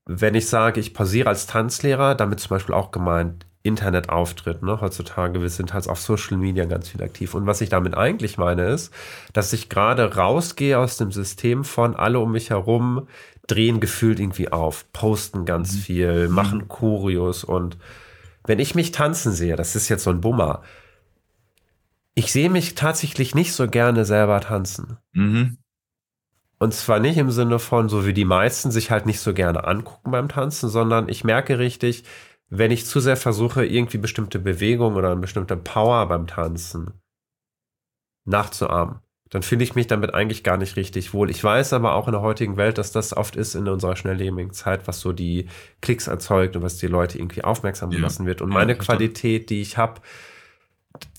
[0.04, 4.62] Wenn ich sage, ich pausiere als Tanzlehrer, damit zum Beispiel auch gemeint Internetauftritt.
[4.62, 4.82] Ne?
[4.82, 7.32] Heutzutage, wir sind halt auf Social Media ganz viel aktiv.
[7.32, 8.92] Und was ich damit eigentlich meine, ist,
[9.32, 13.08] dass ich gerade rausgehe aus dem System von alle um mich herum
[13.46, 15.78] drehen gefühlt irgendwie auf, posten ganz mhm.
[15.78, 17.78] viel, machen Choreos und
[18.46, 20.62] wenn ich mich tanzen sehe, das ist jetzt so ein Bummer,
[22.14, 24.98] ich sehe mich tatsächlich nicht so gerne selber tanzen.
[25.12, 25.58] Mhm.
[26.58, 29.64] Und zwar nicht im Sinne von, so wie die meisten sich halt nicht so gerne
[29.64, 32.04] angucken beim Tanzen, sondern ich merke richtig,
[32.50, 37.00] wenn ich zu sehr versuche, irgendwie bestimmte Bewegungen oder eine bestimmte Power beim Tanzen
[38.26, 38.98] nachzuahmen,
[39.30, 41.30] dann fühle ich mich damit eigentlich gar nicht richtig wohl.
[41.30, 44.52] Ich weiß aber auch in der heutigen Welt, dass das oft ist in unserer schnelllebigen
[44.52, 45.46] Zeit, was so die
[45.80, 48.28] Klicks erzeugt und was die Leute irgendwie aufmerksam gelassen ja.
[48.28, 48.42] wird.
[48.42, 50.00] Und meine ja, Qualität, die ich habe,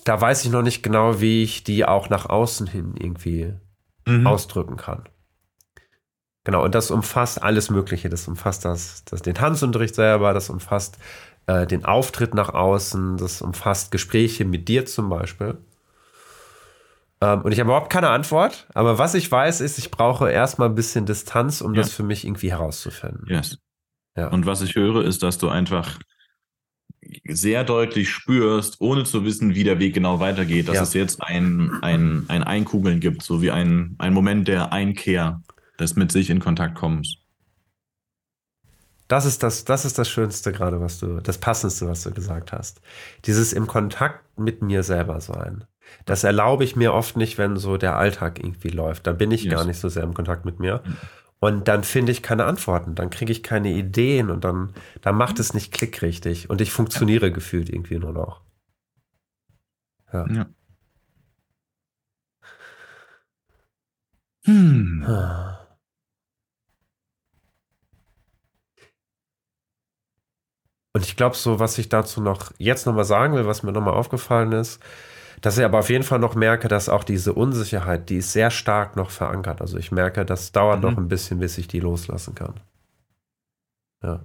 [0.04, 3.54] da weiß ich noch nicht genau, wie ich die auch nach außen hin irgendwie
[4.06, 4.28] mhm.
[4.28, 5.04] ausdrücken kann.
[6.44, 8.10] Genau, und das umfasst alles Mögliche.
[8.10, 10.98] Das umfasst das, das den Tanzunterricht selber, das umfasst
[11.46, 15.58] äh, den Auftritt nach außen, das umfasst Gespräche mit dir zum Beispiel.
[17.22, 20.70] Ähm, und ich habe überhaupt keine Antwort, aber was ich weiß, ist, ich brauche erstmal
[20.70, 21.82] ein bisschen Distanz, um ja.
[21.82, 23.26] das für mich irgendwie herauszufinden.
[23.28, 23.60] Yes.
[24.18, 24.30] Ja.
[24.30, 26.00] Und was ich höre, ist, dass du einfach
[27.28, 30.84] sehr deutlich spürst, ohne zu wissen, wie der Weg genau weitergeht, dass ja.
[30.84, 35.42] es jetzt ein, ein, ein Einkugeln gibt, so wie ein, ein Moment der Einkehr
[35.80, 37.18] des mit sich in Kontakt kommens.
[39.08, 42.54] Das ist das, das ist das Schönste gerade, was du, das Passendste, was du gesagt
[42.54, 42.80] hast.
[43.26, 45.66] Dieses im Kontakt mit mir selber sein.
[46.06, 49.08] Das erlaube ich mir oft nicht, wenn so der Alltag irgendwie läuft.
[49.08, 49.54] Da bin ich yes.
[49.54, 50.82] gar nicht so sehr im Kontakt mit mir.
[51.44, 55.40] Und dann finde ich keine Antworten, dann kriege ich keine Ideen und dann, dann macht
[55.40, 56.52] es nicht Klick richtig.
[56.52, 57.34] Und ich funktioniere ja.
[57.34, 58.42] gefühlt irgendwie nur noch.
[60.14, 60.28] Ja.
[60.28, 60.46] ja.
[64.46, 65.04] Hm.
[70.94, 73.96] Und ich glaube, so, was ich dazu noch jetzt nochmal sagen will, was mir nochmal
[73.96, 74.80] aufgefallen ist,
[75.42, 78.52] dass ich aber auf jeden Fall noch merke, dass auch diese Unsicherheit, die ist sehr
[78.52, 79.60] stark noch verankert.
[79.62, 80.90] Also ich merke, das dauert mhm.
[80.90, 82.60] noch ein bisschen, bis ich die loslassen kann.
[84.04, 84.24] Ja.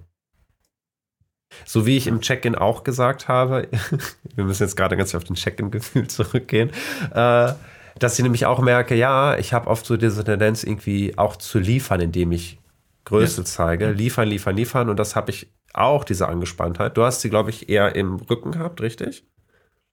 [1.65, 3.67] So wie ich im Check-in auch gesagt habe,
[4.35, 6.69] wir müssen jetzt gerade ganz auf den Check-in-Gefühl zurückgehen,
[7.13, 7.53] äh,
[7.99, 11.57] dass ich nämlich auch merke, ja, ich habe oft so diese Tendenz, irgendwie auch zu
[11.57, 12.59] liefern, indem ich
[13.05, 13.45] Größe ja.
[13.45, 13.91] zeige.
[13.91, 14.89] Liefern, liefern, liefern.
[14.89, 16.97] Und das habe ich auch, diese Angespanntheit.
[16.97, 19.25] Du hast sie, glaube ich, eher im Rücken gehabt, richtig?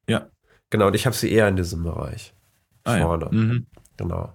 [0.08, 0.28] Ja.
[0.74, 2.34] Genau, und ich habe sie eher in diesem Bereich.
[2.82, 3.26] Ah, vorne.
[3.26, 3.30] Ja.
[3.30, 3.66] Mhm.
[3.96, 4.34] Genau.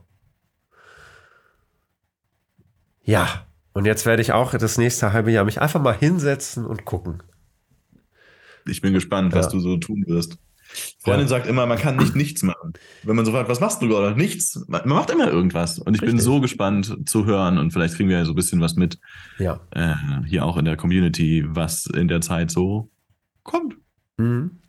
[3.04, 6.86] Ja, und jetzt werde ich auch das nächste halbe Jahr mich einfach mal hinsetzen und
[6.86, 7.22] gucken.
[8.66, 9.52] Ich bin gespannt, was ja.
[9.52, 10.38] du so tun wirst.
[11.00, 11.28] Freundin ja.
[11.28, 12.72] sagt immer, man kann nicht nichts machen.
[13.04, 14.16] Wenn man so fragt, was machst du gerade?
[14.16, 14.64] Nichts.
[14.70, 15.78] Man macht immer irgendwas.
[15.78, 16.20] Und ich Richtig.
[16.20, 18.98] bin so gespannt zu hören und vielleicht kriegen wir ja so ein bisschen was mit.
[19.40, 19.60] Ja.
[19.72, 22.90] Äh, hier auch in der Community, was in der Zeit so
[23.44, 23.76] kommt.
[24.16, 24.62] Mhm.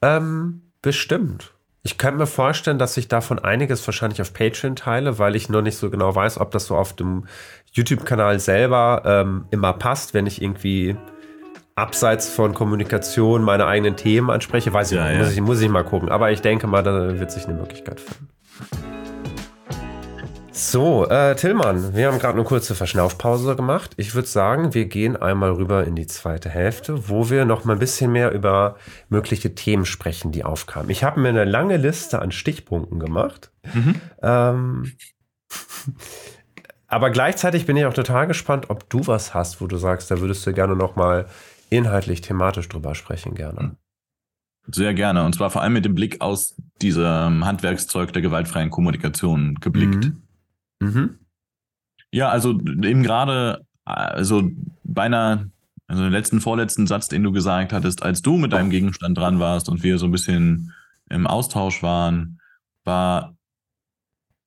[0.00, 1.52] Ähm, bestimmt.
[1.82, 5.60] Ich könnte mir vorstellen, dass ich davon einiges wahrscheinlich auf Patreon teile, weil ich noch
[5.60, 7.24] nicht so genau weiß, ob das so auf dem
[7.72, 10.96] YouTube-Kanal selber ähm, immer passt, wenn ich irgendwie
[11.74, 15.18] abseits von Kommunikation meine eigenen Themen anspreche, weiß ich ja, nicht.
[15.18, 15.24] Ja.
[15.24, 16.08] Muss, ich, muss ich mal gucken.
[16.08, 18.28] Aber ich denke mal, da wird sich eine Möglichkeit finden.
[20.58, 23.92] So, äh, Tillmann, wir haben gerade eine kurze Verschnaufpause gemacht.
[23.98, 27.74] Ich würde sagen, wir gehen einmal rüber in die zweite Hälfte, wo wir noch mal
[27.74, 28.76] ein bisschen mehr über
[29.10, 30.88] mögliche Themen sprechen, die aufkamen.
[30.88, 33.52] Ich habe mir eine lange Liste an Stichpunkten gemacht.
[33.74, 33.96] Mhm.
[34.22, 34.92] Ähm,
[36.86, 40.20] aber gleichzeitig bin ich auch total gespannt, ob du was hast, wo du sagst, da
[40.20, 41.26] würdest du gerne noch mal
[41.68, 43.76] inhaltlich, thematisch drüber sprechen gerne.
[44.68, 45.22] Sehr gerne.
[45.26, 50.06] Und zwar vor allem mit dem Blick aus diesem Handwerkszeug der gewaltfreien Kommunikation geblickt.
[50.06, 50.22] Mhm.
[50.80, 51.18] Mhm.
[52.10, 54.50] Ja, also eben gerade, also
[54.84, 55.50] beinahe,
[55.86, 59.38] also den letzten, vorletzten Satz, den du gesagt hattest, als du mit deinem Gegenstand dran
[59.38, 60.72] warst und wir so ein bisschen
[61.08, 62.40] im Austausch waren,
[62.84, 63.36] war,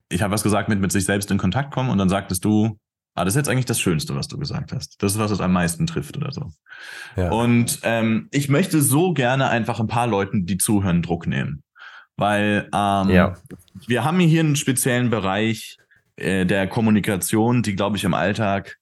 [0.10, 2.78] ich habe was gesagt mit mit sich selbst in Kontakt kommen und dann sagtest du,
[3.20, 5.04] Ah, das ist jetzt eigentlich das Schönste, was du gesagt hast.
[5.04, 6.54] Das ist, was es am meisten trifft oder so.
[7.18, 7.30] Ja.
[7.32, 11.64] Und ähm, ich möchte so gerne einfach ein paar Leuten, die zuhören, Druck nehmen.
[12.16, 13.34] Weil ähm, ja.
[13.88, 15.78] wir haben hier einen speziellen Bereich
[16.20, 18.78] äh, der Kommunikation, die, glaube ich, im Alltag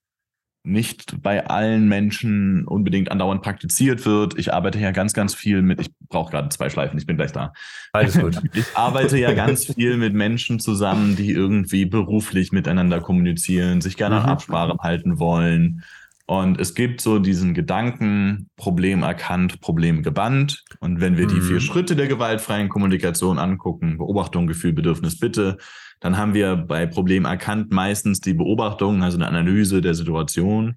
[0.67, 4.37] nicht bei allen Menschen unbedingt andauernd praktiziert wird.
[4.37, 7.31] Ich arbeite ja ganz, ganz viel mit, ich brauche gerade zwei Schleifen, ich bin gleich
[7.31, 7.53] da.
[7.93, 8.37] Alles gut.
[8.53, 14.17] Ich arbeite ja ganz viel mit Menschen zusammen, die irgendwie beruflich miteinander kommunizieren, sich gerne
[14.17, 14.23] mhm.
[14.23, 15.83] an Absprachen halten wollen.
[16.25, 20.65] Und es gibt so diesen Gedanken, Problem erkannt, Problem gebannt.
[20.81, 21.35] Und wenn wir mhm.
[21.35, 25.57] die vier Schritte der gewaltfreien Kommunikation angucken, Beobachtung, Gefühl, Bedürfnis, Bitte,
[25.99, 30.75] dann haben wir bei Problem erkannt meistens die Beobachtung, also eine Analyse der Situation.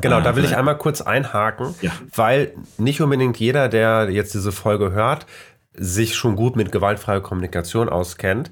[0.00, 1.92] Genau, da will ich einmal kurz einhaken, ja.
[2.14, 5.26] weil nicht unbedingt jeder, der jetzt diese Folge hört,
[5.74, 8.50] sich schon gut mit gewaltfreier Kommunikation auskennt.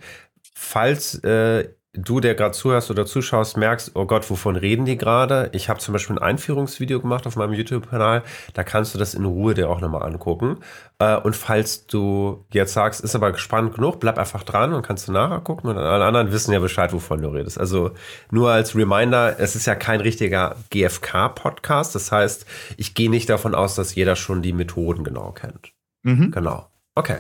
[0.55, 5.51] Falls äh, du, der gerade zuhörst oder zuschaust, merkst, oh Gott, wovon reden die gerade?
[5.53, 8.23] Ich habe zum Beispiel ein Einführungsvideo gemacht auf meinem YouTube-Kanal.
[8.55, 10.59] Da kannst du das in Ruhe dir auch nochmal angucken.
[10.99, 15.09] Äh, und falls du jetzt sagst, ist aber spannend genug, bleib einfach dran und kannst
[15.09, 15.71] du nachher gucken.
[15.71, 17.59] Und alle anderen wissen ja Bescheid, wovon du redest.
[17.59, 17.91] Also
[18.31, 21.95] nur als Reminder, es ist ja kein richtiger GFK-Podcast.
[21.95, 25.73] Das heißt, ich gehe nicht davon aus, dass jeder schon die Methoden genau kennt.
[26.05, 26.31] Mhm.
[26.31, 26.71] Genau.
[26.95, 27.19] Okay.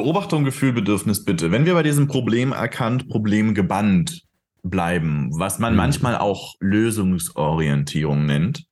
[0.00, 1.52] Beobachtung, Gefühl, Bedürfnis, bitte.
[1.52, 4.22] Wenn wir bei diesem Problem erkannt, Problem gebannt
[4.62, 5.76] bleiben, was man mhm.
[5.76, 8.64] manchmal auch Lösungsorientierung nennt,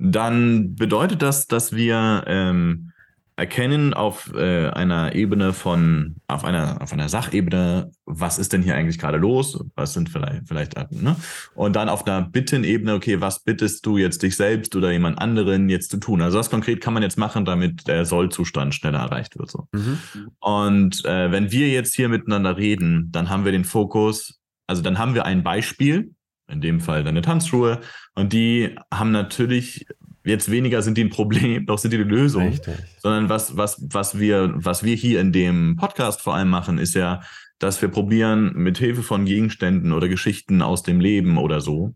[0.00, 2.90] dann bedeutet das, dass wir ähm,
[3.38, 8.74] erkennen auf äh, einer Ebene von, auf einer, auf einer Sachebene, was ist denn hier
[8.74, 9.62] eigentlich gerade los?
[9.74, 11.16] Was sind vielleicht, vielleicht, ne?
[11.54, 15.68] Und dann auf einer Bittenebene, okay, was bittest du jetzt dich selbst oder jemand anderen
[15.68, 16.22] jetzt zu tun?
[16.22, 19.68] Also was konkret kann man jetzt machen, damit der Sollzustand schneller erreicht wird, so.
[19.72, 19.98] Mhm.
[20.40, 24.98] Und äh, wenn wir jetzt hier miteinander reden, dann haben wir den Fokus, also dann
[24.98, 26.12] haben wir ein Beispiel,
[26.48, 27.80] in dem Fall deine Tanzschuhe,
[28.14, 29.86] und die haben natürlich
[30.26, 32.48] jetzt weniger sind die ein Problem, doch sind die eine Lösung.
[32.48, 32.74] Richtig.
[32.98, 36.94] Sondern was, was, was wir, was wir hier in dem Podcast vor allem machen, ist
[36.94, 37.22] ja,
[37.58, 41.94] dass wir probieren, mit Hilfe von Gegenständen oder Geschichten aus dem Leben oder so,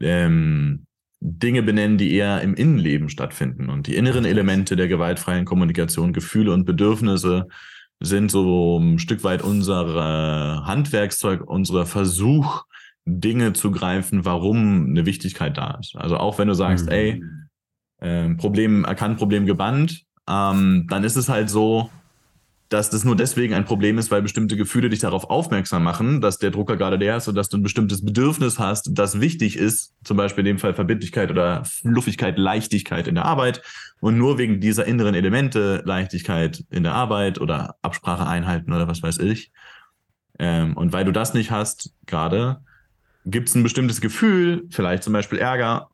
[0.00, 0.86] ähm,
[1.20, 3.70] Dinge benennen, die eher im Innenleben stattfinden.
[3.70, 7.48] Und die inneren Elemente der gewaltfreien Kommunikation, Gefühle und Bedürfnisse
[8.00, 12.64] sind so ein Stück weit unser Handwerkszeug, unser Versuch,
[13.06, 15.96] Dinge zu greifen, warum eine Wichtigkeit da ist.
[15.96, 16.92] Also auch wenn du sagst, mhm.
[16.92, 17.22] ey,
[18.00, 21.90] äh, Problem erkannt, Problem gebannt, ähm, dann ist es halt so,
[22.68, 26.38] dass das nur deswegen ein Problem ist, weil bestimmte Gefühle dich darauf aufmerksam machen, dass
[26.38, 29.94] der Drucker gerade der ist und dass du ein bestimmtes Bedürfnis hast, das wichtig ist,
[30.02, 33.62] zum Beispiel in dem Fall Verbindlichkeit oder Fluffigkeit, Leichtigkeit in der Arbeit
[34.00, 39.00] und nur wegen dieser inneren Elemente, Leichtigkeit in der Arbeit oder Absprache einhalten oder was
[39.00, 39.52] weiß ich.
[40.40, 42.62] Ähm, und weil du das nicht hast, gerade,
[43.26, 45.88] gibt es ein bestimmtes Gefühl, vielleicht zum Beispiel Ärger,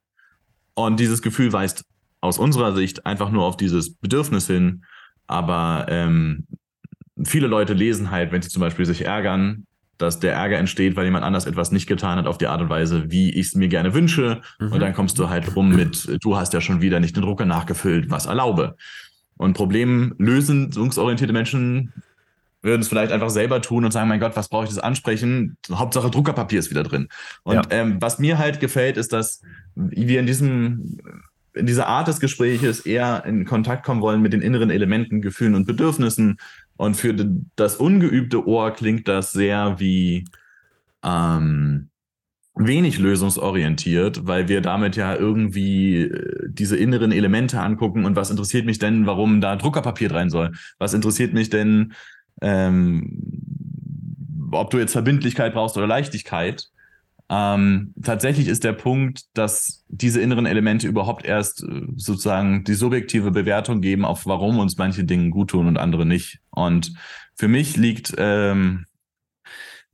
[0.74, 1.85] und dieses Gefühl weist
[2.20, 4.85] aus unserer Sicht einfach nur auf dieses Bedürfnis hin.
[5.26, 6.47] Aber ähm,
[7.24, 9.66] viele Leute lesen halt, wenn sie zum Beispiel sich ärgern,
[9.99, 12.68] dass der Ärger entsteht, weil jemand anders etwas nicht getan hat auf die Art und
[12.70, 14.41] Weise, wie ich es mir gerne wünsche.
[14.59, 14.72] Mhm.
[14.72, 17.45] Und dann kommst du halt rum mit, du hast ja schon wieder nicht den Drucker
[17.45, 18.76] nachgefüllt, was erlaube.
[19.37, 21.93] Und problemlösungsorientierte Menschen
[22.63, 25.57] würden es vielleicht einfach selber tun und sagen, mein Gott, was brauche ich das ansprechen?
[25.71, 27.09] Hauptsache Druckerpapier ist wieder drin.
[27.43, 27.63] Und ja.
[27.71, 29.43] ähm, was mir halt gefällt, ist, dass
[29.75, 30.99] wir in diesem
[31.55, 35.55] in dieser Art des Gespräches eher in Kontakt kommen wollen mit den inneren Elementen, Gefühlen
[35.55, 36.39] und Bedürfnissen.
[36.77, 37.15] Und für
[37.57, 40.25] das ungeübte Ohr klingt das sehr wie
[41.05, 41.91] ähm,
[42.55, 48.67] wenig lösungsorientiert, weil wir damit ja irgendwie äh, diese inneren Elemente angucken und was interessiert
[48.67, 50.53] mich denn, warum da Druckerpapier rein soll?
[50.79, 51.95] Was interessiert mich denn,
[52.43, 53.32] ähm,
[54.53, 56.68] ob du jetzt Verbindlichkeit brauchst oder Leichtigkeit.
[57.30, 63.30] Ähm, tatsächlich ist der Punkt, dass diese inneren Elemente überhaupt erst äh, sozusagen die subjektive
[63.30, 66.40] Bewertung geben, auf warum uns manche Dinge gut tun und andere nicht.
[66.51, 66.93] Und
[67.34, 68.84] für mich liegt ähm,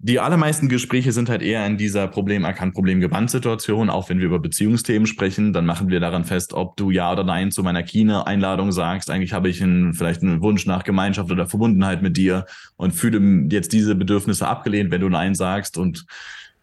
[0.01, 3.91] die allermeisten Gespräche sind halt eher in dieser Problem erkannt, Problem gebannt Situation.
[3.91, 7.25] Auch wenn wir über Beziehungsthemen sprechen, dann machen wir daran fest, ob du ja oder
[7.25, 9.11] nein zu meiner Kine-Einladung sagst.
[9.11, 12.47] Eigentlich habe ich einen, vielleicht einen Wunsch nach Gemeinschaft oder Verbundenheit mit dir
[12.77, 16.07] und fühle jetzt diese Bedürfnisse abgelehnt, wenn du nein sagst und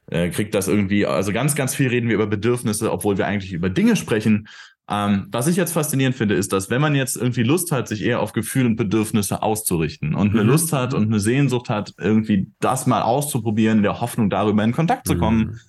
[0.07, 3.51] äh, kriegt das irgendwie, also ganz, ganz viel reden wir über Bedürfnisse, obwohl wir eigentlich
[3.51, 4.47] über Dinge sprechen,
[4.87, 8.03] ähm, was ich jetzt faszinierend finde, ist, dass wenn man jetzt irgendwie Lust hat, sich
[8.03, 10.49] eher auf Gefühle und Bedürfnisse auszurichten und eine mhm.
[10.49, 14.73] Lust hat und eine Sehnsucht hat, irgendwie das mal auszuprobieren, in der Hoffnung darüber in
[14.73, 15.59] Kontakt zu kommen, mhm.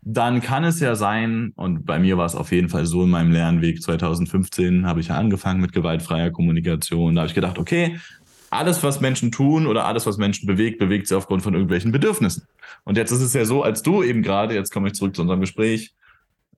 [0.00, 3.10] dann kann es ja sein, und bei mir war es auf jeden Fall so in
[3.10, 7.16] meinem Lernweg 2015, habe ich ja angefangen mit gewaltfreier Kommunikation.
[7.16, 7.98] Da habe ich gedacht, okay,
[8.48, 12.44] alles, was Menschen tun oder alles, was Menschen bewegt, bewegt sie aufgrund von irgendwelchen Bedürfnissen.
[12.84, 15.20] Und jetzt ist es ja so, als du eben gerade, jetzt komme ich zurück zu
[15.20, 15.92] unserem Gespräch,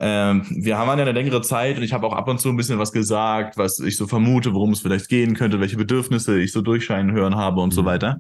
[0.01, 2.79] ähm, wir haben eine längere Zeit und ich habe auch ab und zu ein bisschen
[2.79, 6.63] was gesagt, was ich so vermute, worum es vielleicht gehen könnte, welche Bedürfnisse ich so
[6.63, 7.75] durchscheinen hören habe und mhm.
[7.75, 8.19] so weiter.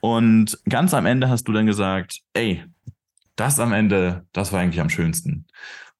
[0.00, 2.62] Und ganz am Ende hast du dann gesagt, ey,
[3.36, 5.46] das am Ende, das war eigentlich am schönsten.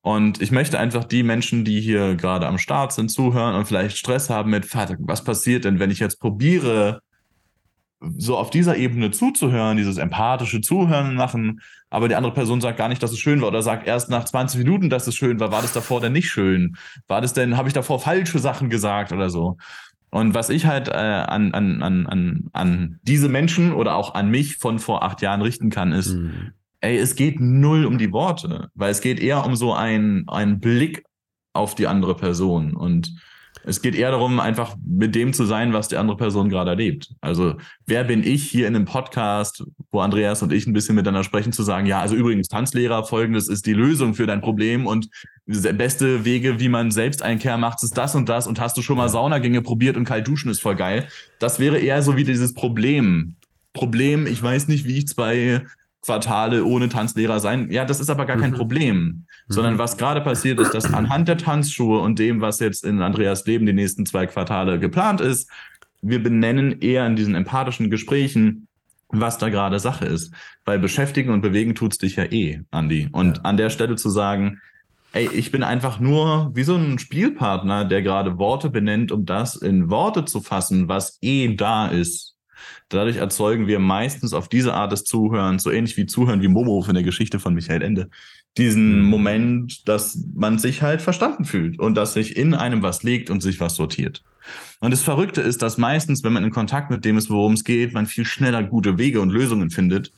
[0.03, 3.97] Und ich möchte einfach die Menschen, die hier gerade am Start sind, zuhören und vielleicht
[3.97, 7.01] Stress haben mit, Vater, was passiert denn, wenn ich jetzt probiere,
[8.01, 12.89] so auf dieser Ebene zuzuhören, dieses empathische Zuhören machen, aber die andere Person sagt gar
[12.89, 15.51] nicht, dass es schön war oder sagt erst nach 20 Minuten, dass es schön war.
[15.51, 16.77] War das davor denn nicht schön?
[17.07, 19.57] War das denn, habe ich davor falsche Sachen gesagt oder so?
[20.11, 24.31] Und was ich halt äh, an, an, an, an, an diese Menschen oder auch an
[24.31, 26.53] mich von vor acht Jahren richten kann, ist, mhm.
[26.81, 30.61] ey, es geht null um die Worte, weil es geht eher um so einen, einen
[30.61, 31.05] Blick
[31.53, 32.75] auf die andere Person.
[32.75, 33.13] Und
[33.69, 37.11] Es geht eher darum, einfach mit dem zu sein, was die andere Person gerade erlebt.
[37.21, 37.57] Also,
[37.87, 41.53] wer bin ich hier in einem Podcast, wo Andreas und ich ein bisschen miteinander sprechen,
[41.53, 45.11] zu sagen, ja, also übrigens, Tanzlehrer, folgendes ist die Lösung für dein Problem und
[45.47, 49.11] beste Wege, wie man Selbsteinkehr macht, ist das und das und hast du schon mal
[49.11, 51.07] Saunagänge probiert und kalt duschen ist voll geil.
[51.39, 53.37] Das wäre eher so wie dieses Problem.
[53.75, 55.67] Problem, ich weiß nicht, wie ich zwei
[56.09, 57.71] Quartale ohne Tanzlehrer sein.
[57.71, 58.57] Ja, das ist aber gar kein mhm.
[58.57, 59.79] Problem, sondern mhm.
[59.79, 63.67] was gerade passiert ist, dass anhand der Tanzschuhe und dem, was jetzt in Andreas Leben
[63.67, 65.51] die nächsten zwei Quartale geplant ist,
[66.01, 68.69] wir benennen eher in diesen empathischen Gesprächen,
[69.09, 70.33] was da gerade Sache ist.
[70.65, 73.09] Weil beschäftigen und bewegen tut's dich ja eh, Andi.
[73.13, 73.43] Und ja.
[73.43, 74.61] an der Stelle zu sagen,
[75.13, 79.57] ey, ich bin einfach nur wie so ein Spielpartner, der gerade Worte benennt, um das
[79.57, 82.38] in Worte zu fassen, was eh da ist.
[82.89, 86.85] Dadurch erzeugen wir meistens auf diese Art des Zuhörens, so ähnlich wie Zuhören wie Momo
[86.89, 88.09] in der Geschichte von Michael Ende,
[88.57, 89.11] diesen mhm.
[89.11, 93.43] Moment, dass man sich halt verstanden fühlt und dass sich in einem was legt und
[93.43, 94.25] sich was sortiert.
[94.81, 97.65] Und das Verrückte ist, dass meistens, wenn man in Kontakt mit dem ist, worum es
[97.65, 100.13] geht, man viel schneller gute Wege und Lösungen findet.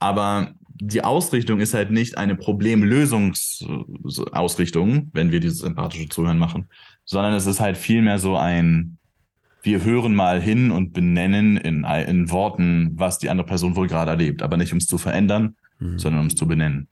[0.00, 6.68] Aber die Ausrichtung ist halt nicht eine Problemlösungsausrichtung, wenn wir dieses empathische Zuhören machen,
[7.04, 8.97] sondern es ist halt vielmehr so ein,
[9.68, 14.12] wir hören mal hin und benennen in, in Worten, was die andere Person wohl gerade
[14.12, 15.98] erlebt, aber nicht um es zu verändern, mhm.
[15.98, 16.88] sondern um es zu benennen.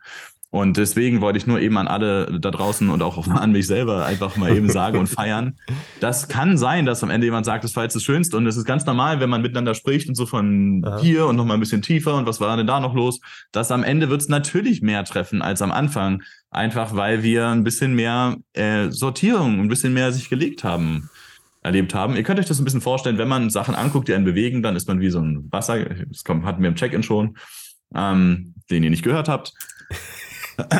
[0.51, 4.05] Und deswegen wollte ich nur eben an alle da draußen und auch an mich selber
[4.05, 5.57] einfach mal eben sagen und feiern.
[6.01, 8.37] Das kann sein, dass am Ende jemand sagt, das war jetzt das Schönste.
[8.37, 11.01] Und es ist ganz normal, wenn man miteinander spricht und so von Aha.
[11.01, 13.21] hier und nochmal ein bisschen tiefer und was war denn da noch los,
[13.51, 16.23] dass am Ende wird es natürlich mehr treffen als am Anfang.
[16.51, 21.09] Einfach weil wir ein bisschen mehr äh, Sortierung, ein bisschen mehr sich gelegt haben
[21.67, 22.17] erlebt haben.
[22.17, 24.77] Ihr könnt euch das ein bisschen vorstellen, wenn man Sachen anguckt, die einen bewegen, dann
[24.77, 27.37] ist man wie so ein Wasser, das kommt, hatten wir im Check-in schon,
[27.95, 29.53] ähm, den ihr nicht gehört habt.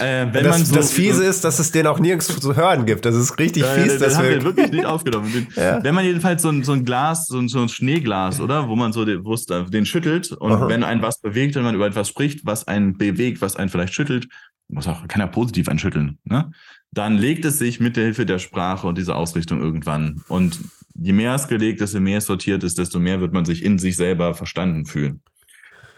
[0.00, 3.04] äh, das, so, das, Fiese ist, dass es den auch nirgends zu hören gibt.
[3.04, 3.98] Das ist richtig ja, fies.
[3.98, 5.48] Das haben wir wirklich nicht aufgenommen.
[5.56, 5.82] ja.
[5.82, 8.68] Wenn man jedenfalls so ein, so ein Glas, so ein, so ein, Schneeglas, oder?
[8.68, 9.24] Wo man so den,
[9.68, 10.68] den schüttelt und Aha.
[10.68, 13.94] wenn ein was bewegt, wenn man über etwas spricht, was einen bewegt, was einen vielleicht
[13.94, 14.28] schüttelt,
[14.68, 16.52] muss auch, kann ja positiv einschütteln, ne?
[16.92, 20.22] Dann legt es sich mit der Hilfe der Sprache und dieser Ausrichtung irgendwann.
[20.28, 20.60] Und
[20.94, 23.64] je mehr es gelegt ist, je mehr es sortiert ist, desto mehr wird man sich
[23.64, 25.22] in sich selber verstanden fühlen.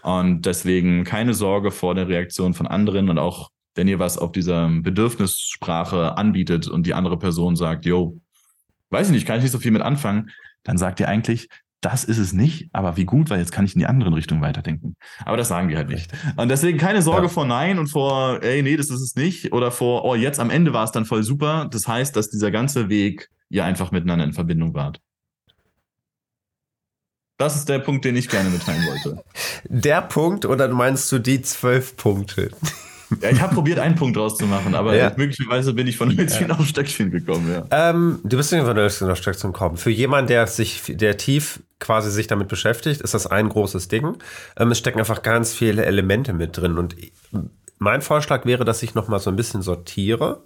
[0.01, 4.31] Und deswegen keine Sorge vor der Reaktion von anderen und auch wenn ihr was auf
[4.31, 8.19] dieser Bedürfnissprache anbietet und die andere Person sagt, yo,
[8.89, 10.31] weiß ich nicht, kann ich nicht so viel mit anfangen,
[10.63, 11.47] dann sagt ihr eigentlich,
[11.81, 14.41] das ist es nicht, aber wie gut, weil jetzt kann ich in die andere Richtung
[14.41, 14.95] weiterdenken.
[15.23, 16.11] Aber das sagen die halt nicht.
[16.35, 17.29] Und deswegen keine Sorge ja.
[17.29, 19.53] vor Nein und vor, ey, nee, das ist es nicht.
[19.53, 21.69] Oder vor, oh, jetzt am Ende war es dann voll super.
[21.71, 24.99] Das heißt, dass dieser ganze Weg ihr einfach miteinander in Verbindung wart.
[27.37, 29.23] Das ist der Punkt, den ich gerne mitteilen wollte.
[29.69, 32.51] Der Punkt oder meinst du die zwölf Punkte?
[33.21, 35.11] Ja, ich habe probiert, einen Punkt rauszumachen, aber ja.
[35.15, 36.55] möglicherweise bin ich von Hölzchen ja.
[36.55, 37.51] auf Stöckchen gekommen.
[37.51, 37.89] Ja.
[37.89, 39.77] Ähm, du bist nicht von Hölzchen auf Stöckchen gekommen.
[39.77, 44.17] Für jemanden, der sich, der tief quasi sich damit beschäftigt, ist das ein großes Ding.
[44.57, 46.77] Ähm, es stecken einfach ganz viele Elemente mit drin.
[46.77, 46.95] Und
[47.79, 50.43] mein Vorschlag wäre, dass ich noch mal so ein bisschen sortiere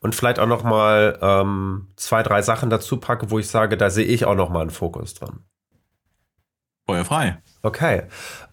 [0.00, 3.90] und vielleicht auch noch mal ähm, zwei, drei Sachen dazu packe, wo ich sage, da
[3.90, 5.40] sehe ich auch noch mal einen Fokus dran.
[6.86, 7.38] Feuer frei.
[7.62, 8.02] Okay.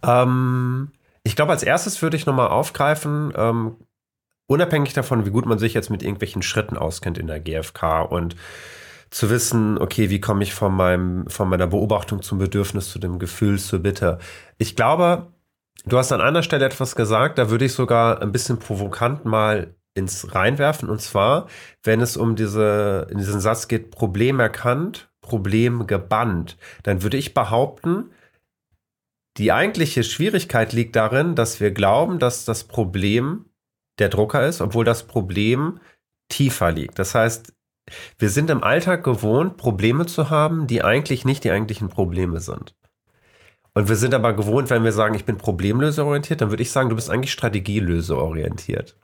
[0.03, 0.91] Ähm,
[1.30, 3.75] ich glaube, als erstes würde ich nochmal aufgreifen, ähm,
[4.47, 8.36] unabhängig davon, wie gut man sich jetzt mit irgendwelchen Schritten auskennt in der GfK und
[9.11, 13.19] zu wissen, okay, wie komme ich von, meinem, von meiner Beobachtung zum Bedürfnis, zu dem
[13.19, 14.17] Gefühl, zur Bitte.
[14.57, 15.27] Ich glaube,
[15.86, 19.75] du hast an einer Stelle etwas gesagt, da würde ich sogar ein bisschen provokant mal
[19.93, 20.89] ins reinwerfen.
[20.89, 21.45] Und zwar,
[21.84, 27.36] wenn es um diese, in diesen Satz geht, Problem erkannt, Problem gebannt, dann würde ich
[27.36, 28.09] behaupten,
[29.39, 33.45] die eigentliche Schwierigkeit liegt darin, dass wir glauben, dass das Problem
[33.97, 35.79] der Drucker ist, obwohl das Problem
[36.27, 36.99] tiefer liegt.
[36.99, 37.53] Das heißt,
[38.17, 42.75] wir sind im Alltag gewohnt, Probleme zu haben, die eigentlich nicht die eigentlichen Probleme sind.
[43.73, 46.89] Und wir sind aber gewohnt, wenn wir sagen, ich bin problemlöseorientiert, dann würde ich sagen,
[46.89, 48.97] du bist eigentlich strategielöseorientiert.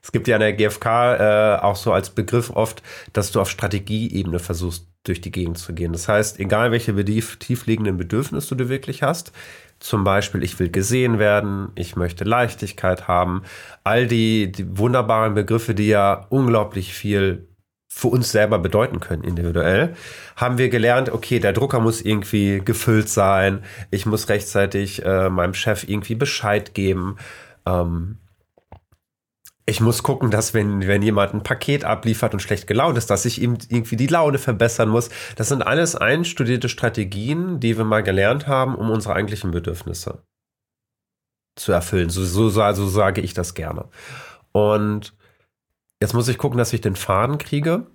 [0.00, 3.50] Es gibt ja in der GfK äh, auch so als Begriff oft, dass du auf
[3.50, 5.92] Strategieebene versuchst, durch die Gegend zu gehen.
[5.92, 9.32] Das heißt, egal welche tiefliegenden Bedürfnisse du wirklich hast,
[9.80, 13.42] zum Beispiel, ich will gesehen werden, ich möchte Leichtigkeit haben.
[13.82, 17.48] All die, die wunderbaren Begriffe, die ja unglaublich viel
[17.88, 19.94] für uns selber bedeuten können, individuell,
[20.36, 25.52] haben wir gelernt, okay, der Drucker muss irgendwie gefüllt sein, ich muss rechtzeitig äh, meinem
[25.52, 27.16] Chef irgendwie Bescheid geben.
[27.66, 28.18] Ähm,
[29.64, 33.24] ich muss gucken, dass wenn, wenn jemand ein Paket abliefert und schlecht gelaunt ist, dass
[33.24, 35.08] ich ihm irgendwie die Laune verbessern muss.
[35.36, 40.22] Das sind alles einstudierte Strategien, die wir mal gelernt haben, um unsere eigentlichen Bedürfnisse
[41.54, 42.10] zu erfüllen.
[42.10, 43.88] So, so, so sage ich das gerne.
[44.50, 45.14] Und
[46.00, 47.86] jetzt muss ich gucken, dass ich den Faden kriege.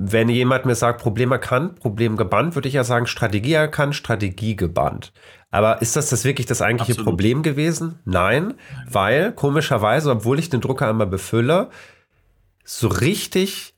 [0.00, 4.54] wenn jemand mir sagt, Problem erkannt, Problem gebannt, würde ich ja sagen, Strategie erkannt, Strategie
[4.54, 5.12] gebannt.
[5.50, 7.08] Aber ist das das wirklich das eigentliche Absolut.
[7.08, 7.98] Problem gewesen?
[8.04, 8.54] Nein,
[8.88, 11.70] weil komischerweise, obwohl ich den Drucker einmal befülle,
[12.64, 13.74] so richtig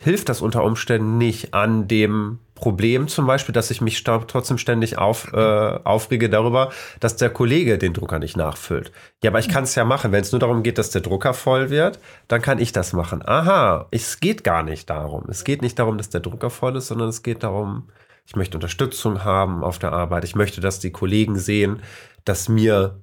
[0.00, 4.98] hilft das unter Umständen nicht an dem Problem zum Beispiel, dass ich mich trotzdem ständig
[4.98, 6.70] auf, äh, aufrege darüber,
[7.00, 8.90] dass der Kollege den Drucker nicht nachfüllt.
[9.22, 10.10] Ja, aber ich kann es ja machen.
[10.10, 13.22] Wenn es nur darum geht, dass der Drucker voll wird, dann kann ich das machen.
[13.26, 15.24] Aha, es geht gar nicht darum.
[15.28, 17.88] Es geht nicht darum, dass der Drucker voll ist, sondern es geht darum,
[18.28, 20.22] ich möchte Unterstützung haben auf der Arbeit.
[20.24, 21.82] Ich möchte, dass die Kollegen sehen,
[22.24, 23.02] dass mir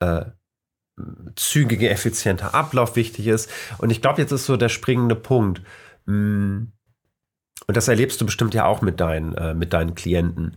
[0.00, 0.24] äh,
[1.36, 3.50] zügige, effizienter Ablauf wichtig ist.
[3.76, 5.60] Und ich glaube, jetzt ist so der springende Punkt.
[6.06, 6.72] Hm,
[7.66, 10.56] und das erlebst du bestimmt ja auch mit deinen, äh, mit deinen Klienten.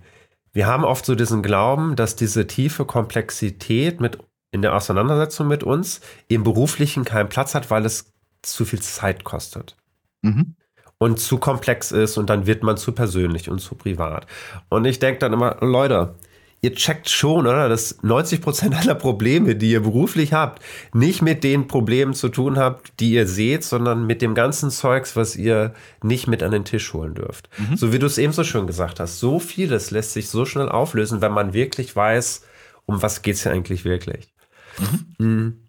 [0.54, 4.20] Wir haben oft so diesen Glauben, dass diese tiefe Komplexität mit
[4.52, 6.00] in der Auseinandersetzung mit uns
[6.30, 9.76] im Beruflichen keinen Platz hat, weil es zu viel Zeit kostet.
[10.22, 10.56] Mhm.
[11.00, 14.26] Und zu komplex ist und dann wird man zu persönlich und zu privat.
[14.70, 16.16] Und ich denke dann immer, Leute,
[16.62, 21.44] ihr checkt schon, oder, dass 90 Prozent aller Probleme, die ihr beruflich habt, nicht mit
[21.44, 25.74] den Problemen zu tun habt, die ihr seht, sondern mit dem ganzen Zeugs, was ihr
[26.02, 27.50] nicht mit an den Tisch holen dürft.
[27.58, 27.78] Mhm.
[27.78, 30.70] So wie du es eben so schön gesagt hast, so vieles lässt sich so schnell
[30.70, 32.44] auflösen, wenn man wirklich weiß,
[32.86, 34.34] um was geht es ja eigentlich wirklich.
[34.80, 35.26] Mhm.
[35.26, 35.67] mhm.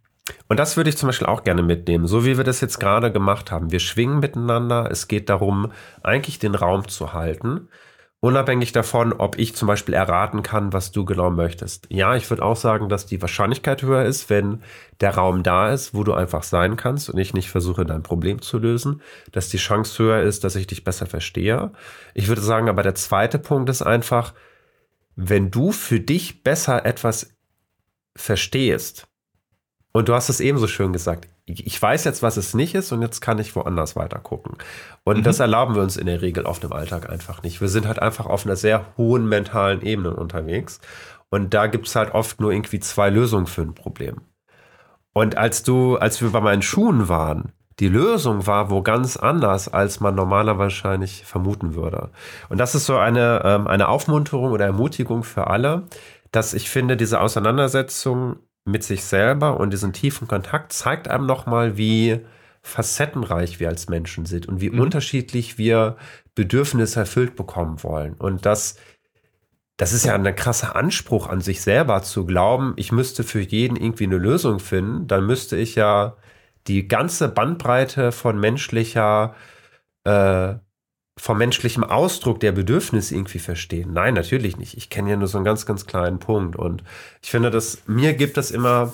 [0.48, 3.12] Und das würde ich zum Beispiel auch gerne mitnehmen, so wie wir das jetzt gerade
[3.12, 3.70] gemacht haben.
[3.70, 4.88] Wir schwingen miteinander.
[4.90, 5.72] Es geht darum,
[6.02, 7.68] eigentlich den Raum zu halten
[8.20, 11.86] Unabhängig davon, ob ich zum Beispiel erraten kann, was du genau möchtest.
[11.88, 14.64] Ja, ich würde auch sagen, dass die Wahrscheinlichkeit höher ist, wenn
[15.00, 18.42] der Raum da ist, wo du einfach sein kannst und ich nicht versuche, dein Problem
[18.42, 21.70] zu lösen, dass die Chance höher ist, dass ich dich besser verstehe.
[22.12, 24.34] Ich würde sagen, aber der zweite Punkt ist einfach,
[25.14, 27.36] wenn du für dich besser etwas
[28.16, 29.06] verstehst,
[29.98, 33.02] und du hast es ebenso schön gesagt, ich weiß jetzt, was es nicht ist und
[33.02, 34.56] jetzt kann ich woanders weiter gucken.
[35.02, 35.22] Und mhm.
[35.24, 37.60] das erlauben wir uns in der Regel auf dem Alltag einfach nicht.
[37.60, 40.80] Wir sind halt einfach auf einer sehr hohen mentalen Ebene unterwegs.
[41.30, 44.20] Und da gibt es halt oft nur irgendwie zwei Lösungen für ein Problem.
[45.14, 49.66] Und als du, als wir bei meinen Schuhen waren, die Lösung war wo ganz anders,
[49.66, 52.10] als man normaler wahrscheinlich vermuten würde.
[52.48, 55.88] Und das ist so eine, ähm, eine Aufmunterung oder Ermutigung für alle,
[56.30, 58.36] dass ich finde, diese Auseinandersetzung
[58.70, 62.24] mit sich selber und diesen tiefen Kontakt zeigt einem nochmal, wie
[62.62, 64.80] facettenreich wir als Menschen sind und wie mhm.
[64.80, 65.96] unterschiedlich wir
[66.34, 68.14] Bedürfnisse erfüllt bekommen wollen.
[68.14, 68.76] Und das,
[69.76, 73.76] das ist ja ein krasser Anspruch an sich selber zu glauben, ich müsste für jeden
[73.76, 75.06] irgendwie eine Lösung finden.
[75.06, 76.16] Dann müsste ich ja
[76.66, 79.34] die ganze Bandbreite von menschlicher
[80.04, 80.54] äh,
[81.18, 83.92] vom menschlichen Ausdruck der Bedürfnisse irgendwie verstehen.
[83.92, 84.76] Nein, natürlich nicht.
[84.76, 86.56] Ich kenne ja nur so einen ganz, ganz kleinen Punkt.
[86.56, 86.84] Und
[87.22, 88.92] ich finde, dass mir gibt das immer,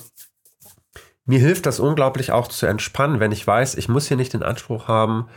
[1.26, 4.42] mir hilft das unglaublich auch zu entspannen, wenn ich weiß, ich muss hier nicht den
[4.42, 5.28] Anspruch haben,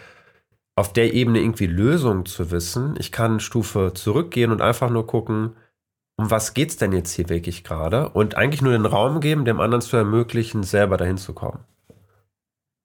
[0.75, 2.95] auf der Ebene irgendwie Lösungen zu wissen.
[2.99, 5.55] Ich kann Stufe zurückgehen und einfach nur gucken,
[6.17, 8.09] um was geht es denn jetzt hier wirklich gerade?
[8.09, 11.59] Und eigentlich nur den Raum geben, dem anderen zu ermöglichen, selber dahin zu kommen.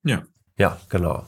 [0.05, 0.23] Ja.
[0.59, 1.25] Ja, genau.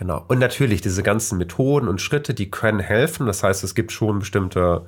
[0.00, 0.24] Genau.
[0.28, 3.26] Und natürlich diese ganzen Methoden und Schritte, die können helfen.
[3.26, 4.86] Das heißt, es gibt schon bestimmte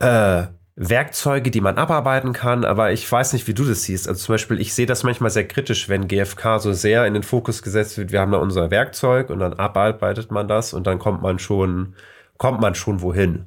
[0.00, 4.08] äh, Werkzeuge, die man abarbeiten kann, aber ich weiß nicht, wie du das siehst.
[4.08, 7.22] Also zum Beispiel, ich sehe das manchmal sehr kritisch, wenn GFK so sehr in den
[7.22, 8.10] Fokus gesetzt wird.
[8.10, 11.94] Wir haben da unser Werkzeug und dann abarbeitet man das und dann kommt man schon,
[12.36, 13.46] kommt man schon wohin.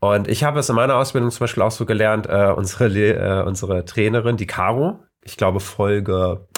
[0.00, 3.44] Und ich habe es in meiner Ausbildung zum Beispiel auch so gelernt, äh, unsere, äh,
[3.46, 6.48] unsere Trainerin, die Caro, ich glaube Folge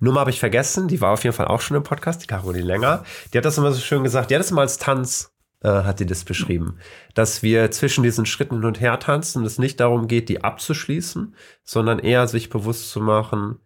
[0.00, 2.66] Nummer habe ich vergessen, die war auf jeden Fall auch schon im Podcast, die Caroline
[2.66, 3.04] Länger.
[3.32, 5.32] Die hat das immer so schön gesagt, die hat das immer als Tanz,
[5.62, 6.78] äh, hat die das beschrieben.
[7.14, 10.42] Dass wir zwischen diesen Schritten hin und her tanzen und es nicht darum geht, die
[10.42, 13.60] abzuschließen, sondern eher sich bewusst zu machen,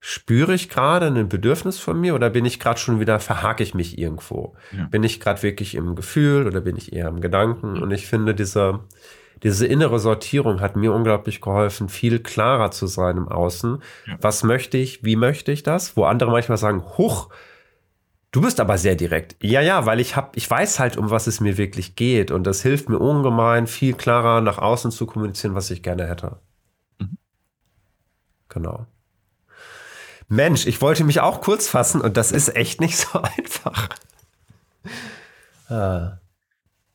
[0.00, 3.74] spüre ich gerade ein Bedürfnis von mir oder bin ich gerade schon wieder, verhake ich
[3.74, 4.56] mich irgendwo?
[4.72, 4.86] Ja.
[4.86, 7.80] Bin ich gerade wirklich im Gefühl oder bin ich eher im Gedanken?
[7.80, 8.80] Und ich finde, dieser
[9.42, 13.82] diese innere Sortierung hat mir unglaublich geholfen, viel klarer zu sein im Außen.
[14.06, 14.18] Ja.
[14.20, 15.02] Was möchte ich?
[15.02, 15.96] Wie möchte ich das?
[15.96, 17.30] Wo andere manchmal sagen, huch,
[18.32, 19.36] du bist aber sehr direkt.
[19.42, 22.30] Ja, ja, weil ich hab, ich weiß halt, um was es mir wirklich geht.
[22.30, 26.36] Und das hilft mir ungemein, viel klarer nach außen zu kommunizieren, was ich gerne hätte.
[26.98, 27.16] Mhm.
[28.48, 28.86] Genau.
[30.28, 33.88] Mensch, ich wollte mich auch kurz fassen und das ist echt nicht so einfach.
[35.68, 36.18] Ah.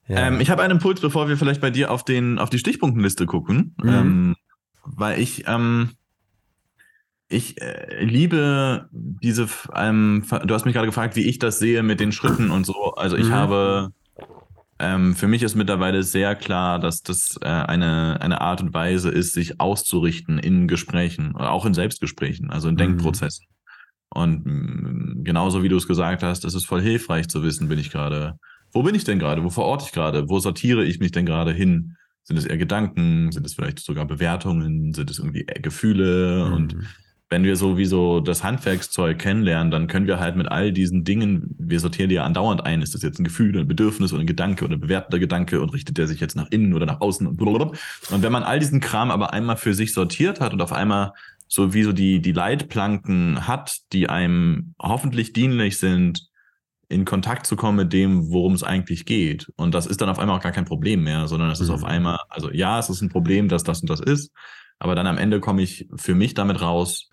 [0.08, 0.28] Ja.
[0.28, 3.26] Ähm, ich habe einen Impuls, bevor wir vielleicht bei dir auf, den, auf die Stichpunktenliste
[3.26, 3.90] gucken, mhm.
[3.90, 4.36] ähm,
[4.84, 5.92] weil ich, ähm,
[7.28, 12.00] ich äh, liebe diese, ähm, du hast mich gerade gefragt, wie ich das sehe mit
[12.00, 12.94] den Schritten und so.
[12.94, 13.34] Also ich mhm.
[13.34, 13.94] habe,
[14.78, 19.10] ähm, für mich ist mittlerweile sehr klar, dass das äh, eine, eine Art und Weise
[19.10, 22.80] ist, sich auszurichten in Gesprächen, auch in Selbstgesprächen, also in mhm.
[22.80, 23.48] Denkprozessen.
[24.10, 27.80] Und mm, genauso wie du es gesagt hast, es ist voll hilfreich zu wissen, bin
[27.80, 28.40] ich gerade,
[28.76, 31.54] wo bin ich denn gerade, wo verorte ich gerade, wo sortiere ich mich denn gerade
[31.54, 31.96] hin?
[32.24, 36.46] Sind es eher Gedanken, sind es vielleicht sogar Bewertungen, sind es irgendwie Gefühle?
[36.46, 36.54] Mhm.
[36.54, 36.76] Und
[37.30, 41.80] wenn wir sowieso das Handwerkszeug kennenlernen, dann können wir halt mit all diesen Dingen, wir
[41.80, 44.66] sortieren die ja andauernd ein, ist das jetzt ein Gefühl, ein Bedürfnis oder ein Gedanke
[44.66, 47.38] oder ein bewertender Gedanke und richtet der sich jetzt nach innen oder nach außen und
[47.38, 47.80] blablabla.
[48.12, 51.14] Und wenn man all diesen Kram aber einmal für sich sortiert hat und auf einmal
[51.48, 56.25] so wie so die, die Leitplanken hat, die einem hoffentlich dienlich sind,
[56.88, 59.52] in Kontakt zu kommen mit dem, worum es eigentlich geht.
[59.56, 61.66] Und das ist dann auf einmal auch gar kein Problem mehr, sondern es mhm.
[61.66, 61.88] ist auf mhm.
[61.88, 64.32] einmal, also ja, es ist ein Problem, dass das und das ist,
[64.80, 67.10] aber dann am Ende komme ich für mich damit raus,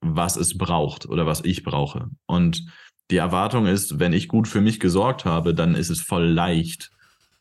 [0.00, 2.08] was es braucht oder was ich brauche.
[2.26, 2.64] Und
[3.10, 6.90] die Erwartung ist, wenn ich gut für mich gesorgt habe, dann ist es voll leicht,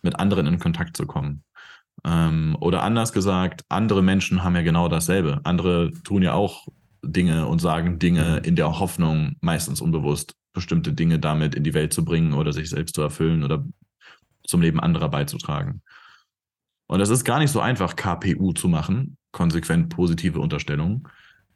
[0.02, 1.44] mit anderen in Kontakt zu kommen.
[2.06, 5.42] Ähm, oder anders gesagt, andere Menschen haben ja genau dasselbe.
[5.44, 6.68] Andere tun ja auch
[7.04, 11.94] Dinge und sagen Dinge in der Hoffnung, meistens unbewusst, bestimmte Dinge damit in die Welt
[11.94, 13.66] zu bringen oder sich selbst zu erfüllen oder
[14.46, 15.82] zum Leben anderer beizutragen.
[16.88, 21.08] Und es ist gar nicht so einfach, KPU zu machen, konsequent positive Unterstellungen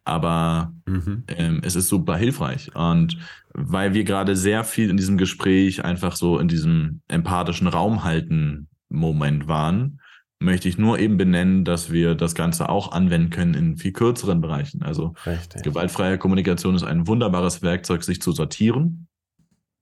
[0.05, 1.23] aber mhm.
[1.27, 2.75] ähm, es ist super hilfreich.
[2.75, 3.17] Und
[3.53, 8.67] weil wir gerade sehr viel in diesem Gespräch einfach so in diesem empathischen Raum halten
[8.89, 9.99] Moment waren,
[10.43, 14.41] möchte ich nur eben benennen, dass wir das Ganze auch anwenden können in viel kürzeren
[14.41, 14.83] Bereichen.
[14.83, 15.63] Also Richtig.
[15.63, 19.07] gewaltfreie Kommunikation ist ein wunderbares Werkzeug, sich zu sortieren,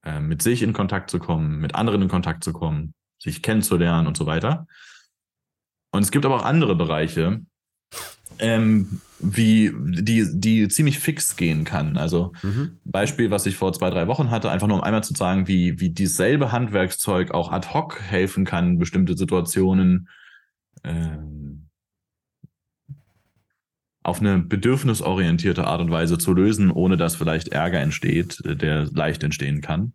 [0.06, 4.08] äh, mit sich in Kontakt zu kommen, mit anderen in Kontakt zu kommen, sich kennenzulernen
[4.08, 4.68] und so weiter.
[5.92, 7.42] Und es gibt aber auch andere Bereiche,
[8.40, 11.98] ähm, wie die, die ziemlich fix gehen kann.
[11.98, 12.78] Also mhm.
[12.86, 15.80] Beispiel, was ich vor zwei, drei Wochen hatte, einfach nur um einmal zu sagen, wie,
[15.80, 20.08] wie dieselbe Handwerkszeug auch ad hoc helfen kann, bestimmte Situationen
[20.84, 21.68] ähm,
[24.04, 29.24] auf eine bedürfnisorientierte Art und Weise zu lösen, ohne dass vielleicht Ärger entsteht, der leicht
[29.24, 29.94] entstehen kann.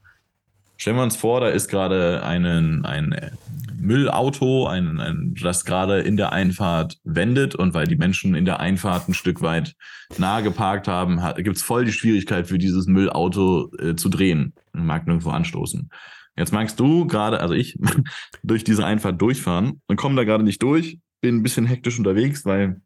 [0.76, 3.36] Stellen wir uns vor, da ist gerade ein, ein
[3.78, 8.60] Müllauto, ein, ein, das gerade in der Einfahrt wendet und weil die Menschen in der
[8.60, 9.74] Einfahrt ein Stück weit
[10.18, 14.54] nahe geparkt haben, gibt es voll die Schwierigkeit für dieses Müllauto äh, zu drehen.
[14.72, 15.88] Mag nirgendwo anstoßen.
[16.36, 17.78] Jetzt magst du gerade, also ich,
[18.42, 22.44] durch diese Einfahrt durchfahren und komme da gerade nicht durch, bin ein bisschen hektisch unterwegs,
[22.44, 22.82] weil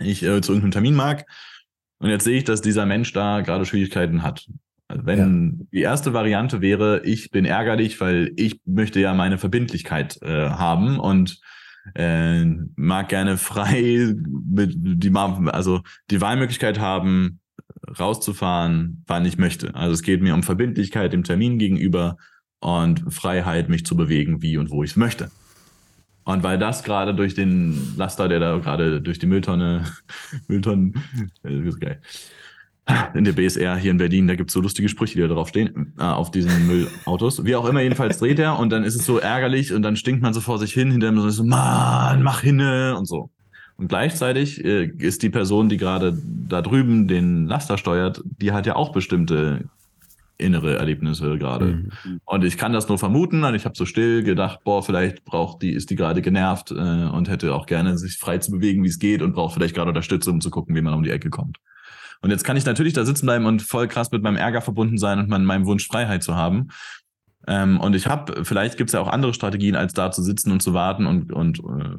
[0.00, 1.24] ich äh, zu irgendeinem Termin mag.
[1.98, 4.46] Und jetzt sehe ich, dass dieser Mensch da gerade Schwierigkeiten hat.
[5.02, 5.66] Wenn ja.
[5.72, 10.98] die erste Variante wäre, ich bin ärgerlich, weil ich möchte ja meine Verbindlichkeit äh, haben
[10.98, 11.40] und
[11.94, 12.44] äh,
[12.76, 15.80] mag gerne frei mit die also
[16.10, 17.40] die Wahlmöglichkeit haben,
[17.98, 19.74] rauszufahren, wann ich möchte.
[19.74, 22.16] Also es geht mir um Verbindlichkeit dem Termin gegenüber
[22.60, 25.30] und Freiheit, mich zu bewegen, wie und wo ich es möchte.
[26.24, 29.84] Und weil das gerade durch den Laster, der da gerade durch die Mülltonne,
[30.48, 30.94] Mülltonnen,
[31.42, 32.00] das ist geil,
[33.14, 35.48] in der BSR hier in Berlin, da gibt es so lustige Sprüche, die da drauf
[35.48, 37.44] stehen, äh, auf diesen Müllautos.
[37.44, 40.22] Wie auch immer, jedenfalls dreht er und dann ist es so ärgerlich und dann stinkt
[40.22, 43.30] man so vor sich hin, hinter ihm so, Mann, mach hinne und so.
[43.76, 46.16] Und gleichzeitig äh, ist die Person, die gerade
[46.48, 49.64] da drüben den Laster steuert, die hat ja auch bestimmte
[50.36, 51.66] innere Erlebnisse gerade.
[52.04, 52.20] Mhm.
[52.24, 55.62] Und ich kann das nur vermuten und ich habe so still gedacht, boah, vielleicht braucht
[55.62, 58.88] die, ist die gerade genervt äh, und hätte auch gerne sich frei zu bewegen, wie
[58.88, 61.30] es geht und braucht vielleicht gerade Unterstützung, um zu gucken, wie man um die Ecke
[61.30, 61.58] kommt.
[62.24, 64.96] Und jetzt kann ich natürlich da sitzen bleiben und voll krass mit meinem Ärger verbunden
[64.96, 66.68] sein und meinem Wunsch Freiheit zu haben.
[67.46, 70.50] Ähm, und ich habe, vielleicht gibt es ja auch andere Strategien, als da zu sitzen
[70.50, 71.98] und zu warten und, und äh,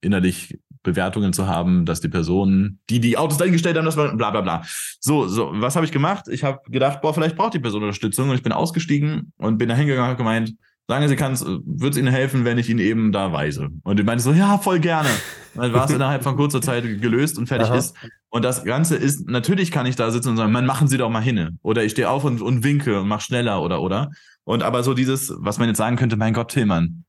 [0.00, 4.30] innerlich Bewertungen zu haben, dass die Personen, die die Autos dahingestellt haben, das war bla
[4.30, 4.62] bla bla.
[4.98, 6.24] So, so, was habe ich gemacht?
[6.30, 9.68] Ich habe gedacht, boah, vielleicht braucht die Person Unterstützung und ich bin ausgestiegen und bin
[9.68, 10.54] da hingegangen und gemeint,
[10.88, 13.70] Sagen Sie, kann's, wird es Ihnen helfen, wenn ich Ihnen eben da weise?
[13.82, 15.08] Und die meinte so, ja, voll gerne.
[15.56, 17.76] Dann war es innerhalb von kurzer Zeit gelöst und fertig Aha.
[17.76, 17.96] ist.
[18.28, 21.10] Und das Ganze ist, natürlich kann ich da sitzen und sagen, man, machen Sie doch
[21.10, 21.58] mal hin.
[21.62, 24.10] Oder ich stehe auf und, und winke und mach schneller oder, oder.
[24.44, 27.04] Und aber so dieses, was man jetzt sagen könnte, mein Gott, Tillmann,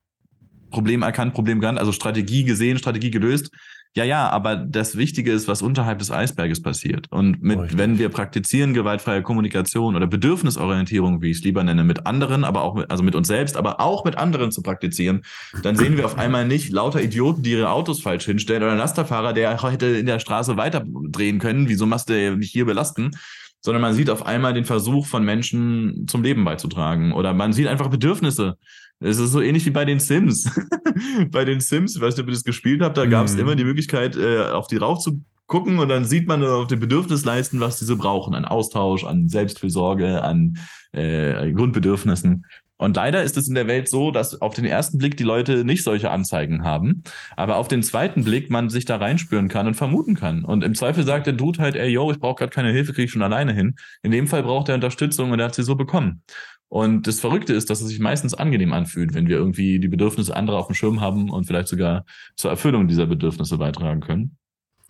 [0.72, 3.52] Problem erkannt, Problem gekannt, also Strategie gesehen, Strategie gelöst.
[3.98, 7.08] Ja, ja, aber das Wichtige ist, was unterhalb des Eisberges passiert.
[7.10, 11.84] Und mit, oh, wenn wir praktizieren gewaltfreie Kommunikation oder Bedürfnisorientierung, wie ich es lieber nenne,
[11.84, 15.24] mit anderen, aber auch mit, also mit uns selbst, aber auch mit anderen zu praktizieren,
[15.64, 18.78] dann sehen wir auf einmal nicht lauter Idioten, die ihre Autos falsch hinstellen oder ein
[18.78, 21.68] Lasterfahrer, der hätte in der Straße weiterdrehen können.
[21.68, 23.10] Wieso machst du mich hier belasten?
[23.62, 27.68] sondern man sieht auf einmal den Versuch von Menschen zum Leben beizutragen oder man sieht
[27.68, 28.58] einfach Bedürfnisse
[29.00, 30.50] es ist so ähnlich wie bei den Sims.
[31.32, 33.40] bei den Sims, ich weiß nicht, ob ihr das gespielt habt, da gab es mm.
[33.40, 36.80] immer die Möglichkeit, äh, auf die rauf zu gucken und dann sieht man auf den
[36.80, 40.58] Bedürfnisleisten, was diese brauchen, an Austausch, an Selbstfürsorge, an
[40.92, 42.46] äh, Grundbedürfnissen.
[42.80, 45.66] Und leider ist es in der Welt so, dass auf den ersten Blick die Leute
[45.66, 47.04] nicht solche Anzeigen haben,
[47.36, 50.46] aber auf den zweiten Blick man sich da reinspüren kann und vermuten kann.
[50.46, 53.06] Und im Zweifel sagt der Dude halt, ey, yo, ich brauche gerade keine Hilfe, kriege
[53.06, 53.76] ich schon alleine hin.
[54.04, 56.22] In dem Fall braucht er Unterstützung und er hat sie so bekommen.
[56.70, 60.36] Und das Verrückte ist, dass es sich meistens angenehm anfühlt, wenn wir irgendwie die Bedürfnisse
[60.36, 64.38] anderer auf dem Schirm haben und vielleicht sogar zur Erfüllung dieser Bedürfnisse beitragen können.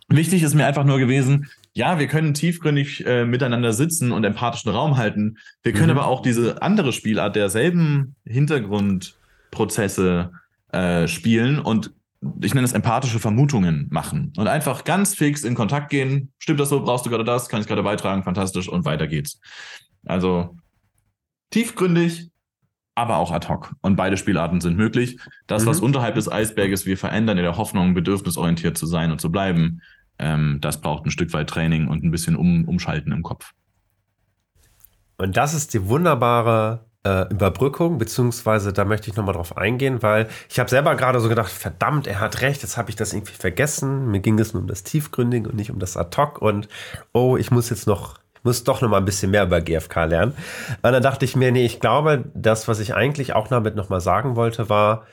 [0.10, 4.72] Wichtig ist mir einfach nur gewesen, ja, wir können tiefgründig äh, miteinander sitzen und empathischen
[4.72, 5.38] Raum halten.
[5.64, 5.99] Wir können mhm.
[5.99, 10.32] aber auch diese andere Spielart derselben Hintergrundprozesse
[10.72, 11.94] äh, spielen und
[12.41, 16.32] ich nenne es empathische Vermutungen machen und einfach ganz fix in Kontakt gehen.
[16.40, 16.82] Stimmt das so?
[16.82, 17.48] Brauchst du gerade das?
[17.48, 18.24] Kann ich gerade beitragen?
[18.24, 19.40] Fantastisch und weiter geht's.
[20.06, 20.58] Also
[21.52, 22.30] tiefgründig,
[22.95, 23.74] aber auch ad hoc.
[23.82, 25.19] Und beide Spielarten sind möglich.
[25.45, 25.68] Das, mhm.
[25.68, 29.82] was unterhalb des Eisberges wir verändern, in der Hoffnung, bedürfnisorientiert zu sein und zu bleiben,
[30.19, 33.52] ähm, das braucht ein Stück weit Training und ein bisschen um, Umschalten im Kopf.
[35.18, 40.28] Und das ist die wunderbare äh, Überbrückung, beziehungsweise da möchte ich nochmal drauf eingehen, weil
[40.49, 43.34] ich habe selber gerade so gedacht, verdammt, er hat recht, jetzt habe ich das irgendwie
[43.34, 44.11] vergessen.
[44.11, 46.68] Mir ging es nur um das Tiefgründige und nicht um das Ad-Hoc und
[47.14, 50.32] oh, ich muss jetzt noch muss doch noch mal ein bisschen mehr über GFK lernen.
[50.82, 53.90] Und dann dachte ich mir, nee, ich glaube, das, was ich eigentlich auch damit noch
[53.90, 55.06] mal sagen wollte, war,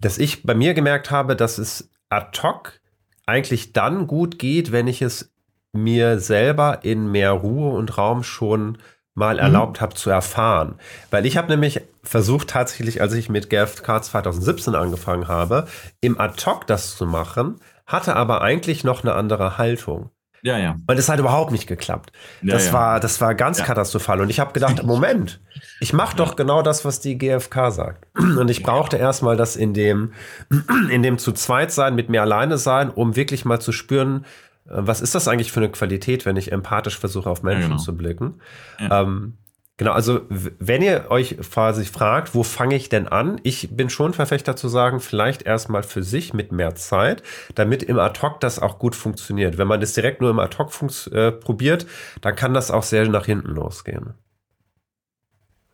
[0.00, 2.80] dass ich bei mir gemerkt habe, dass es ad hoc
[3.26, 5.30] eigentlich dann gut geht, wenn ich es
[5.74, 8.78] mir selber in mehr Ruhe und Raum schon
[9.12, 9.40] mal mhm.
[9.40, 10.76] erlaubt habe zu erfahren.
[11.10, 15.66] Weil ich habe nämlich versucht tatsächlich, als ich mit GFK 2017 angefangen habe,
[16.00, 20.08] im Ad-Hoc das zu machen, hatte aber eigentlich noch eine andere Haltung.
[20.42, 20.76] Ja, ja.
[20.86, 22.12] Und es hat überhaupt nicht geklappt.
[22.42, 22.72] Ja, das, ja.
[22.72, 23.64] War, das war ganz ja.
[23.64, 24.20] katastrophal.
[24.20, 25.40] Und ich habe gedacht, Moment,
[25.80, 28.06] ich mache doch genau das, was die GfK sagt.
[28.18, 30.12] Und ich brauchte erstmal das in dem,
[30.90, 34.24] in dem zu zweit sein, mit mir alleine sein, um wirklich mal zu spüren,
[34.66, 37.82] äh, was ist das eigentlich für eine Qualität, wenn ich empathisch versuche, auf Menschen genau.
[37.82, 38.40] zu blicken.
[38.78, 39.34] Ähm,
[39.78, 43.40] Genau, also wenn ihr euch quasi fragt, wo fange ich denn an?
[43.44, 47.22] Ich bin schon Verfechter zu sagen, vielleicht erstmal für sich mit mehr Zeit,
[47.54, 49.56] damit im Ad-Hoc das auch gut funktioniert.
[49.56, 50.72] Wenn man das direkt nur im Ad-Hoc
[51.12, 51.86] äh, probiert,
[52.20, 54.14] dann kann das auch sehr nach hinten losgehen.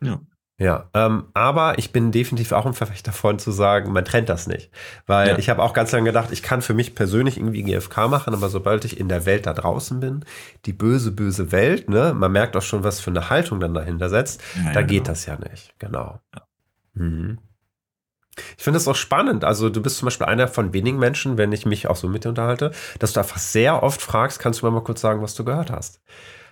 [0.01, 0.19] Ja.
[0.57, 4.47] Ja, ähm, aber ich bin definitiv auch ein Verfechter davon zu sagen, man trennt das
[4.47, 4.71] nicht.
[5.05, 5.37] Weil ja.
[5.37, 8.47] ich habe auch ganz lange gedacht, ich kann für mich persönlich irgendwie GFK machen, aber
[8.47, 10.23] sobald ich in der Welt da draußen bin,
[10.65, 14.07] die böse, böse Welt, ne, man merkt auch schon, was für eine Haltung dann dahinter
[14.07, 15.07] setzt, ja, da ja, geht genau.
[15.09, 15.77] das ja nicht.
[15.77, 16.21] Genau.
[16.93, 17.39] Mhm.
[18.57, 19.43] Ich finde es auch spannend.
[19.43, 22.25] Also, du bist zum Beispiel einer von wenigen Menschen, wenn ich mich auch so mit
[22.25, 25.35] dir unterhalte, dass du einfach sehr oft fragst, kannst du mir mal kurz sagen, was
[25.35, 26.01] du gehört hast?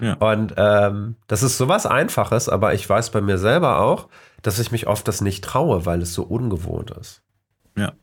[0.03, 0.15] Ja.
[0.15, 4.09] Und ähm, das ist sowas Einfaches, aber ich weiß bei mir selber auch,
[4.41, 7.21] dass ich mich oft das nicht traue, weil es so ungewohnt ist.
[7.77, 7.93] Ja.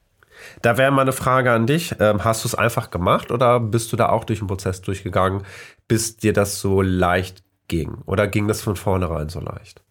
[0.62, 1.94] Da wäre mal eine Frage an dich.
[2.00, 5.42] Ähm, hast du es einfach gemacht oder bist du da auch durch den Prozess durchgegangen,
[5.88, 7.98] bis dir das so leicht ging?
[8.06, 9.84] Oder ging das von vornherein so leicht?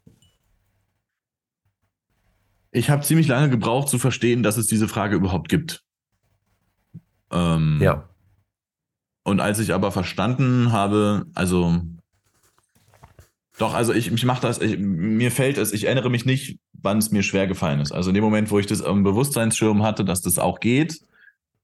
[2.72, 5.84] Ich habe ziemlich lange gebraucht zu verstehen, dass es diese Frage überhaupt gibt.
[7.32, 8.10] Ähm, ja.
[9.24, 11.84] Und als ich aber verstanden habe, also
[13.60, 16.98] doch, also ich, ich mache das, ich, mir fällt es, ich erinnere mich nicht, wann
[16.98, 17.92] es mir schwer gefallen ist.
[17.92, 21.02] Also in dem Moment, wo ich das im Bewusstseinsschirm hatte, dass das auch geht,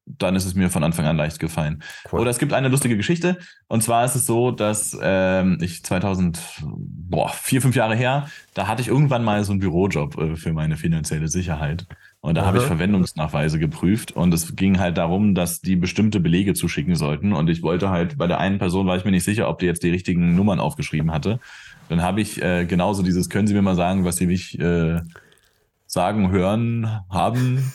[0.05, 1.81] dann ist es mir von Anfang an leicht gefallen.
[2.11, 2.19] Cool.
[2.19, 3.39] Oder es gibt eine lustige Geschichte.
[3.67, 8.67] Und zwar ist es so, dass ähm, ich 2000, boah, vier, fünf Jahre her, da
[8.67, 11.87] hatte ich irgendwann mal so einen Bürojob äh, für meine finanzielle Sicherheit.
[12.19, 14.11] Und da habe ich Verwendungsnachweise geprüft.
[14.11, 17.33] Und es ging halt darum, dass die bestimmte Belege zuschicken sollten.
[17.33, 19.65] Und ich wollte halt, bei der einen Person war ich mir nicht sicher, ob die
[19.65, 21.39] jetzt die richtigen Nummern aufgeschrieben hatte.
[21.89, 25.01] Dann habe ich äh, genauso dieses, können Sie mir mal sagen, was Sie mich äh,
[25.85, 27.71] sagen, hören, haben?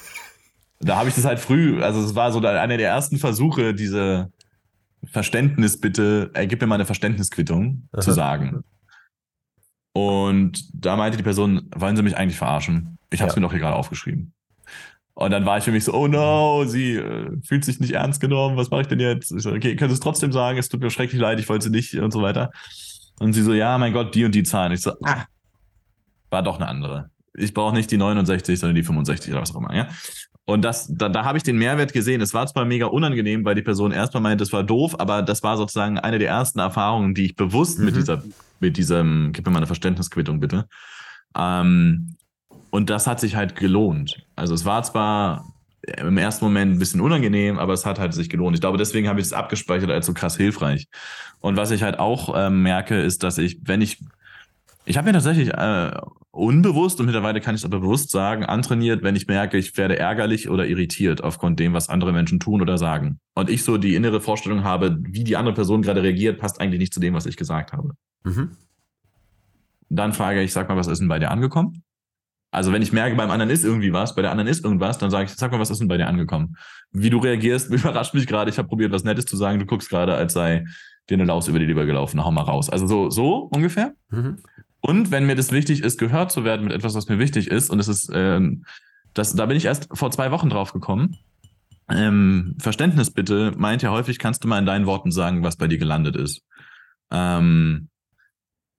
[0.80, 4.32] da habe ich das halt früh, also es war so einer der ersten Versuche, diese
[5.04, 8.00] Verständnis bitte, er gibt mir mal eine Verständnisquittung Aha.
[8.00, 8.64] zu sagen.
[9.92, 12.98] Und da meinte die Person, wollen Sie mich eigentlich verarschen?
[13.10, 13.40] Ich habe es ja.
[13.40, 14.32] mir doch hier gerade aufgeschrieben.
[15.14, 18.20] Und dann war ich für mich so, oh no, sie äh, fühlt sich nicht ernst
[18.20, 19.32] genommen, was mache ich denn jetzt?
[19.32, 21.64] Ich so, okay, können Sie es trotzdem sagen, es tut mir schrecklich leid, ich wollte
[21.64, 22.52] sie nicht und so weiter.
[23.20, 24.72] Und sie so, ja, mein Gott, die und die Zahlen.
[24.72, 25.24] Ich so, ah,
[26.30, 27.10] war doch eine andere.
[27.34, 29.88] Ich brauche nicht die 69, sondern die 65 oder was auch immer, ja.
[30.46, 32.20] Und das, da, da habe ich den Mehrwert gesehen.
[32.22, 35.42] Es war zwar mega unangenehm, weil die Person erstmal meinte, das war doof, aber das
[35.42, 37.84] war sozusagen eine der ersten Erfahrungen, die ich bewusst mhm.
[37.84, 38.22] mit dieser,
[38.58, 40.66] mit diesem, gib mir mal eine Verständnisquittung bitte.
[41.36, 42.16] Ähm,
[42.70, 44.26] und das hat sich halt gelohnt.
[44.34, 45.49] Also es war zwar
[45.82, 48.56] im ersten Moment ein bisschen unangenehm, aber es hat halt sich gelohnt.
[48.56, 50.88] Ich glaube, deswegen habe ich es abgespeichert als so krass hilfreich.
[51.40, 53.98] Und was ich halt auch äh, merke, ist, dass ich, wenn ich,
[54.84, 55.90] ich habe mir tatsächlich äh,
[56.32, 59.98] unbewusst und mittlerweile kann ich es aber bewusst sagen, antrainiert, wenn ich merke, ich werde
[59.98, 63.18] ärgerlich oder irritiert aufgrund dem, was andere Menschen tun oder sagen.
[63.34, 66.80] Und ich so die innere Vorstellung habe, wie die andere Person gerade reagiert, passt eigentlich
[66.80, 67.94] nicht zu dem, was ich gesagt habe.
[68.24, 68.50] Mhm.
[69.88, 71.82] Dann frage ich, sag mal, was ist denn bei dir angekommen?
[72.50, 75.10] Also wenn ich merke, beim anderen ist irgendwie was, bei der anderen ist irgendwas, dann
[75.10, 76.56] sage ich, sag mal, was ist denn bei dir angekommen?
[76.90, 78.50] Wie du reagierst, überrascht mich gerade.
[78.50, 79.58] Ich habe probiert, was Nettes zu sagen.
[79.58, 80.64] Du guckst gerade, als sei
[81.08, 82.24] dir eine Laus über die Leber gelaufen.
[82.24, 82.68] Hau mal raus.
[82.70, 83.94] Also so, so ungefähr.
[84.10, 84.38] Mhm.
[84.80, 87.70] Und wenn mir das wichtig ist, gehört zu werden mit etwas, was mir wichtig ist,
[87.70, 88.64] und es ist, ähm,
[89.14, 91.16] das, da bin ich erst vor zwei Wochen drauf gekommen.
[91.90, 95.66] Ähm, Verständnis bitte meint ja häufig, kannst du mal in deinen Worten sagen, was bei
[95.66, 96.42] dir gelandet ist.
[97.10, 97.88] Ähm,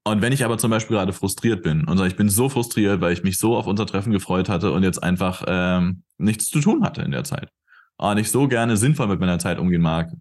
[0.03, 3.01] und wenn ich aber zum Beispiel gerade frustriert bin und sage, ich bin so frustriert,
[3.01, 6.59] weil ich mich so auf unser Treffen gefreut hatte und jetzt einfach ähm, nichts zu
[6.59, 7.49] tun hatte in der Zeit.
[7.97, 10.11] Und ich so gerne sinnvoll mit meiner Zeit umgehen mag.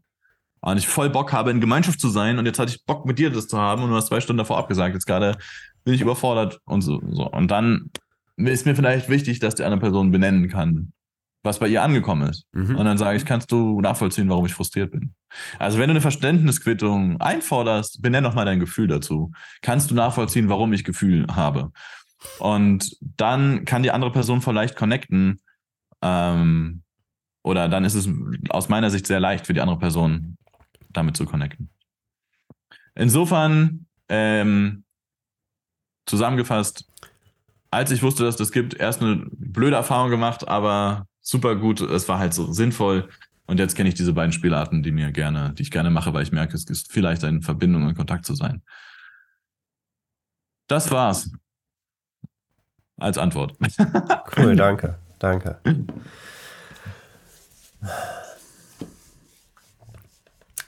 [0.61, 3.19] Und ich voll Bock habe, in Gemeinschaft zu sein und jetzt hatte ich Bock mit
[3.19, 4.95] dir das zu haben und du hast zwei Stunden davor abgesagt.
[4.95, 5.39] Jetzt gerade
[5.85, 7.31] bin ich überfordert und so, so.
[7.31, 7.91] Und dann
[8.37, 10.93] ist mir vielleicht wichtig, dass die andere Person benennen kann,
[11.43, 12.47] was bei ihr angekommen ist.
[12.53, 12.77] Mhm.
[12.77, 15.15] Und dann sage ich, kannst du nachvollziehen, warum ich frustriert bin.
[15.59, 19.33] Also wenn du eine Verständnisquittung einforderst, benenn doch mal dein Gefühl dazu.
[19.63, 21.73] Kannst du nachvollziehen, warum ich Gefühl habe?
[22.39, 25.41] Und dann kann die andere Person vielleicht connecten.
[26.03, 26.83] Ähm,
[27.43, 28.09] oder dann ist es
[28.51, 30.37] aus meiner Sicht sehr leicht für die andere Person,
[30.91, 31.71] damit zu connecten.
[32.95, 34.85] Insofern ähm,
[36.05, 36.87] zusammengefasst,
[37.71, 41.81] als ich wusste, dass das gibt, erst eine blöde Erfahrung gemacht, aber super gut.
[41.81, 43.09] Es war halt so sinnvoll.
[43.47, 46.23] Und jetzt kenne ich diese beiden Spielarten, die mir gerne, die ich gerne mache, weil
[46.23, 48.63] ich merke, es ist vielleicht eine Verbindung und Kontakt zu sein.
[50.69, 51.33] Das war's.
[52.97, 53.57] Als Antwort.
[54.37, 54.99] Cool, danke.
[55.19, 55.59] Danke.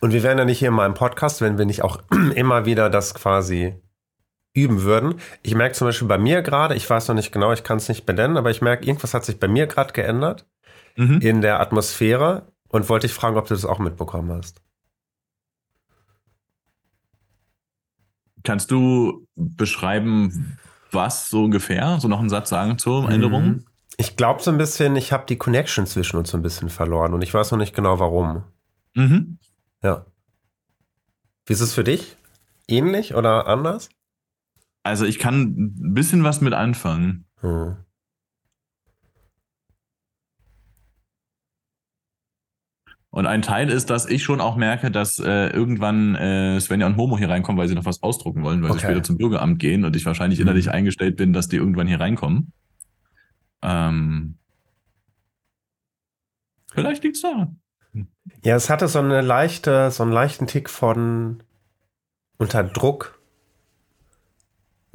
[0.00, 2.02] Und wir wären ja nicht hier in meinem Podcast, wenn wir nicht auch
[2.34, 3.80] immer wieder das quasi
[4.54, 5.14] üben würden.
[5.42, 7.88] Ich merke zum Beispiel bei mir gerade, ich weiß noch nicht genau, ich kann es
[7.88, 10.46] nicht benennen, aber ich merke, irgendwas hat sich bei mir gerade geändert
[10.96, 11.20] mhm.
[11.20, 14.60] in der Atmosphäre und wollte dich fragen, ob du das auch mitbekommen hast.
[18.44, 20.58] Kannst du beschreiben,
[20.90, 21.98] was so ungefähr?
[22.00, 23.44] So noch einen Satz sagen zur Änderung?
[23.44, 23.64] Mhm.
[23.96, 27.14] Ich glaube so ein bisschen, ich habe die Connection zwischen uns so ein bisschen verloren
[27.14, 28.42] und ich weiß noch nicht genau warum.
[28.94, 29.38] Mhm.
[29.82, 30.06] Ja.
[31.46, 32.16] Wie ist es für dich?
[32.68, 33.90] Ähnlich oder anders?
[34.82, 37.26] Also ich kann ein bisschen was mit anfangen.
[37.40, 37.76] Hm.
[43.10, 46.96] Und ein Teil ist, dass ich schon auch merke, dass äh, irgendwann äh, Svenja und
[46.96, 48.80] Momo hier reinkommen, weil sie noch was ausdrucken wollen, weil okay.
[48.80, 50.46] sie später zum Bürgeramt gehen und ich wahrscheinlich mhm.
[50.46, 52.52] innerlich eingestellt bin, dass die irgendwann hier reinkommen.
[53.60, 54.38] Ähm,
[56.72, 57.60] vielleicht liegt es daran.
[58.44, 61.42] Ja, es hatte so eine leichte, so einen leichten Tick von
[62.38, 63.20] unter Druck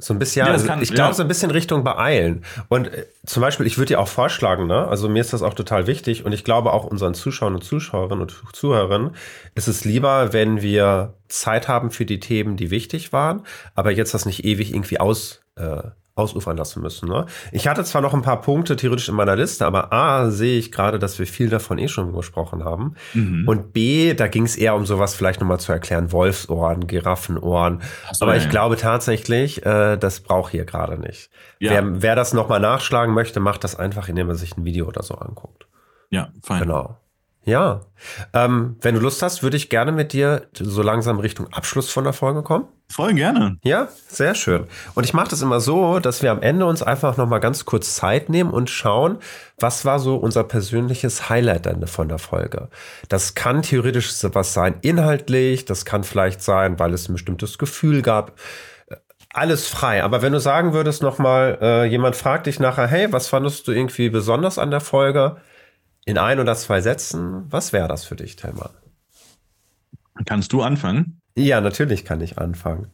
[0.00, 1.14] so ein bisschen, ja, also kann, ich glaube, ja.
[1.14, 2.44] so ein bisschen Richtung beeilen.
[2.68, 4.86] Und äh, zum Beispiel, ich würde dir auch vorschlagen, ne?
[4.86, 8.22] Also mir ist das auch total wichtig und ich glaube auch unseren Zuschauern und Zuschauerinnen
[8.22, 9.16] und Zuhörern
[9.56, 13.42] ist es lieber, wenn wir Zeit haben für die Themen, die wichtig waren,
[13.74, 15.82] aber jetzt das nicht ewig irgendwie aus, äh,
[16.18, 17.08] ausufern lassen müssen.
[17.08, 17.26] Ne?
[17.52, 20.72] Ich hatte zwar noch ein paar Punkte theoretisch in meiner Liste, aber A, sehe ich
[20.72, 22.94] gerade, dass wir viel davon eh schon gesprochen haben.
[23.14, 23.46] Mhm.
[23.46, 27.82] Und B, da ging es eher um sowas vielleicht nochmal zu erklären, Wolfsohren, Giraffenohren.
[28.12, 28.50] So, aber ich ja.
[28.50, 31.30] glaube tatsächlich, äh, das braucht hier gerade nicht.
[31.58, 31.70] Ja.
[31.70, 35.02] Wer, wer das nochmal nachschlagen möchte, macht das einfach, indem er sich ein Video oder
[35.02, 35.66] so anguckt.
[36.10, 36.60] Ja, fein.
[36.60, 36.96] Genau.
[37.44, 37.80] Ja.
[38.34, 42.04] Ähm, wenn du Lust hast, würde ich gerne mit dir so langsam Richtung Abschluss von
[42.04, 42.66] der Folge kommen.
[42.90, 43.58] Voll gerne.
[43.62, 44.66] Ja, sehr schön.
[44.94, 47.64] Und ich mache das immer so, dass wir am Ende uns einfach noch mal ganz
[47.64, 49.18] kurz Zeit nehmen und schauen,
[49.58, 52.68] was war so unser persönliches Highlight dann von der Folge.
[53.08, 58.02] Das kann theoretisch was sein inhaltlich, das kann vielleicht sein, weil es ein bestimmtes Gefühl
[58.02, 58.38] gab.
[59.32, 60.02] Alles frei.
[60.02, 63.68] Aber wenn du sagen würdest noch mal, äh, jemand fragt dich nachher, hey, was fandest
[63.68, 65.36] du irgendwie besonders an der Folge?
[66.08, 68.70] In ein oder zwei Sätzen, was wäre das für dich, Telman?
[70.24, 71.20] Kannst du anfangen?
[71.36, 72.90] Ja, natürlich kann ich anfangen.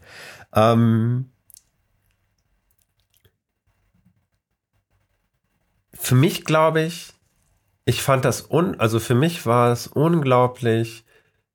[0.53, 1.31] Ähm,
[5.93, 7.13] für mich glaube ich,
[7.85, 11.05] ich fand das un, also für mich war es unglaublich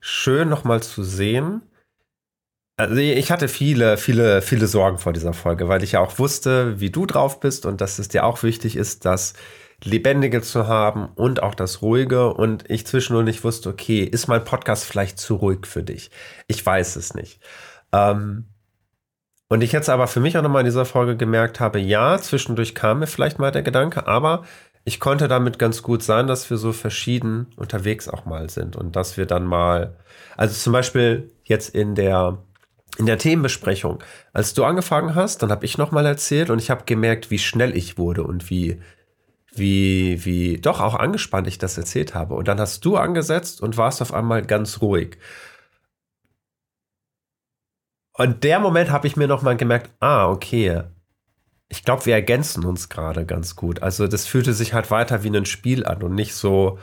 [0.00, 1.60] schön nochmal zu sehen.
[2.78, 6.80] Also ich hatte viele, viele, viele Sorgen vor dieser Folge, weil ich ja auch wusste,
[6.80, 9.34] wie du drauf bist und dass es dir auch wichtig ist, dass
[9.84, 12.32] Lebendige zu haben und auch das Ruhige.
[12.34, 16.10] Und ich zwischendurch nicht wusste, okay, ist mein Podcast vielleicht zu ruhig für dich?
[16.46, 17.40] Ich weiß es nicht.
[17.92, 18.46] Ähm,
[19.48, 22.74] und ich jetzt aber für mich auch nochmal in dieser Folge gemerkt habe, ja, zwischendurch
[22.74, 24.44] kam mir vielleicht mal der Gedanke, aber
[24.84, 28.96] ich konnte damit ganz gut sein, dass wir so verschieden unterwegs auch mal sind und
[28.96, 29.96] dass wir dann mal,
[30.36, 32.38] also zum Beispiel jetzt in der
[32.96, 34.02] in der Themenbesprechung,
[34.32, 37.74] als du angefangen hast, dann habe ich nochmal erzählt und ich habe gemerkt, wie schnell
[37.76, 38.80] ich wurde und wie,
[39.52, 42.34] wie, wie doch auch angespannt ich das erzählt habe.
[42.34, 45.18] Und dann hast du angesetzt und warst auf einmal ganz ruhig.
[48.14, 50.82] Und der Moment habe ich mir nochmal gemerkt, ah, okay.
[51.68, 53.82] Ich glaube, wir ergänzen uns gerade ganz gut.
[53.82, 56.78] Also das fühlte sich halt weiter wie ein Spiel an und nicht so,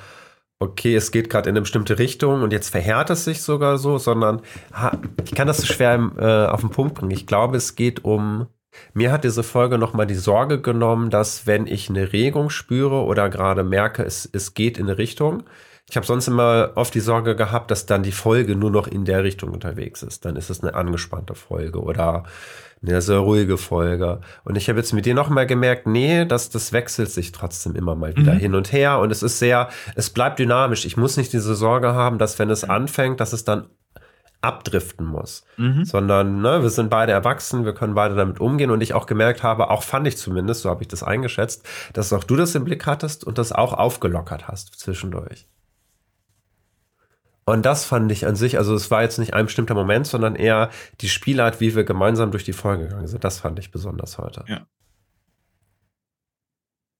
[0.59, 3.97] okay, es geht gerade in eine bestimmte Richtung und jetzt verhärt es sich sogar so,
[3.97, 4.41] sondern
[5.23, 7.11] ich kann das schwer äh, auf den Punkt bringen.
[7.11, 8.47] Ich glaube, es geht um,
[8.93, 13.29] mir hat diese Folge nochmal die Sorge genommen, dass wenn ich eine Regung spüre oder
[13.29, 15.43] gerade merke, es, es geht in eine Richtung,
[15.89, 19.05] ich habe sonst immer oft die Sorge gehabt, dass dann die Folge nur noch in
[19.05, 20.25] der Richtung unterwegs ist.
[20.25, 22.25] Dann ist es eine angespannte Folge oder
[22.85, 24.19] eine sehr ruhige Folge.
[24.43, 27.73] Und ich habe jetzt mit dir noch mal gemerkt, nee, dass das wechselt sich trotzdem
[27.75, 28.39] immer mal wieder mhm.
[28.39, 28.99] hin und her.
[28.99, 30.85] Und es ist sehr, es bleibt dynamisch.
[30.85, 33.69] Ich muss nicht diese Sorge haben, dass wenn es anfängt, dass es dann
[34.41, 35.83] abdriften muss, mhm.
[35.83, 39.43] sondern ne, wir sind beide erwachsen, wir können beide damit umgehen und ich auch gemerkt
[39.43, 42.63] habe, auch fand ich zumindest, so habe ich das eingeschätzt, dass auch du das im
[42.63, 45.47] Blick hattest und das auch aufgelockert hast zwischendurch.
[47.45, 50.35] Und das fand ich an sich, also es war jetzt nicht ein bestimmter Moment, sondern
[50.35, 50.69] eher
[50.99, 53.23] die Spielart, wie wir gemeinsam durch die Folge gegangen sind.
[53.23, 54.43] Das fand ich besonders heute.
[54.47, 54.67] Ja.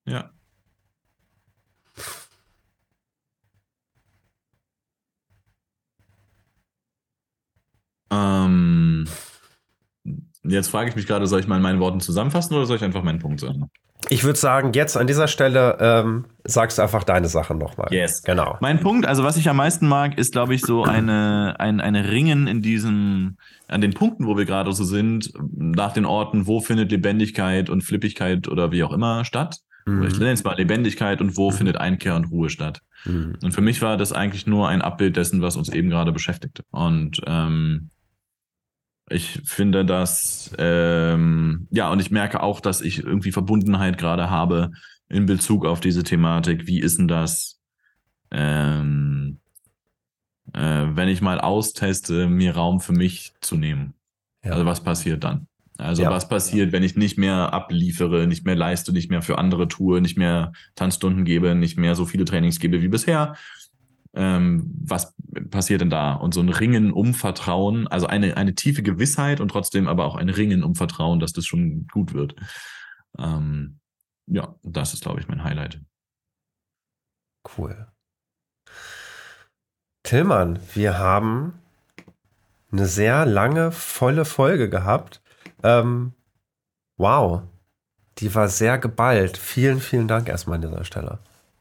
[0.06, 0.30] Ja.
[8.12, 9.06] Ähm,
[10.44, 12.84] jetzt frage ich mich gerade, soll ich mal in meinen Worten zusammenfassen oder soll ich
[12.84, 13.70] einfach meinen Punkt sagen?
[14.10, 17.88] Ich würde sagen, jetzt an dieser Stelle ähm, sagst du einfach deine Sachen nochmal.
[17.92, 18.22] Yes.
[18.22, 18.58] Genau.
[18.62, 22.10] Mein Punkt, also was ich am meisten mag, ist, glaube ich, so eine, ein, eine
[22.10, 26.62] Ringen in diesem, an den Punkten, wo wir gerade so sind, nach den Orten, wo
[26.62, 29.58] findet Lebendigkeit und Flippigkeit oder wie auch immer statt.
[29.86, 30.04] Mhm.
[30.04, 31.56] Ich nenne es mal Lebendigkeit und wo mhm.
[31.56, 32.82] findet Einkehr und Ruhe statt.
[33.06, 33.38] Mhm.
[33.44, 36.62] Und für mich war das eigentlich nur ein Abbild dessen, was uns eben gerade beschäftigt.
[36.72, 37.90] Und ähm,
[39.10, 44.72] ich finde das, ähm, ja, und ich merke auch, dass ich irgendwie Verbundenheit gerade habe
[45.08, 46.68] in Bezug auf diese Thematik.
[46.68, 47.60] Wie ist denn das,
[48.32, 49.40] ähm,
[50.54, 53.94] äh, wenn ich mal austeste, mir Raum für mich zu nehmen?
[54.44, 54.52] Ja.
[54.52, 55.48] Also was passiert dann?
[55.78, 56.10] Also ja.
[56.10, 60.02] was passiert, wenn ich nicht mehr abliefere, nicht mehr leiste, nicht mehr für andere tue,
[60.02, 63.36] nicht mehr Tanzstunden gebe, nicht mehr so viele Trainings gebe wie bisher,
[64.18, 65.16] ähm, was
[65.52, 66.14] passiert denn da?
[66.14, 70.16] Und so ein Ringen um Vertrauen, also eine, eine tiefe Gewissheit und trotzdem aber auch
[70.16, 72.36] ein Ringen um Vertrauen, dass das schon gut wird.
[73.20, 73.80] Ähm,
[74.26, 75.80] ja, das ist, glaube ich, mein Highlight.
[77.58, 77.88] Cool.
[80.04, 81.54] Tillmann, wir haben
[82.72, 85.22] eine sehr lange, volle Folge gehabt.
[85.64, 86.14] Ähm,
[86.98, 87.44] wow,
[88.18, 89.38] die war sehr geballt.
[89.38, 91.20] Vielen, vielen Dank erstmal an dieser Stelle.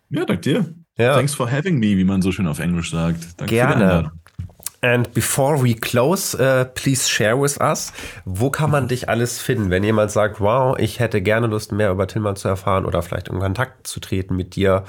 [0.09, 0.86] Ja, danke dir.
[0.99, 1.15] Ja.
[1.15, 3.41] Thanks for having me, wie man so schön auf Englisch sagt.
[3.41, 4.13] Danke Gerne.
[4.83, 7.93] And before we close, uh, please share with us,
[8.25, 11.91] wo kann man dich alles finden, wenn jemand sagt, wow, ich hätte gerne Lust, mehr
[11.91, 14.85] über Tillmann zu erfahren oder vielleicht in Kontakt zu treten mit dir.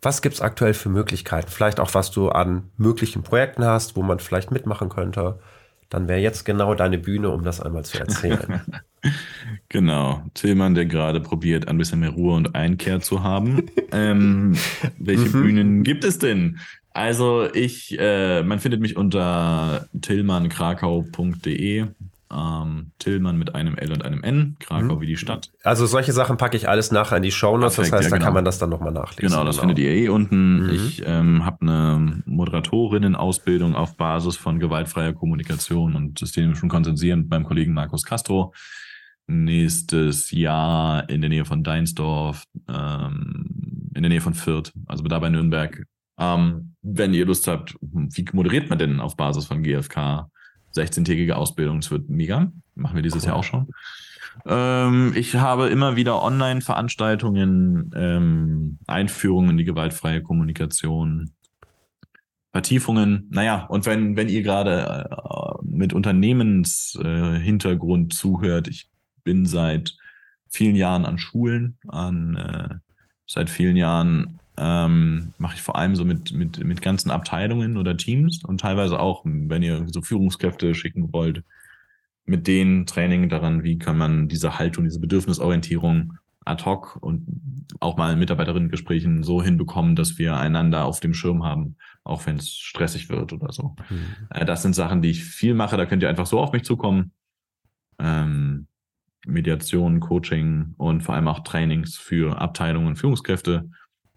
[0.00, 1.50] Was gibt es aktuell für Möglichkeiten?
[1.50, 5.38] Vielleicht auch, was du an möglichen Projekten hast, wo man vielleicht mitmachen könnte.
[5.88, 8.62] Dann wäre jetzt genau deine Bühne, um das einmal zu erzählen.
[9.68, 13.66] Genau, Tillmann, der gerade probiert, ein bisschen mehr Ruhe und Einkehr zu haben.
[13.92, 14.56] ähm,
[14.98, 15.32] welche mhm.
[15.42, 16.58] Bühnen gibt es denn?
[16.92, 21.86] Also ich, äh, man findet mich unter tillmannkrakau.de.
[22.32, 25.00] Ähm, Tillmann mit einem L und einem N, Krakau mhm.
[25.00, 25.52] wie die Stadt.
[25.62, 28.18] Also solche Sachen packe ich alles nachher in die Show Notes, das heißt, ja, genau.
[28.18, 29.28] da kann man das dann nochmal nachlesen.
[29.28, 29.68] Genau, das genau.
[29.68, 30.64] findet ihr eh unten.
[30.64, 30.70] Mhm.
[30.70, 37.44] Ich ähm, habe eine Moderatorinnen-Ausbildung auf Basis von gewaltfreier Kommunikation und systemischem Konsensieren mit meinem
[37.44, 38.52] Kollegen Markus Castro
[39.26, 45.18] nächstes Jahr in der Nähe von Deinsdorf, ähm, in der Nähe von Fürth, also da
[45.18, 45.84] bei Nürnberg.
[46.18, 50.30] Ähm, wenn ihr Lust habt, wie moderiert man denn auf Basis von GFK
[50.76, 51.80] 16-tägige Ausbildung?
[51.80, 52.52] Das wird mega.
[52.74, 53.28] Machen wir dieses cool.
[53.28, 53.68] Jahr auch schon.
[54.44, 61.30] Ähm, ich habe immer wieder Online-Veranstaltungen, ähm, Einführungen in die gewaltfreie Kommunikation,
[62.52, 63.28] Vertiefungen.
[63.30, 68.88] Naja, und wenn, wenn ihr gerade äh, mit Unternehmenshintergrund äh, zuhört, ich
[69.24, 69.96] bin seit
[70.48, 72.76] vielen Jahren an Schulen, an äh,
[73.26, 77.96] seit vielen Jahren ähm, mache ich vor allem so mit, mit, mit ganzen Abteilungen oder
[77.96, 81.42] Teams und teilweise auch, wenn ihr so Führungskräfte schicken wollt,
[82.24, 86.14] mit denen Training daran, wie kann man diese Haltung, diese Bedürfnisorientierung
[86.44, 91.44] ad hoc und auch mal in Mitarbeiterinnengesprächen so hinbekommen, dass wir einander auf dem Schirm
[91.44, 93.74] haben, auch wenn es stressig wird oder so.
[93.90, 94.46] Mhm.
[94.46, 97.12] Das sind Sachen, die ich viel mache, da könnt ihr einfach so auf mich zukommen.
[97.98, 98.68] Ähm,
[99.26, 103.68] Mediation, Coaching und vor allem auch Trainings für Abteilungen und Führungskräfte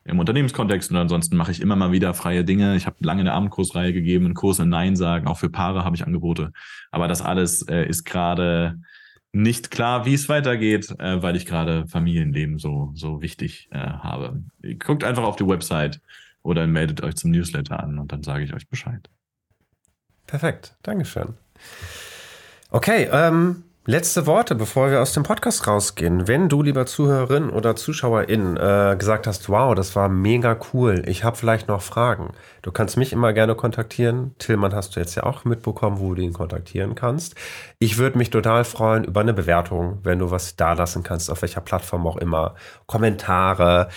[0.05, 2.75] im Unternehmenskontext und ansonsten mache ich immer mal wieder freie Dinge.
[2.75, 5.95] Ich habe lange eine Abendkursreihe gegeben, einen Kurs in Nein sagen, auch für Paare habe
[5.95, 6.51] ich Angebote.
[6.91, 8.79] Aber das alles äh, ist gerade
[9.31, 14.43] nicht klar, wie es weitergeht, äh, weil ich gerade Familienleben so, so wichtig äh, habe.
[14.79, 16.01] Guckt einfach auf die Website
[16.41, 19.09] oder meldet euch zum Newsletter an und dann sage ich euch Bescheid.
[20.25, 21.35] Perfekt, Dankeschön.
[22.71, 26.27] Okay, ähm, letzte Worte, bevor wir aus dem Podcast rausgehen.
[26.27, 31.23] Wenn du, lieber Zuhörerin oder Zuschauerin, äh, gesagt hast, wow, das war mega cool, ich
[31.23, 34.35] habe vielleicht noch Fragen, du kannst mich immer gerne kontaktieren.
[34.37, 37.35] Tillmann hast du jetzt ja auch mitbekommen, wo du ihn kontaktieren kannst.
[37.79, 41.41] Ich würde mich total freuen über eine Bewertung, wenn du was da lassen kannst, auf
[41.41, 42.55] welcher Plattform auch immer.
[42.85, 43.89] Kommentare.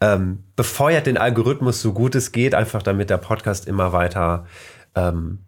[0.00, 4.46] Ähm, befeuert den Algorithmus so gut es geht, einfach damit der Podcast immer weiter
[4.94, 5.40] ähm,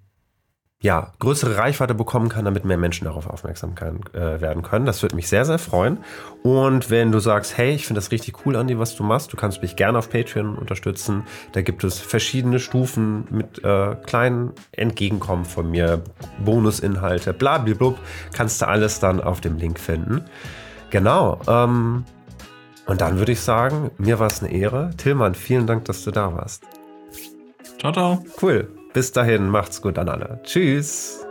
[0.83, 4.87] ja, größere Reichweite bekommen kann, damit mehr Menschen darauf aufmerksam kann, äh, werden können.
[4.87, 5.99] Das würde mich sehr, sehr freuen.
[6.43, 9.37] Und wenn du sagst, hey, ich finde das richtig cool, Andi, was du machst, du
[9.37, 11.25] kannst mich gerne auf Patreon unterstützen.
[11.53, 16.03] Da gibt es verschiedene Stufen mit äh, kleinen Entgegenkommen von mir,
[16.43, 17.95] Bonusinhalte, blablabla.
[18.33, 20.25] Kannst du alles dann auf dem Link finden.
[20.89, 21.41] Genau.
[21.47, 22.05] Ähm,
[22.87, 24.91] und dann würde ich sagen, mir war es eine Ehre.
[24.97, 26.65] Tillmann, vielen Dank, dass du da warst.
[27.79, 28.25] Ciao, ciao.
[28.41, 28.80] Cool.
[28.93, 30.41] Bis dahin, macht's gut an alle.
[30.43, 31.25] Tschüss.